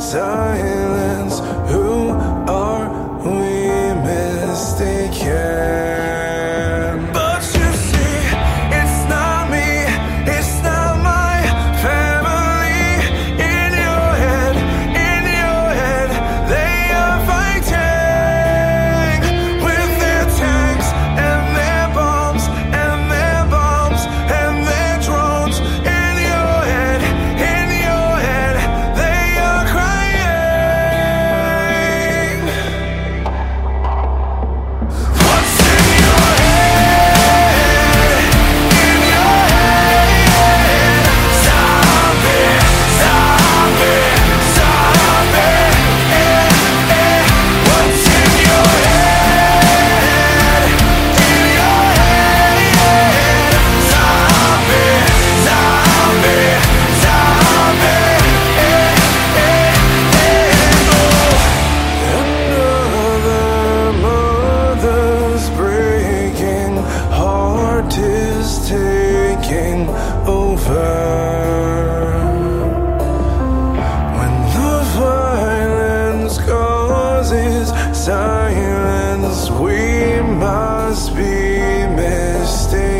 Silence. 0.00 1.39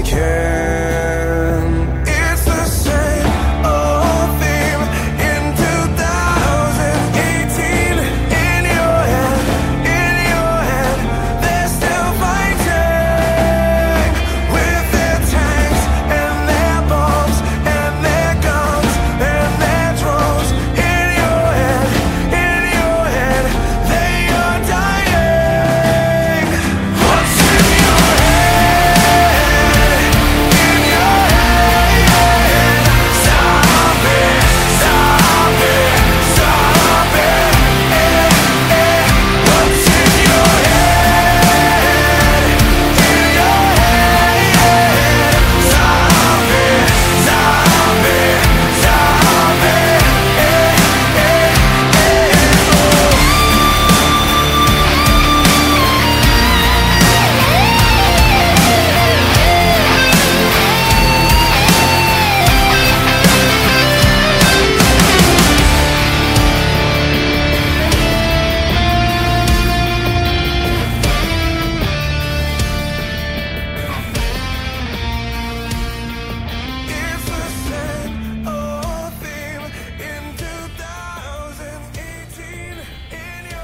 care. 0.03 0.60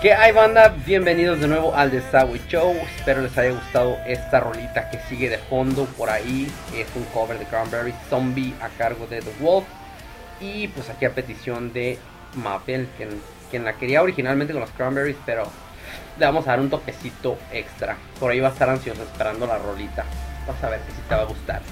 ¿Qué 0.06 0.14
hay 0.14 0.30
banda? 0.30 0.68
Bienvenidos 0.86 1.40
de 1.40 1.48
nuevo 1.48 1.74
al 1.74 1.90
Desagüe 1.90 2.40
Show. 2.46 2.76
Espero 2.96 3.22
les 3.22 3.36
haya 3.36 3.50
gustado 3.50 3.98
esta 4.06 4.38
rolita 4.38 4.88
que 4.88 5.00
sigue 5.08 5.28
de 5.28 5.38
fondo 5.38 5.84
por 5.98 6.10
ahí. 6.10 6.46
Es 6.76 6.86
un 6.94 7.02
cover 7.06 7.36
de 7.40 7.44
Cranberry 7.44 7.92
Zombie 8.08 8.54
a 8.60 8.68
cargo 8.68 9.08
de 9.08 9.20
The 9.20 9.32
Wolf. 9.40 9.66
Y 10.40 10.68
pues 10.68 10.88
aquí 10.90 11.06
a 11.06 11.10
petición 11.10 11.72
de 11.72 11.98
Mabel, 12.36 12.88
quien, 12.96 13.20
quien 13.50 13.64
la 13.64 13.72
quería 13.72 14.00
originalmente 14.00 14.52
con 14.52 14.60
los 14.60 14.70
Cranberries, 14.70 15.16
pero 15.26 15.50
le 16.20 16.24
vamos 16.24 16.46
a 16.46 16.50
dar 16.50 16.60
un 16.60 16.70
toquecito 16.70 17.36
extra. 17.50 17.96
Por 18.20 18.30
ahí 18.30 18.38
va 18.38 18.50
a 18.50 18.52
estar 18.52 18.70
ansioso 18.70 19.02
esperando 19.02 19.44
la 19.48 19.58
rolita. 19.58 20.04
Vas 20.46 20.62
a 20.62 20.70
ver 20.70 20.82
que 20.82 20.92
si 20.92 21.00
te 21.08 21.16
va 21.16 21.22
a 21.22 21.24
gustar. 21.24 21.62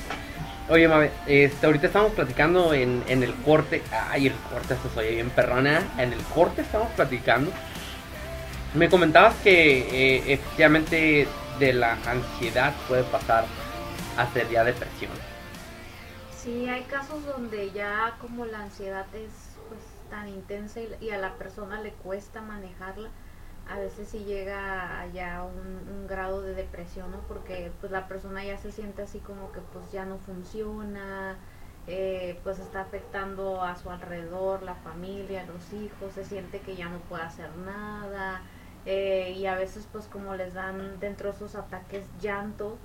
Oye, 0.70 0.88
Mabel, 0.88 1.10
este, 1.28 1.66
ahorita 1.66 1.86
estamos 1.86 2.10
platicando 2.14 2.74
en, 2.74 3.04
en 3.06 3.22
el 3.22 3.32
corte. 3.32 3.80
Ay, 4.10 4.26
el 4.26 4.34
corte, 4.50 4.74
se 4.92 4.98
oye 4.98 5.10
bien 5.10 5.30
perrona. 5.30 5.84
En 5.98 6.12
el 6.12 6.20
corte 6.34 6.62
estamos 6.62 6.88
platicando 6.96 7.52
me 8.74 8.88
comentabas 8.88 9.34
que 9.36 10.16
eh, 10.16 10.32
efectivamente 10.32 11.28
de 11.58 11.72
la 11.72 11.92
ansiedad 12.06 12.74
puede 12.88 13.04
pasar 13.04 13.44
a 14.16 14.32
ser 14.32 14.48
ya 14.50 14.64
depresión. 14.64 15.12
Sí, 16.30 16.68
hay 16.68 16.82
casos 16.84 17.24
donde 17.24 17.70
ya 17.70 18.16
como 18.20 18.44
la 18.44 18.60
ansiedad 18.60 19.06
es 19.14 19.56
pues 19.68 19.80
tan 20.10 20.28
intensa 20.28 20.80
y, 20.80 20.88
y 21.00 21.10
a 21.10 21.18
la 21.18 21.34
persona 21.34 21.80
le 21.80 21.92
cuesta 21.92 22.42
manejarla, 22.42 23.10
a 23.66 23.78
veces 23.78 24.08
sí 24.08 24.24
llega 24.24 25.00
a 25.00 25.06
ya 25.06 25.42
un, 25.44 25.88
un 25.88 26.06
grado 26.06 26.42
de 26.42 26.54
depresión, 26.54 27.10
¿no? 27.12 27.20
Porque 27.28 27.72
pues 27.80 27.90
la 27.92 28.08
persona 28.08 28.44
ya 28.44 28.58
se 28.58 28.72
siente 28.72 29.02
así 29.02 29.20
como 29.20 29.52
que 29.52 29.60
pues 29.72 29.90
ya 29.92 30.04
no 30.04 30.18
funciona, 30.18 31.38
eh, 31.86 32.38
pues 32.42 32.58
está 32.58 32.82
afectando 32.82 33.62
a 33.62 33.76
su 33.76 33.90
alrededor, 33.90 34.62
la 34.62 34.74
familia, 34.74 35.44
los 35.46 35.72
hijos, 35.72 36.12
se 36.14 36.24
siente 36.24 36.60
que 36.60 36.76
ya 36.76 36.88
no 36.88 36.98
puede 37.00 37.22
hacer 37.24 37.54
nada, 37.56 38.42
eh, 38.86 39.34
y 39.36 39.46
a 39.46 39.54
veces 39.56 39.88
pues 39.92 40.06
como 40.06 40.34
les 40.34 40.54
dan 40.54 40.98
dentro 41.00 41.30
de 41.30 41.36
esos 41.36 41.54
ataques 41.54 42.04
llanto, 42.20 42.76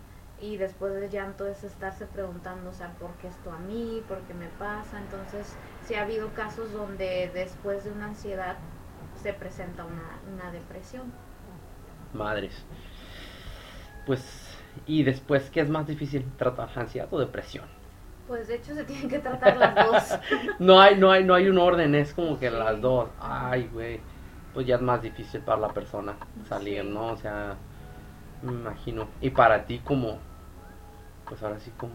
y 0.42 0.56
después 0.56 0.94
del 0.94 1.10
llanto 1.10 1.48
es 1.48 1.64
estarse 1.66 2.06
preguntando, 2.06 2.70
o 2.70 2.74
sea, 2.74 2.94
¿por 2.94 3.12
qué 3.16 3.28
esto 3.28 3.52
a 3.52 3.60
mí? 3.60 4.02
¿Por 4.08 4.20
qué 4.20 4.34
me 4.34 4.48
pasa? 4.58 4.98
Entonces, 4.98 5.54
sí 5.86 5.96
ha 5.96 6.04
habido 6.04 6.30
casos 6.34 6.72
donde 6.72 7.30
después 7.34 7.84
de 7.84 7.92
una 7.92 8.06
ansiedad 8.06 8.56
se 9.22 9.34
presenta 9.34 9.84
una, 9.84 10.18
una 10.34 10.50
depresión. 10.52 11.12
Madres. 12.14 12.64
Pues, 14.06 14.24
y 14.88 15.04
después, 15.04 15.50
¿qué 15.50 15.60
es 15.60 15.70
más 15.70 15.86
difícil? 15.88 16.26
¿Tratar 16.38 16.70
ansiedad 16.76 17.08
o 17.12 17.20
depresión? 17.20 17.66
Pues 18.28 18.48
de 18.48 18.56
hecho 18.56 18.74
se 18.76 18.84
tienen 18.86 19.10
que 19.10 19.20
tratar 19.20 19.58
las 19.58 19.76
dos. 19.76 20.20
No 20.60 20.80
hay, 20.80 20.96
no 20.98 21.12
hay, 21.12 21.24
no 21.24 21.34
hay 21.34 21.50
un 21.50 21.58
orden, 21.58 21.96
es 21.96 22.14
como 22.14 22.40
que 22.40 22.50
Sí. 22.50 22.56
las 22.56 22.80
dos. 22.80 23.10
Ay, 23.20 23.70
güey. 23.74 24.00
Pues 24.54 24.66
ya 24.68 24.76
es 24.76 24.82
más 24.82 25.02
difícil 25.02 25.42
para 25.42 25.60
la 25.60 25.70
persona 25.70 26.16
salir, 26.48 26.82
Sí. 26.84 26.90
¿no? 26.90 27.08
O 27.08 27.18
sea, 27.18 27.56
me 28.42 28.52
imagino. 28.54 29.08
Y 29.22 29.30
para 29.30 29.66
ti 29.66 29.80
como, 29.80 30.18
pues 31.28 31.42
ahora 31.44 31.60
sí 31.60 31.72
como, 31.78 31.94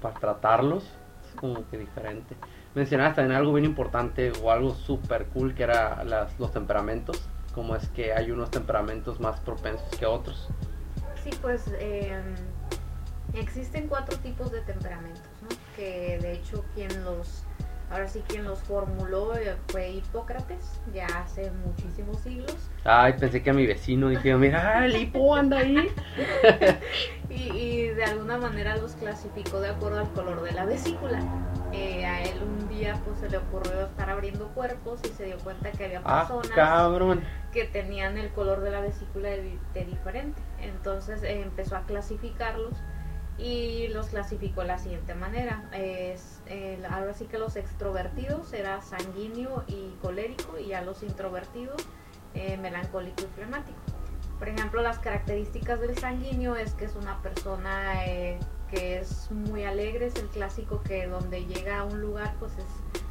para 0.00 0.14
tratarlos, 0.14 0.84
es 0.84 1.34
como 1.40 1.68
que 1.68 1.78
diferente. 1.78 2.36
Mencionaste 2.74 3.16
también 3.22 3.38
algo 3.38 3.52
bien 3.52 3.64
importante 3.64 4.32
o 4.42 4.50
algo 4.50 4.74
súper 4.74 5.26
cool 5.26 5.54
que 5.54 5.64
era 5.64 6.04
las, 6.04 6.38
los 6.38 6.52
temperamentos. 6.52 7.20
Como 7.54 7.74
es 7.74 7.88
que 7.88 8.12
hay 8.12 8.30
unos 8.30 8.50
temperamentos 8.50 9.18
más 9.18 9.40
propensos 9.40 9.88
que 9.98 10.06
otros. 10.06 10.48
Sí, 11.24 11.30
pues 11.42 11.64
eh, 11.80 12.16
existen 13.34 13.88
cuatro 13.88 14.16
tipos 14.18 14.52
de 14.52 14.60
temperamentos, 14.60 15.22
¿no? 15.42 15.48
Que 15.74 16.18
de 16.20 16.32
hecho 16.34 16.64
quien 16.74 17.04
los, 17.04 17.42
ahora 17.90 18.08
sí 18.08 18.22
quien 18.28 18.44
los 18.44 18.58
formuló 18.60 19.34
eh, 19.36 19.56
fue 19.68 19.90
Hipócrates, 19.90 20.80
ya 20.94 21.06
hace 21.06 21.50
muchísimos 21.50 22.18
siglos. 22.20 22.56
Ay, 22.84 23.14
pensé 23.18 23.42
que 23.42 23.50
a 23.50 23.54
mi 23.54 23.66
vecino 23.66 24.08
dije, 24.08 24.34
mira, 24.36 24.84
el 24.84 24.96
hipo 24.96 25.34
anda 25.34 25.58
ahí. 25.58 25.88
Y, 27.30 27.50
y 27.50 27.88
de 27.88 28.04
alguna 28.04 28.38
manera 28.38 28.76
los 28.78 28.92
clasificó 28.92 29.60
de 29.60 29.68
acuerdo 29.68 30.00
al 30.00 30.10
color 30.12 30.42
de 30.42 30.52
la 30.52 30.64
vesícula. 30.64 31.20
Eh, 31.72 32.06
a 32.06 32.22
él 32.22 32.38
un 32.42 32.68
día 32.70 32.98
pues 33.04 33.18
se 33.18 33.28
le 33.28 33.36
ocurrió 33.36 33.84
estar 33.84 34.08
abriendo 34.08 34.48
cuerpos 34.54 35.00
y 35.04 35.08
se 35.08 35.26
dio 35.26 35.36
cuenta 35.38 35.70
que 35.70 35.84
había 35.84 36.00
Ah, 36.06 36.26
personas 36.26 37.18
que 37.52 37.64
tenían 37.64 38.16
el 38.16 38.30
color 38.30 38.60
de 38.62 38.70
la 38.70 38.80
vesícula 38.80 39.28
de, 39.28 39.58
de 39.74 39.84
diferente. 39.84 40.40
Entonces 40.60 41.22
eh, 41.22 41.42
empezó 41.42 41.76
a 41.76 41.82
clasificarlos 41.82 42.72
y 43.36 43.88
los 43.88 44.06
clasificó 44.08 44.62
de 44.62 44.68
la 44.68 44.78
siguiente 44.78 45.14
manera. 45.14 45.62
Es, 45.72 46.37
ahora 46.90 47.14
sí 47.14 47.26
que 47.26 47.38
los 47.38 47.56
extrovertidos 47.56 48.52
era 48.52 48.80
sanguíneo 48.82 49.64
y 49.66 49.94
colérico 50.02 50.58
y 50.58 50.72
a 50.72 50.82
los 50.82 51.02
introvertidos 51.02 51.76
eh, 52.34 52.56
melancólico 52.56 53.22
y 53.22 53.26
flemático. 53.34 53.78
Por 54.38 54.48
ejemplo, 54.48 54.82
las 54.82 54.98
características 55.00 55.80
del 55.80 55.96
sanguíneo 55.98 56.54
es 56.56 56.72
que 56.74 56.84
es 56.84 56.94
una 56.94 57.20
persona 57.22 58.04
eh, 58.06 58.38
que 58.70 58.98
es 58.98 59.30
muy 59.32 59.64
alegre, 59.64 60.06
es 60.06 60.14
el 60.16 60.28
clásico 60.28 60.82
que 60.82 61.06
donde 61.08 61.44
llega 61.46 61.78
a 61.80 61.84
un 61.84 62.00
lugar 62.00 62.34
pues 62.38 62.52
es- 62.58 62.64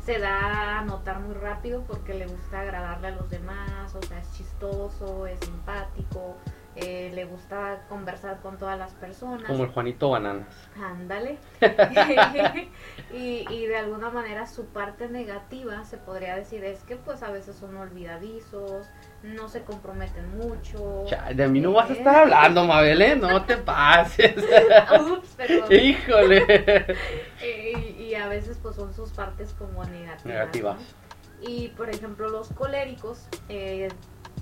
se 0.06 0.20
da 0.20 0.80
a 0.80 0.86
notar 0.86 1.20
muy 1.20 1.34
rápido 1.36 1.84
porque 1.84 2.14
le 2.14 2.28
gusta 2.28 2.62
agradarle 2.62 3.10
a 3.10 3.12
los 3.12 3.30
demás, 3.30 3.94
o 3.94 4.02
sea, 4.04 4.20
es 4.20 4.32
chistoso, 4.38 5.28
es 5.28 5.38
simpático, 5.42 6.38
eh, 6.80 7.12
le 7.14 7.26
gusta 7.26 7.82
conversar 7.90 8.40
con 8.42 8.58
todas 8.58 8.78
las 8.78 8.94
personas. 8.94 9.48
Como 9.48 9.64
el 9.64 9.70
Juanito 9.70 10.12
Bananas. 10.12 10.48
Ándale. 10.80 11.38
y, 13.14 13.46
y 13.50 13.66
de 13.66 13.78
alguna 13.78 14.12
manera 14.12 14.46
su 14.46 14.66
parte 14.66 15.10
negativa, 15.10 15.84
se 15.86 15.98
podría 15.98 16.36
decir, 16.36 16.64
es 16.64 16.84
que 16.84 16.96
pues 16.96 17.24
a 17.24 17.32
veces 17.32 17.56
son 17.56 17.76
olvidadizos, 17.78 18.88
no 19.24 19.50
se 19.50 19.64
comprometen 19.64 20.38
mucho. 20.38 21.06
Chale, 21.08 21.34
de 21.34 21.48
mí 21.48 21.60
no 21.60 21.72
vas 21.72 21.90
a 21.90 21.94
eh, 21.94 21.98
estar 21.98 22.16
hablando, 22.16 22.66
Mabel, 22.66 23.02
¿eh? 23.02 23.16
No 23.16 23.44
te 23.44 23.58
pases. 23.58 24.36
Ups, 25.12 25.30
perdón. 25.36 25.72
Híjole. 25.72 26.86
Eh, 27.40 27.96
y, 28.00 28.04
y 28.04 28.16
a 28.16 28.28
veces 28.28 28.58
pues 28.62 28.76
son 28.76 28.94
sus 28.96 29.12
partes 29.12 29.54
como 29.54 29.84
negativas. 29.86 30.26
Negativas. 30.26 30.78
¿no? 30.80 31.08
Y 31.50 31.68
por 31.70 31.90
ejemplo 31.90 32.30
los 32.30 32.50
coléricos, 32.50 33.28
eh, 33.48 33.90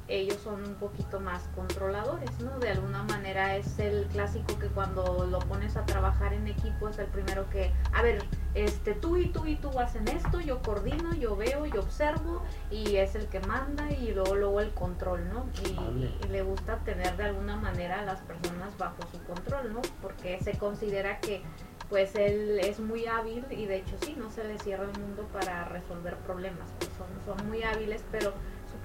ellos 0.07 0.37
son 0.43 0.63
un 0.63 0.75
poquito 0.75 1.19
más 1.19 1.43
controladores, 1.55 2.29
¿no? 2.39 2.59
De 2.59 2.69
alguna 2.69 3.03
manera 3.03 3.55
es 3.55 3.79
el 3.79 4.05
clásico 4.07 4.57
que 4.59 4.67
cuando 4.67 5.25
lo 5.25 5.39
pones 5.39 5.75
a 5.77 5.85
trabajar 5.85 6.33
en 6.33 6.47
equipo 6.47 6.89
es 6.89 6.99
el 6.99 7.07
primero 7.07 7.49
que, 7.49 7.71
a 7.91 8.01
ver, 8.01 8.23
este, 8.53 8.93
tú 8.93 9.17
y 9.17 9.29
tú 9.29 9.45
y 9.45 9.55
tú 9.55 9.79
hacen 9.79 10.07
esto, 10.07 10.39
yo 10.39 10.61
coordino, 10.61 11.13
yo 11.15 11.35
veo, 11.35 11.65
yo 11.65 11.81
observo 11.81 12.43
y 12.69 12.97
es 12.97 13.15
el 13.15 13.27
que 13.27 13.39
manda 13.41 13.91
y 13.91 14.13
luego, 14.13 14.35
luego 14.35 14.61
el 14.61 14.73
control, 14.73 15.27
¿no? 15.29 15.47
Y, 15.65 16.25
y 16.25 16.29
le 16.29 16.43
gusta 16.43 16.77
tener 16.79 17.17
de 17.17 17.23
alguna 17.23 17.55
manera 17.55 18.01
a 18.01 18.05
las 18.05 18.21
personas 18.21 18.77
bajo 18.77 19.01
su 19.11 19.21
control, 19.23 19.73
¿no? 19.73 19.81
Porque 20.01 20.39
se 20.39 20.57
considera 20.57 21.19
que 21.19 21.41
pues 21.89 22.15
él 22.15 22.59
es 22.59 22.79
muy 22.79 23.05
hábil 23.05 23.45
y 23.51 23.65
de 23.65 23.77
hecho 23.77 23.95
sí, 24.01 24.15
no 24.17 24.31
se 24.31 24.43
le 24.43 24.57
cierra 24.59 24.85
el 24.85 24.99
mundo 24.99 25.27
para 25.31 25.65
resolver 25.65 26.15
problemas, 26.17 26.67
pues 26.79 26.89
son, 26.97 27.37
son 27.37 27.47
muy 27.47 27.63
hábiles, 27.63 28.03
pero 28.11 28.33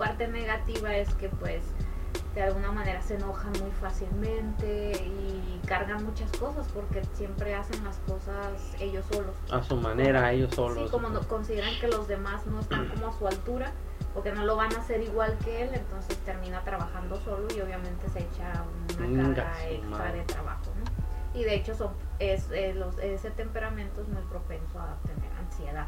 parte 0.00 0.26
negativa 0.28 0.96
es 0.96 1.14
que 1.16 1.28
pues 1.28 1.62
de 2.34 2.42
alguna 2.42 2.72
manera 2.72 3.02
se 3.02 3.16
enojan 3.16 3.52
muy 3.60 3.70
fácilmente 3.82 4.92
y 4.92 5.60
cargan 5.66 6.04
muchas 6.06 6.32
cosas 6.32 6.66
porque 6.72 7.02
siempre 7.12 7.54
hacen 7.54 7.84
las 7.84 7.98
cosas 7.98 8.74
ellos 8.80 9.04
solos. 9.12 9.34
A 9.50 9.62
su 9.62 9.76
manera, 9.76 10.32
ellos 10.32 10.54
solos. 10.54 10.84
Sí, 10.84 10.90
como 10.90 11.10
no, 11.10 11.20
consideran 11.28 11.78
que 11.80 11.88
los 11.88 12.08
demás 12.08 12.46
no 12.46 12.60
están 12.60 12.88
como 12.88 13.08
a 13.08 13.12
su 13.12 13.26
altura 13.26 13.72
o 14.14 14.22
que 14.22 14.32
no 14.32 14.46
lo 14.46 14.56
van 14.56 14.74
a 14.74 14.78
hacer 14.78 15.02
igual 15.02 15.36
que 15.44 15.62
él, 15.62 15.70
entonces 15.74 16.16
termina 16.18 16.64
trabajando 16.64 17.20
solo 17.20 17.46
y 17.54 17.60
obviamente 17.60 18.08
se 18.08 18.20
echa 18.20 18.64
una 18.98 19.34
carga 19.34 19.68
extra 19.68 19.90
madre. 19.90 20.18
de 20.18 20.24
trabajo, 20.24 20.72
¿no? 20.82 21.38
Y 21.38 21.44
de 21.44 21.56
hecho 21.56 21.74
son, 21.74 21.92
es, 22.18 22.50
eh, 22.52 22.72
los, 22.74 22.98
ese 22.98 23.30
temperamento 23.30 24.00
es 24.00 24.08
muy 24.08 24.22
propenso 24.22 24.80
a 24.80 24.96
tener 25.06 25.30
ansiedad. 25.38 25.86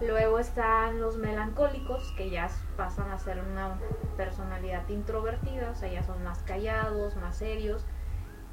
Luego 0.00 0.38
están 0.38 1.00
los 1.00 1.16
melancólicos, 1.16 2.12
que 2.16 2.30
ya 2.30 2.48
pasan 2.76 3.10
a 3.10 3.18
ser 3.18 3.40
una 3.40 3.78
personalidad 4.16 4.88
introvertida, 4.88 5.70
o 5.70 5.74
sea, 5.74 5.90
ya 5.90 6.02
son 6.04 6.22
más 6.22 6.38
callados, 6.44 7.16
más 7.16 7.36
serios, 7.36 7.84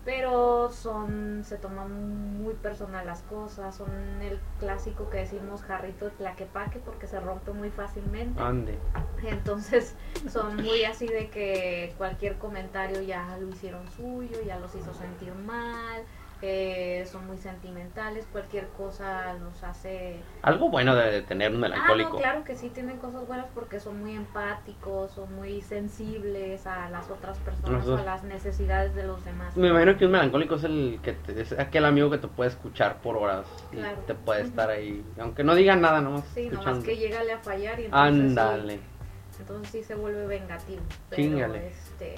pero 0.06 0.70
son 0.72 1.44
se 1.44 1.58
toman 1.58 2.38
muy 2.40 2.54
personal 2.54 3.06
las 3.08 3.24
cosas, 3.24 3.76
son 3.76 3.90
el 4.22 4.40
clásico 4.60 5.10
que 5.10 5.18
decimos 5.18 5.64
jarrito 5.64 6.06
de 6.06 6.12
tlaquepaque 6.12 6.80
porque 6.80 7.08
se 7.08 7.20
rompe 7.20 7.52
muy 7.52 7.72
fácilmente. 7.72 8.40
Ande. 8.40 8.78
Entonces 9.24 9.96
son 10.30 10.58
muy 10.58 10.84
así 10.84 11.08
de 11.08 11.30
que 11.30 11.94
cualquier 11.98 12.38
comentario 12.38 13.02
ya 13.02 13.38
lo 13.40 13.50
hicieron 13.50 13.90
suyo, 13.92 14.38
ya 14.46 14.60
los 14.60 14.76
hizo 14.76 14.94
sentir 14.94 15.34
mal, 15.34 16.04
eh, 16.48 17.06
son 17.12 17.26
muy 17.26 17.38
sentimentales, 17.38 18.26
cualquier 18.32 18.68
cosa 18.70 19.34
los 19.34 19.64
hace... 19.64 20.20
Algo 20.44 20.70
bueno 20.70 20.96
de 20.96 21.22
tener 21.24 21.50
un 21.52 21.58
Ah, 21.64 21.68
melancólico. 21.70 22.12
no, 22.14 22.18
claro 22.20 22.44
que 22.44 22.56
sí 22.56 22.70
tienen 22.70 22.98
cosas 22.98 23.26
buenas 23.28 23.48
porque 23.56 23.80
son 23.80 24.00
muy 24.00 24.16
empáticos, 24.16 25.12
son 25.12 25.34
muy 25.36 25.62
sensibles 25.62 26.68
a 26.68 26.90
las 26.92 27.10
otras 27.10 27.38
personas, 27.40 27.88
a 27.88 28.04
las 28.04 28.24
necesidades 28.24 28.94
de 28.94 29.04
los 29.08 29.24
demás. 29.26 29.58
Me 29.58 29.70
imagino 29.70 29.98
que 29.98 30.06
un 30.06 30.12
melancólico 30.12 30.56
es 30.56 30.64
el 30.66 31.00
que 31.02 31.14
te- 31.14 31.42
es 31.42 31.52
aquel 31.54 31.86
amigo 31.86 32.10
que 32.12 32.20
te 32.20 32.28
puede 32.28 32.52
escuchar 32.52 32.98
por 33.02 33.18
horas 33.18 33.46
y 33.72 33.78
te 34.06 34.14
puede 34.14 34.42
estar 34.42 34.70
ahí, 34.70 35.04
aunque 35.20 35.44
no 35.44 35.56
diga 35.56 35.76
nada, 35.76 36.00
nomás 36.02 36.26
Sí, 36.34 36.44
nomás 36.50 36.58
escuchando. 36.60 36.86
que 36.86 36.98
llegale 36.98 37.32
a 37.34 37.40
fallar 37.40 37.80
y 37.80 37.86
entonces, 37.86 38.34
sí- 38.34 38.80
entonces 39.40 39.70
sí 39.72 39.84
se 39.84 39.96
vuelve 39.96 40.28
vengativo. 40.28 40.82
Pero 41.10 41.22
Chíngale. 41.24 41.68
este 41.70 42.16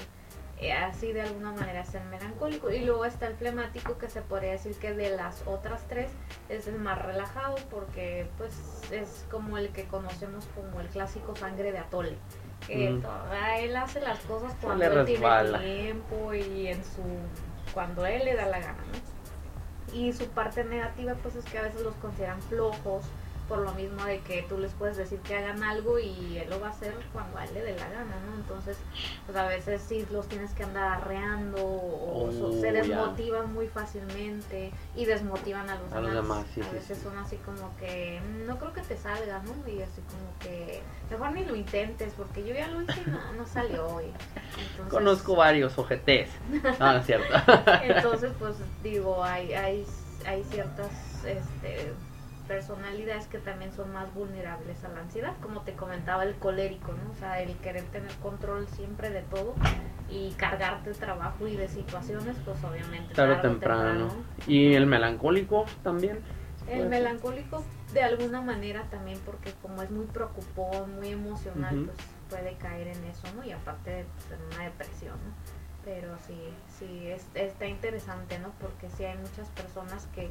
eh, 0.60 0.74
así 0.74 1.12
de 1.14 1.22
alguna 1.22 1.52
manera 1.52 1.82
es 1.82 1.94
el 1.96 2.04
melancólico. 2.06 2.72
Y 2.72 2.80
luego 2.86 3.06
está 3.06 3.28
el 3.28 3.36
flemático 3.36 3.98
que 3.98 4.10
se 4.10 4.22
podría 4.22 4.52
decir 4.52 4.76
que 4.78 4.94
de 4.94 5.16
las 5.16 5.44
otras 5.46 5.84
tres 5.88 6.10
es 6.50 6.68
el 6.68 6.80
más 6.80 7.00
relajado 7.02 7.56
porque 7.70 8.28
pues 8.38 8.54
es 8.92 9.26
como 9.30 9.58
el 9.58 9.70
que 9.70 9.86
conocemos 9.86 10.46
como 10.56 10.82
el 10.82 10.88
clásico 10.88 11.36
sangre 11.36 11.72
de 11.72 11.78
atole. 11.80 12.16
Que 12.66 12.90
Mm. 12.90 13.04
ah, 13.32 13.60
él 13.60 13.76
hace 13.76 14.02
las 14.02 14.20
cosas 14.22 14.52
cuando 14.62 14.84
él 14.86 15.06
tiene 15.06 15.20
tiempo 15.60 16.34
y 16.34 16.68
en 16.68 16.84
su 16.84 17.04
cuando 17.74 18.06
él 18.08 18.26
le 18.26 18.34
da 18.36 18.48
la 18.48 18.60
gana, 18.60 18.84
¿no? 18.92 19.96
Y 19.96 20.12
su 20.14 20.28
parte 20.30 20.64
negativa 20.64 21.14
pues 21.22 21.36
es 21.36 21.46
que 21.46 21.60
a 21.60 21.62
veces 21.62 21.82
los 21.82 21.94
consideran 21.96 22.42
flojos 22.42 23.04
por 23.48 23.60
lo 23.60 23.72
mismo 23.74 24.04
de 24.06 24.20
que 24.20 24.44
tú 24.44 24.58
les 24.58 24.72
puedes 24.74 24.98
decir 24.98 25.20
que 25.20 25.36
hagan 25.38 25.64
algo 25.64 26.00
y 26.00 26.38
él 26.38 26.50
lo 26.50 26.60
va 26.60 26.68
a 26.68 26.72
hacer 26.72 26.94
cuando 27.14 27.38
a 27.38 27.46
él 27.46 27.54
le 27.54 27.62
dé 27.64 27.76
la 27.78 27.88
gana, 27.90 28.16
¿no? 28.30 28.36
Entonces, 28.36 28.78
pues 29.26 29.38
a 29.38 29.48
veces 29.48 29.82
sí 29.88 30.06
los 30.12 30.28
tienes 30.28 30.52
que 30.52 30.64
andar 30.64 31.02
arreando 31.02 31.58
o 31.64 32.28
Oh, 32.30 32.52
se 32.62 32.72
desmotivan 32.72 33.54
muy 33.54 33.68
fácilmente 33.68 34.72
y 34.96 35.06
desmotivan 35.06 35.70
a 35.70 35.76
los 35.76 35.92
A 35.94 36.02
los 36.02 36.14
demás. 36.14 36.46
sí, 36.54 36.62
a 36.62 36.72
veces 36.74 36.98
sí. 36.98 37.04
son 37.04 37.18
así 37.18 37.38
como 37.38 37.76
que 37.78 38.20
"Mm, 38.22 38.46
no 38.48 38.58
creo 38.58 38.74
que 38.74 38.82
te 38.82 38.98
salga, 38.98 39.42
¿no? 39.44 39.52
Y 39.72 39.82
así 39.82 40.02
como 40.12 40.38
que 40.40 40.82
mejor 41.10 41.32
ni 41.32 41.46
lo 41.46 41.56
intentes 41.56 42.14
porque 42.18 42.46
yo 42.46 42.54
ya 42.54 42.68
lo 42.68 42.82
hice 42.82 43.02
y 43.06 43.10
no, 43.10 43.34
no 43.34 43.46
salió 43.48 43.88
hoy. 43.88 44.06
Entonces, 44.58 44.88
Conozco 44.90 45.36
varios. 45.36 45.74
No, 46.80 46.94
no 46.94 46.98
es 47.00 47.06
cierto. 47.06 47.34
entonces, 47.84 48.32
pues 48.40 48.56
digo, 48.84 49.24
hay, 49.24 49.54
hay, 49.54 49.86
hay 50.26 50.44
ciertas 50.46 50.90
este, 51.26 51.94
personalidades 52.48 53.28
que 53.28 53.38
también 53.40 53.72
son 53.74 53.92
más 53.94 54.14
vulnerables 54.14 54.84
a 54.84 54.90
la 54.90 55.02
ansiedad, 55.02 55.34
como 55.42 55.62
te 55.62 55.74
comentaba 55.74 56.24
el 56.24 56.36
colérico, 56.36 56.94
¿no? 56.94 57.12
O 57.12 57.16
sea, 57.16 57.42
el 57.42 57.56
querer 57.58 57.84
tener 57.86 58.12
control 58.16 58.68
siempre 58.70 59.10
de 59.10 59.22
todo 59.24 59.54
y 60.10 60.32
cargarte 60.32 60.92
de 60.92 60.96
trabajo 60.96 61.48
y 61.48 61.56
de 61.56 61.68
situaciones, 61.68 62.36
pues 62.46 62.64
obviamente 62.64 63.14
Tarde 63.14 63.34
o 63.34 63.36
tarde 63.36 63.48
o 63.48 63.52
temprano. 63.52 64.08
Y 64.48 64.74
el 64.74 64.86
melancólico 64.86 65.66
también. 65.84 66.20
El 66.70 66.90
melancólico 66.90 67.64
de 67.94 68.04
alguna 68.04 68.42
manera 68.42 68.84
también 68.90 69.20
porque 69.26 69.54
como 69.62 69.82
es 69.82 69.90
muy 69.92 70.06
preocupón, 70.06 70.96
muy 70.96 71.10
emocional, 71.10 71.86
pues 71.86 71.98
puede 72.42 72.56
caer 72.58 72.88
en 72.88 73.04
eso, 73.06 73.28
¿no? 73.36 73.44
Y 73.46 73.52
aparte 73.52 73.90
de, 73.90 74.04
pues, 74.06 74.40
en 74.40 74.46
una 74.56 74.64
depresión, 74.66 75.14
¿no? 75.14 75.32
Pero 75.86 76.18
sí, 76.28 76.38
sí, 76.78 77.08
es- 77.08 77.28
está 77.34 77.66
interesante, 77.66 78.38
¿no? 78.40 78.52
Porque 78.60 78.90
sí 78.98 79.06
hay 79.06 79.18
muchas 79.18 79.48
personas 79.52 80.08
que, 80.14 80.30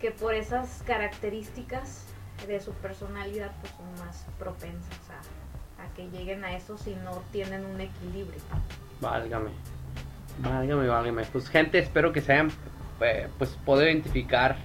que 0.00 0.10
por 0.10 0.34
esas 0.34 0.82
características 0.86 2.06
de 2.46 2.60
su 2.60 2.72
personalidad 2.72 3.52
pues 3.60 3.72
son 3.74 4.06
más 4.06 4.26
propensas 4.38 4.98
a, 5.10 5.82
a 5.82 5.94
que 5.94 6.08
lleguen 6.10 6.44
a 6.44 6.56
eso 6.56 6.78
si 6.78 6.94
no 6.94 7.22
tienen 7.32 7.64
un 7.64 7.80
equilibrio. 7.80 8.40
Válgame. 9.00 9.50
Válgame, 10.38 10.86
válgame. 10.88 11.24
Pues 11.24 11.48
gente, 11.48 11.78
espero 11.78 12.12
que 12.12 12.22
se 12.22 12.32
hayan 12.32 12.50
eh, 13.00 13.28
pues 13.38 13.50
podido 13.64 13.90
identificar 13.90 14.56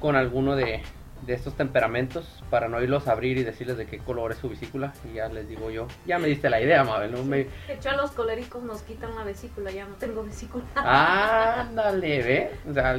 con 0.00 0.16
alguno 0.16 0.56
de, 0.56 0.82
de 1.26 1.34
estos 1.34 1.54
temperamentos 1.54 2.42
para 2.50 2.68
no 2.68 2.80
irlos 2.82 3.08
a 3.08 3.12
abrir 3.12 3.36
y 3.36 3.44
decirles 3.44 3.76
de 3.76 3.86
qué 3.86 3.98
color 3.98 4.32
es 4.32 4.38
su 4.38 4.48
vesícula. 4.48 4.94
Y 5.10 5.14
ya 5.14 5.28
les 5.28 5.48
digo 5.48 5.70
yo. 5.70 5.86
Ya 6.06 6.18
me 6.18 6.28
diste 6.28 6.48
la 6.48 6.60
idea, 6.60 6.82
Mabel. 6.84 7.12
¿no? 7.12 7.24
Me... 7.24 7.44
De 7.66 7.74
hecho, 7.74 7.90
a 7.90 7.96
los 7.96 8.12
coléricos 8.12 8.62
nos 8.62 8.82
quitan 8.82 9.14
la 9.14 9.24
vesícula, 9.24 9.70
ya 9.70 9.86
no 9.86 9.96
tengo 9.96 10.22
vesícula. 10.22 10.64
Ándale, 10.76 12.22
¿ve? 12.22 12.50
O 12.68 12.72
sea, 12.72 12.96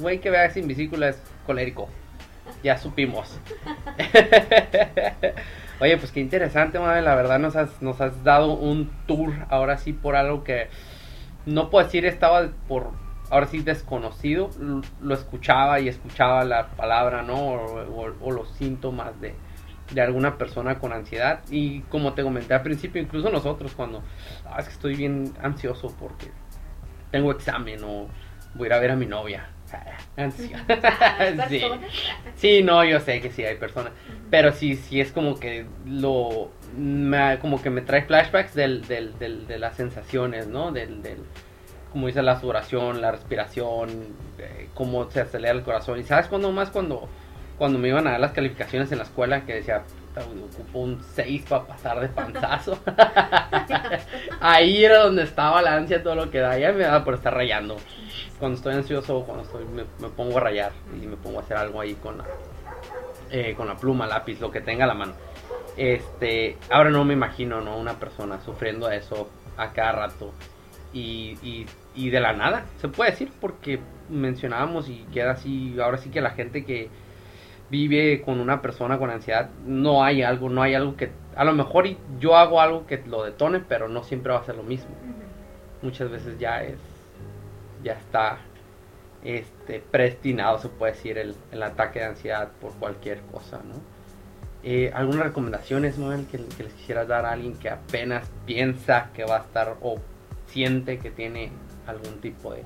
güey 0.00 0.20
que 0.20 0.30
vea 0.30 0.50
sin 0.50 0.66
vesícula 0.68 1.08
es 1.08 1.22
colérico. 1.46 1.88
Ya 2.62 2.78
supimos. 2.78 3.38
Oye, 5.80 5.96
pues 5.98 6.10
qué 6.12 6.20
interesante, 6.20 6.78
Mabel. 6.78 7.04
La 7.04 7.14
verdad 7.14 7.38
nos 7.38 7.54
has, 7.56 7.82
nos 7.82 8.00
has 8.00 8.22
dado 8.24 8.54
un 8.54 8.90
tour 9.06 9.32
ahora 9.50 9.76
sí 9.78 9.92
por 9.92 10.16
algo 10.16 10.42
que 10.42 10.68
no 11.44 11.70
puedo 11.70 11.84
decir 11.84 12.06
estaba 12.06 12.48
por 12.66 12.90
ahora 13.30 13.46
sí 13.46 13.58
desconocido. 13.62 14.50
Lo 15.02 15.14
escuchaba 15.14 15.80
y 15.80 15.88
escuchaba 15.88 16.44
la 16.44 16.68
palabra, 16.68 17.22
¿no? 17.22 17.34
O, 17.36 17.80
o- 18.06 18.14
o 18.20 18.30
los 18.32 18.48
síntomas 18.52 19.20
de, 19.20 19.34
de 19.92 20.00
alguna 20.00 20.38
persona 20.38 20.78
con 20.78 20.92
ansiedad. 20.92 21.40
Y 21.50 21.80
como 21.82 22.14
te 22.14 22.22
comenté 22.22 22.54
al 22.54 22.62
principio, 22.62 23.02
incluso 23.02 23.30
nosotros 23.30 23.72
cuando 23.74 24.02
"Ah, 24.46 24.56
es 24.60 24.66
que 24.66 24.72
estoy 24.72 24.94
bien 24.96 25.34
ansioso 25.42 25.94
porque 25.98 26.30
tengo 27.10 27.30
examen 27.32 27.80
o 27.84 28.06
voy 28.54 28.64
a 28.64 28.66
ir 28.68 28.72
a 28.72 28.78
ver 28.78 28.90
a 28.92 28.96
mi 28.96 29.06
novia. 29.06 29.50
Sí. 31.48 31.58
Personas. 31.58 31.90
Sí, 32.36 32.62
no, 32.62 32.84
yo 32.84 33.00
sé 33.00 33.20
que 33.20 33.30
sí 33.30 33.44
hay 33.44 33.56
personas, 33.56 33.92
pero 34.30 34.52
sí, 34.52 34.76
sí 34.76 35.00
es 35.00 35.12
como 35.12 35.38
que 35.38 35.66
lo, 35.86 36.50
me, 36.76 37.38
como 37.40 37.60
que 37.62 37.70
me 37.70 37.80
trae 37.82 38.02
flashbacks 38.02 38.54
del, 38.54 38.86
del, 38.86 39.18
del- 39.18 39.46
de 39.46 39.58
las 39.58 39.76
sensaciones, 39.76 40.46
¿no? 40.46 40.72
Del, 40.72 41.02
del, 41.02 41.18
como 41.92 42.06
dice 42.08 42.22
la 42.22 42.38
sudoración, 42.40 43.00
la 43.00 43.12
respiración, 43.12 43.88
eh, 44.38 44.68
cómo 44.74 45.10
se 45.10 45.20
acelera 45.20 45.54
el 45.54 45.62
corazón. 45.62 45.98
Y 45.98 46.04
sabes 46.04 46.26
cuándo 46.28 46.52
más 46.52 46.70
cuando, 46.70 47.08
cuando 47.58 47.78
me 47.78 47.88
iban 47.88 48.06
a 48.06 48.12
dar 48.12 48.20
las 48.20 48.32
calificaciones 48.32 48.92
en 48.92 48.98
la 48.98 49.04
escuela 49.04 49.44
que 49.46 49.54
decía, 49.54 49.82
"Puta, 50.24 50.44
ocupo 50.44 50.78
un 50.80 51.02
6 51.14 51.44
para 51.48 51.64
pasar 51.66 52.00
de 52.00 52.08
panzazo. 52.08 52.78
Ahí 54.40 54.84
era 54.84 55.04
donde 55.04 55.22
estaba 55.22 55.62
la 55.62 55.74
ansia, 55.74 56.02
todo 56.02 56.14
lo 56.14 56.30
que 56.30 56.38
da. 56.38 56.58
Ya 56.58 56.72
me 56.72 56.84
daba 56.84 57.04
por 57.04 57.14
estar 57.14 57.34
rayando. 57.34 57.76
Cuando 58.38 58.56
estoy 58.56 58.74
ansioso, 58.74 59.22
cuando 59.24 59.44
estoy, 59.44 59.64
me, 59.64 59.84
me 60.00 60.08
pongo 60.08 60.38
a 60.38 60.40
rayar 60.40 60.72
y 60.94 61.06
me 61.06 61.16
pongo 61.16 61.40
a 61.40 61.42
hacer 61.42 61.56
algo 61.56 61.80
ahí 61.80 61.94
con 61.94 62.18
la, 62.18 62.24
eh, 63.30 63.54
con 63.56 63.66
la 63.66 63.76
pluma, 63.76 64.06
lápiz, 64.06 64.40
lo 64.40 64.50
que 64.50 64.60
tenga 64.60 64.84
a 64.84 64.88
la 64.88 64.94
mano. 64.94 65.14
Este, 65.76 66.56
ahora 66.70 66.90
no 66.90 67.04
me 67.04 67.14
imagino, 67.14 67.60
¿no? 67.60 67.76
Una 67.76 67.94
persona 67.94 68.40
sufriendo 68.40 68.90
eso 68.90 69.28
a 69.56 69.72
cada 69.72 69.92
rato 69.92 70.32
y, 70.92 71.36
y, 71.42 71.66
y 71.94 72.10
de 72.10 72.20
la 72.20 72.32
nada, 72.32 72.66
se 72.80 72.88
puede 72.88 73.10
decir, 73.10 73.30
porque 73.40 73.80
mencionábamos 74.08 74.88
y 74.88 75.04
queda 75.12 75.32
así, 75.32 75.76
ahora 75.80 75.98
sí 75.98 76.10
que 76.10 76.20
la 76.20 76.30
gente 76.30 76.64
que 76.64 76.88
vive 77.70 78.22
con 78.22 78.40
una 78.40 78.62
persona 78.62 78.98
con 78.98 79.10
ansiedad, 79.10 79.50
no 79.64 80.04
hay 80.04 80.22
algo, 80.22 80.48
no 80.48 80.62
hay 80.62 80.74
algo 80.74 80.96
que, 80.96 81.10
a 81.34 81.44
lo 81.44 81.52
mejor 81.52 81.86
yo 82.18 82.36
hago 82.36 82.60
algo 82.60 82.86
que 82.86 83.02
lo 83.06 83.24
detone, 83.24 83.60
pero 83.60 83.88
no 83.88 84.02
siempre 84.02 84.32
va 84.32 84.40
a 84.40 84.44
ser 84.44 84.56
lo 84.56 84.62
mismo. 84.62 84.90
muchas 85.82 86.10
veces 86.10 86.38
ya 86.38 86.62
es, 86.62 86.78
ya 87.82 87.94
está 87.94 88.38
este, 89.24 89.80
predestinado, 89.80 90.58
se 90.58 90.68
puede 90.68 90.92
decir, 90.92 91.18
el, 91.18 91.34
el 91.50 91.62
ataque 91.62 92.00
de 92.00 92.06
ansiedad 92.06 92.50
por 92.60 92.72
cualquier 92.74 93.20
cosa, 93.32 93.58
¿no? 93.58 93.74
Eh, 94.62 94.90
¿Algunas 94.94 95.22
recomendaciones, 95.22 95.96
Noel, 95.96 96.26
que, 96.26 96.38
que 96.38 96.64
les 96.64 96.72
quisieras 96.72 97.06
dar 97.06 97.24
a 97.24 97.32
alguien 97.32 97.56
que 97.56 97.70
apenas 97.70 98.28
piensa 98.46 99.10
que 99.14 99.24
va 99.24 99.36
a 99.36 99.40
estar 99.40 99.76
o 99.80 100.00
siente 100.46 100.98
que 100.98 101.10
tiene 101.10 101.52
algún 101.86 102.20
tipo 102.20 102.52
de 102.52 102.64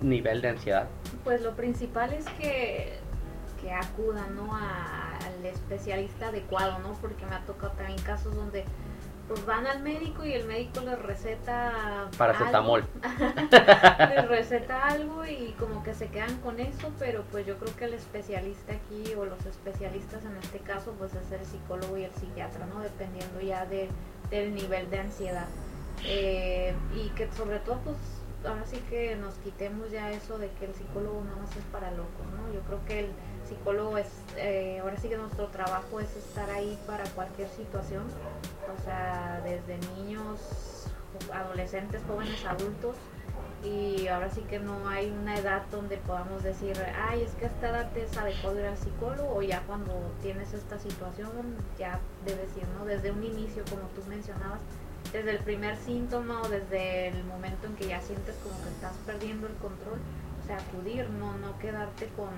nivel 0.00 0.40
de 0.40 0.48
ansiedad? 0.48 0.88
Pues 1.22 1.42
lo 1.42 1.54
principal 1.54 2.12
es 2.12 2.24
que, 2.40 2.98
que 3.60 3.72
acudan 3.72 4.36
¿no? 4.36 4.54
a- 4.54 5.16
al 5.24 5.44
especialista 5.46 6.28
adecuado, 6.28 6.78
¿no? 6.80 6.92
Porque 7.00 7.24
me 7.26 7.34
ha 7.34 7.40
tocado 7.44 7.72
también 7.72 8.00
casos 8.02 8.34
donde 8.34 8.64
pues 9.28 9.46
van 9.46 9.64
al 9.68 9.80
médico 9.80 10.24
y 10.26 10.32
el 10.32 10.44
médico 10.44 10.80
les 10.80 10.98
receta 11.00 12.08
Paracetamol. 12.18 12.84
les 14.08 14.28
receta 14.28 14.88
algo 14.88 15.24
y 15.24 15.54
como 15.58 15.84
que 15.84 15.94
se 15.94 16.08
quedan 16.08 16.36
con 16.38 16.58
eso, 16.58 16.90
pero 16.98 17.22
pues 17.30 17.46
yo 17.46 17.56
creo 17.58 17.74
que 17.76 17.84
el 17.84 17.94
especialista 17.94 18.72
aquí 18.72 19.14
o 19.14 19.24
los 19.24 19.44
especialistas 19.46 20.24
en 20.24 20.36
este 20.38 20.58
caso 20.58 20.92
pues 20.98 21.12
es 21.14 21.30
el 21.30 21.44
psicólogo 21.46 21.96
y 21.96 22.04
el 22.04 22.14
psiquiatra, 22.14 22.66
¿no? 22.66 22.80
Dependiendo 22.80 23.40
ya 23.40 23.66
de, 23.66 23.88
del 24.30 24.52
nivel 24.54 24.90
de 24.90 24.98
ansiedad. 24.98 25.46
Eh, 26.04 26.74
y 26.96 27.10
que 27.10 27.30
sobre 27.32 27.58
todo 27.60 27.78
pues 27.84 27.96
ahora 28.48 28.64
sí 28.66 28.82
que 28.88 29.14
nos 29.16 29.34
quitemos 29.34 29.90
ya 29.90 30.10
eso 30.10 30.38
de 30.38 30.48
que 30.58 30.64
el 30.64 30.74
psicólogo 30.74 31.22
nada 31.24 31.36
más 31.36 31.56
es 31.56 31.64
para 31.70 31.90
locos, 31.92 32.26
¿no? 32.36 32.52
Yo 32.52 32.60
creo 32.62 32.84
que 32.86 33.00
el 33.00 33.10
psicólogo 33.50 33.98
es, 33.98 34.06
eh, 34.36 34.78
ahora 34.80 34.96
sí 34.96 35.08
que 35.08 35.16
nuestro 35.16 35.48
trabajo 35.48 36.00
es 36.00 36.16
estar 36.16 36.48
ahí 36.50 36.78
para 36.86 37.04
cualquier 37.10 37.48
situación, 37.48 38.04
o 38.74 38.82
sea, 38.84 39.42
desde 39.44 39.78
niños, 39.96 40.86
adolescentes, 41.32 42.00
jóvenes, 42.08 42.44
adultos, 42.46 42.96
y 43.62 44.06
ahora 44.08 44.30
sí 44.30 44.40
que 44.48 44.58
no 44.58 44.88
hay 44.88 45.10
una 45.10 45.36
edad 45.36 45.62
donde 45.70 45.98
podamos 45.98 46.42
decir, 46.42 46.74
ay, 46.96 47.22
es 47.22 47.32
que 47.32 47.44
a 47.44 47.48
esta 47.48 47.68
edad 47.68 47.98
es 47.98 48.16
adecuado 48.16 48.58
ir 48.58 48.66
al 48.66 48.78
psicólogo, 48.78 49.36
o 49.36 49.42
ya 49.42 49.60
cuando 49.66 49.92
tienes 50.22 50.54
esta 50.54 50.78
situación, 50.78 51.56
ya 51.78 52.00
debes 52.24 52.56
ir, 52.56 52.66
¿no? 52.78 52.86
Desde 52.86 53.10
un 53.10 53.22
inicio, 53.22 53.64
como 53.68 53.82
tú 53.88 54.02
mencionabas, 54.08 54.60
desde 55.12 55.32
el 55.32 55.38
primer 55.40 55.76
síntoma 55.76 56.40
o 56.42 56.48
desde 56.48 57.08
el 57.08 57.24
momento 57.24 57.66
en 57.66 57.74
que 57.74 57.88
ya 57.88 58.00
sientes 58.00 58.36
como 58.42 58.62
que 58.62 58.68
estás 58.70 58.94
perdiendo 59.04 59.48
el 59.48 59.54
control, 59.54 59.98
o 60.42 60.46
sea, 60.46 60.56
acudir, 60.56 61.10
no, 61.10 61.36
no 61.38 61.58
quedarte 61.58 62.06
con, 62.16 62.30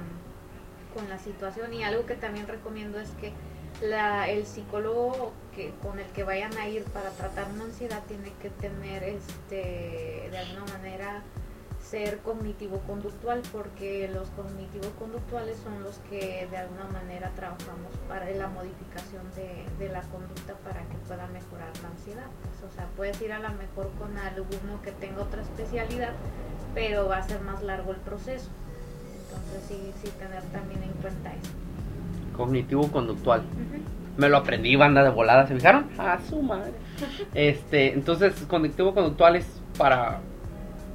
con 0.95 1.09
la 1.09 1.19
situación. 1.19 1.73
Y 1.75 1.85
algo 1.85 2.07
que 2.07 2.15
también 2.15 2.47
recomiendo 2.49 2.99
es 2.99 3.11
que 3.21 3.33
la, 3.81 4.29
el 4.29 4.47
psicólogo 4.47 5.33
que, 5.55 5.73
con 5.83 5.99
el 5.99 6.07
que 6.07 6.25
vayan 6.25 6.57
a 6.57 6.69
ir 6.69 6.85
para 6.85 7.11
tratar 7.11 7.47
una 7.53 7.65
ansiedad 7.65 8.03
tiene 8.07 8.33
que 8.41 8.51
tener, 8.51 9.03
este, 9.03 10.29
de 10.31 10.39
alguna 10.39 10.73
manera, 10.73 11.23
ser 11.93 12.21
cognitivo-conductual, 12.21 13.43
porque 13.53 14.09
los 14.09 14.31
cognitivo-conductuales 14.31 15.59
son 15.59 15.83
los 15.83 15.99
que 16.09 16.49
de 16.51 16.57
alguna 16.57 16.87
manera 16.87 17.31
trabajamos 17.37 17.93
para 18.09 18.31
la 18.31 18.49
modificación 18.49 19.23
de, 19.35 19.89
la 19.91 20.01
conducta 20.03 20.55
para 20.65 20.81
que 20.89 20.97
pueda 21.07 21.27
mejorar 21.27 21.71
la 21.83 21.89
ansiedad. 21.89 22.27
Pues, 22.43 22.73
o 22.73 22.75
sea, 22.75 22.87
puedes 22.97 23.21
ir 23.21 23.33
a 23.33 23.41
lo 23.41 23.51
mejor 23.51 23.91
con 23.99 24.17
alguno 24.17 24.81
que 24.83 24.93
tenga 24.93 25.23
otra 25.23 25.43
especialidad, 25.43 26.15
pero 26.73 27.09
va 27.09 27.19
a 27.19 27.29
ser 27.29 27.41
más 27.41 27.63
largo 27.63 27.91
el 27.91 27.99
proceso. 27.99 28.49
Entonces 29.35 29.63
sí, 29.69 29.93
sí 30.03 30.13
tener 30.19 30.43
también 30.45 30.83
en 30.83 30.93
cuenta 31.01 31.31
eso. 31.31 31.53
Cognitivo-conductual. 32.37 33.43
Me 34.17 34.29
lo 34.29 34.37
aprendí, 34.39 34.77
banda 34.77 35.03
de 35.03 35.11
volada, 35.11 35.47
¿se 35.47 35.55
fijaron? 35.55 35.89
A 35.99 36.19
su 36.21 36.43
madre. 36.43 36.73
Este, 37.35 37.93
entonces, 37.95 38.35
cognitivo-conductual 38.49 39.37
es 39.37 39.47
para 39.79 40.21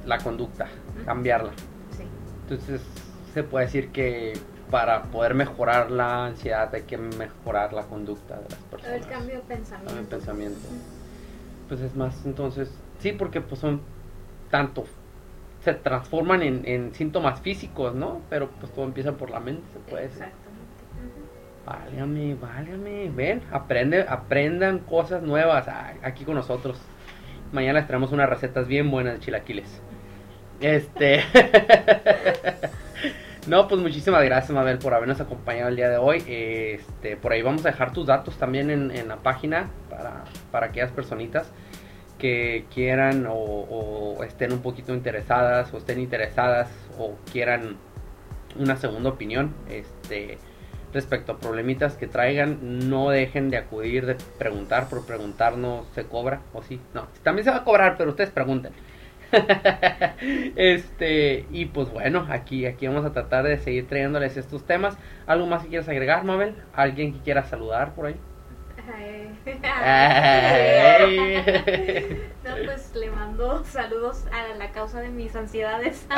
la 0.06 0.18
conducta, 0.18 0.68
cambiarla. 1.04 1.50
Sí. 1.96 2.04
Entonces, 2.42 2.80
se 3.34 3.42
puede 3.42 3.66
decir 3.66 3.90
que 3.90 4.34
para 4.70 5.04
poder 5.04 5.34
mejorar 5.34 5.90
la 5.90 6.26
ansiedad 6.26 6.74
hay 6.74 6.82
que 6.82 6.98
mejorar 6.98 7.72
la 7.72 7.82
conducta 7.82 8.36
de 8.36 8.48
las 8.48 8.58
personas. 8.70 8.96
El 8.96 9.06
cambio 9.06 9.34
de 9.36 9.42
pensamiento. 9.42 9.86
Cambio 9.86 10.04
de 10.04 10.10
pensamiento. 10.10 10.68
Pues 11.68 11.80
es 11.80 11.94
más, 11.94 12.24
entonces, 12.24 12.70
sí, 13.00 13.12
porque 13.12 13.40
pues 13.40 13.60
son 13.60 13.80
tanto, 14.50 14.84
se 15.60 15.74
transforman 15.74 16.42
en, 16.42 16.62
en 16.64 16.94
síntomas 16.94 17.40
físicos, 17.40 17.94
¿no? 17.94 18.20
Pero 18.30 18.48
pues 18.60 18.72
todo 18.72 18.84
empieza 18.84 19.12
por 19.12 19.30
la 19.30 19.40
mente, 19.40 19.62
se 19.72 19.78
puede 19.90 20.04
decir. 20.04 20.26
Válgame, 21.66 22.34
válgame. 22.34 23.10
Ven, 23.14 23.42
aprende, 23.52 24.06
aprendan 24.08 24.78
cosas 24.78 25.22
nuevas 25.22 25.66
aquí 26.02 26.24
con 26.24 26.36
nosotros. 26.36 26.80
Mañana 27.52 27.80
les 27.80 27.86
traemos 27.86 28.12
unas 28.12 28.28
recetas 28.28 28.66
bien 28.66 28.90
buenas 28.90 29.14
de 29.14 29.20
chilaquiles. 29.20 29.82
Este. 30.60 31.22
no, 33.46 33.68
pues 33.68 33.80
muchísimas 33.82 34.24
gracias, 34.24 34.50
Mabel, 34.50 34.78
por 34.78 34.94
habernos 34.94 35.20
acompañado 35.20 35.68
el 35.68 35.76
día 35.76 35.90
de 35.90 35.98
hoy. 35.98 36.24
Este, 36.26 37.16
por 37.16 37.32
ahí 37.32 37.42
vamos 37.42 37.66
a 37.66 37.70
dejar 37.70 37.92
tus 37.92 38.06
datos 38.06 38.38
también 38.38 38.70
en, 38.70 38.90
en 38.90 39.08
la 39.08 39.16
página 39.16 39.68
para, 39.90 40.24
para 40.50 40.66
aquellas 40.66 40.90
personitas 40.90 41.52
que 42.18 42.66
quieran 42.74 43.26
o, 43.28 44.22
estén 44.24 44.52
un 44.52 44.60
poquito 44.60 44.92
interesadas 44.94 45.72
o 45.72 45.78
estén 45.78 46.00
interesadas 46.00 46.68
o 46.98 47.16
quieran 47.32 47.76
una 48.58 48.76
segunda 48.76 49.10
opinión. 49.10 49.54
Este 49.68 50.38
respecto 50.92 51.32
a 51.32 51.38
problemitas 51.38 51.96
que 51.96 52.06
traigan, 52.06 52.88
no 52.88 53.10
dejen 53.10 53.50
de 53.50 53.58
acudir, 53.58 54.06
de 54.06 54.16
preguntar, 54.38 54.88
por 54.88 55.06
preguntar 55.06 55.58
no 55.58 55.84
se 55.94 56.04
cobra, 56.04 56.40
o 56.54 56.62
sí, 56.62 56.80
no, 56.94 57.08
también 57.22 57.44
se 57.44 57.50
va 57.50 57.58
a 57.58 57.64
cobrar, 57.64 57.96
pero 57.98 58.10
ustedes 58.10 58.30
pregunten. 58.30 58.72
este, 60.56 61.44
y 61.50 61.66
pues 61.66 61.90
bueno, 61.90 62.26
aquí, 62.30 62.64
aquí 62.64 62.86
vamos 62.86 63.04
a 63.04 63.12
tratar 63.12 63.44
de 63.44 63.58
seguir 63.58 63.86
trayéndoles 63.86 64.36
estos 64.36 64.64
temas. 64.64 64.96
¿Algo 65.26 65.46
más 65.46 65.62
que 65.62 65.68
quieras 65.68 65.88
agregar, 65.88 66.24
Mabel? 66.24 66.54
¿Alguien 66.72 67.12
que 67.12 67.20
quiera 67.20 67.44
saludar 67.44 67.94
por 67.94 68.06
ahí? 68.06 68.16
No, 72.44 72.54
pues 72.64 72.94
le 72.94 73.10
mando 73.10 73.62
saludos 73.64 74.24
a 74.32 74.56
la 74.56 74.70
causa 74.72 75.00
de 75.00 75.10
mis 75.10 75.34
ansiedades. 75.36 76.06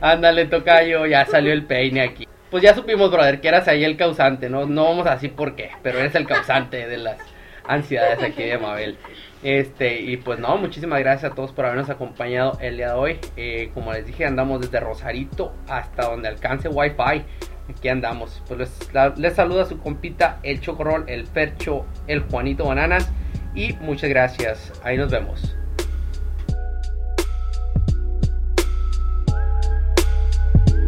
Ándale, 0.00 0.46
tocayo, 0.46 1.06
ya 1.06 1.26
salió 1.26 1.52
el 1.52 1.64
peine 1.64 2.00
aquí. 2.00 2.26
Pues 2.50 2.62
ya 2.62 2.74
supimos, 2.74 3.10
brother, 3.10 3.40
que 3.40 3.48
eras 3.48 3.68
ahí 3.68 3.84
el 3.84 3.96
causante, 3.96 4.48
¿no? 4.48 4.64
No 4.64 4.84
vamos 4.84 5.06
a 5.06 5.14
decir 5.14 5.34
por 5.34 5.54
qué, 5.54 5.70
pero 5.82 5.98
eres 5.98 6.14
el 6.14 6.26
causante 6.26 6.86
de 6.86 6.96
las 6.96 7.18
ansiedades 7.66 8.22
aquí 8.22 8.44
de 8.44 8.58
Mabel. 8.58 8.96
Este, 9.42 10.00
y 10.00 10.16
pues 10.16 10.38
no, 10.38 10.56
muchísimas 10.56 11.00
gracias 11.00 11.30
a 11.30 11.34
todos 11.34 11.52
por 11.52 11.66
habernos 11.66 11.90
acompañado 11.90 12.56
el 12.60 12.78
día 12.78 12.88
de 12.88 12.94
hoy. 12.94 13.18
Eh, 13.36 13.70
como 13.74 13.92
les 13.92 14.06
dije, 14.06 14.24
andamos 14.24 14.62
desde 14.62 14.80
Rosarito 14.80 15.52
hasta 15.68 16.08
donde 16.08 16.28
alcance 16.28 16.68
Wi-Fi. 16.68 17.24
Aquí 17.68 17.88
andamos. 17.88 18.42
Pues 18.46 18.60
les, 18.60 18.92
la- 18.92 19.14
les 19.16 19.34
saluda 19.34 19.64
su 19.64 19.78
compita, 19.78 20.38
el 20.42 20.60
Chocorrol, 20.60 21.04
el 21.08 21.26
Fercho, 21.26 21.86
el 22.06 22.20
Juanito 22.20 22.66
Bananas. 22.66 23.08
Y 23.54 23.72
muchas 23.74 24.10
gracias. 24.10 24.72
Ahí 24.82 24.96
nos 24.96 25.10
vemos. 25.10 25.56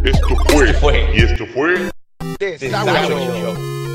Esto 0.05 0.37
fue, 0.81 1.11
y 1.15 1.21
esto 1.23 1.47
fue 1.47 1.91
Desagüe. 2.39 3.86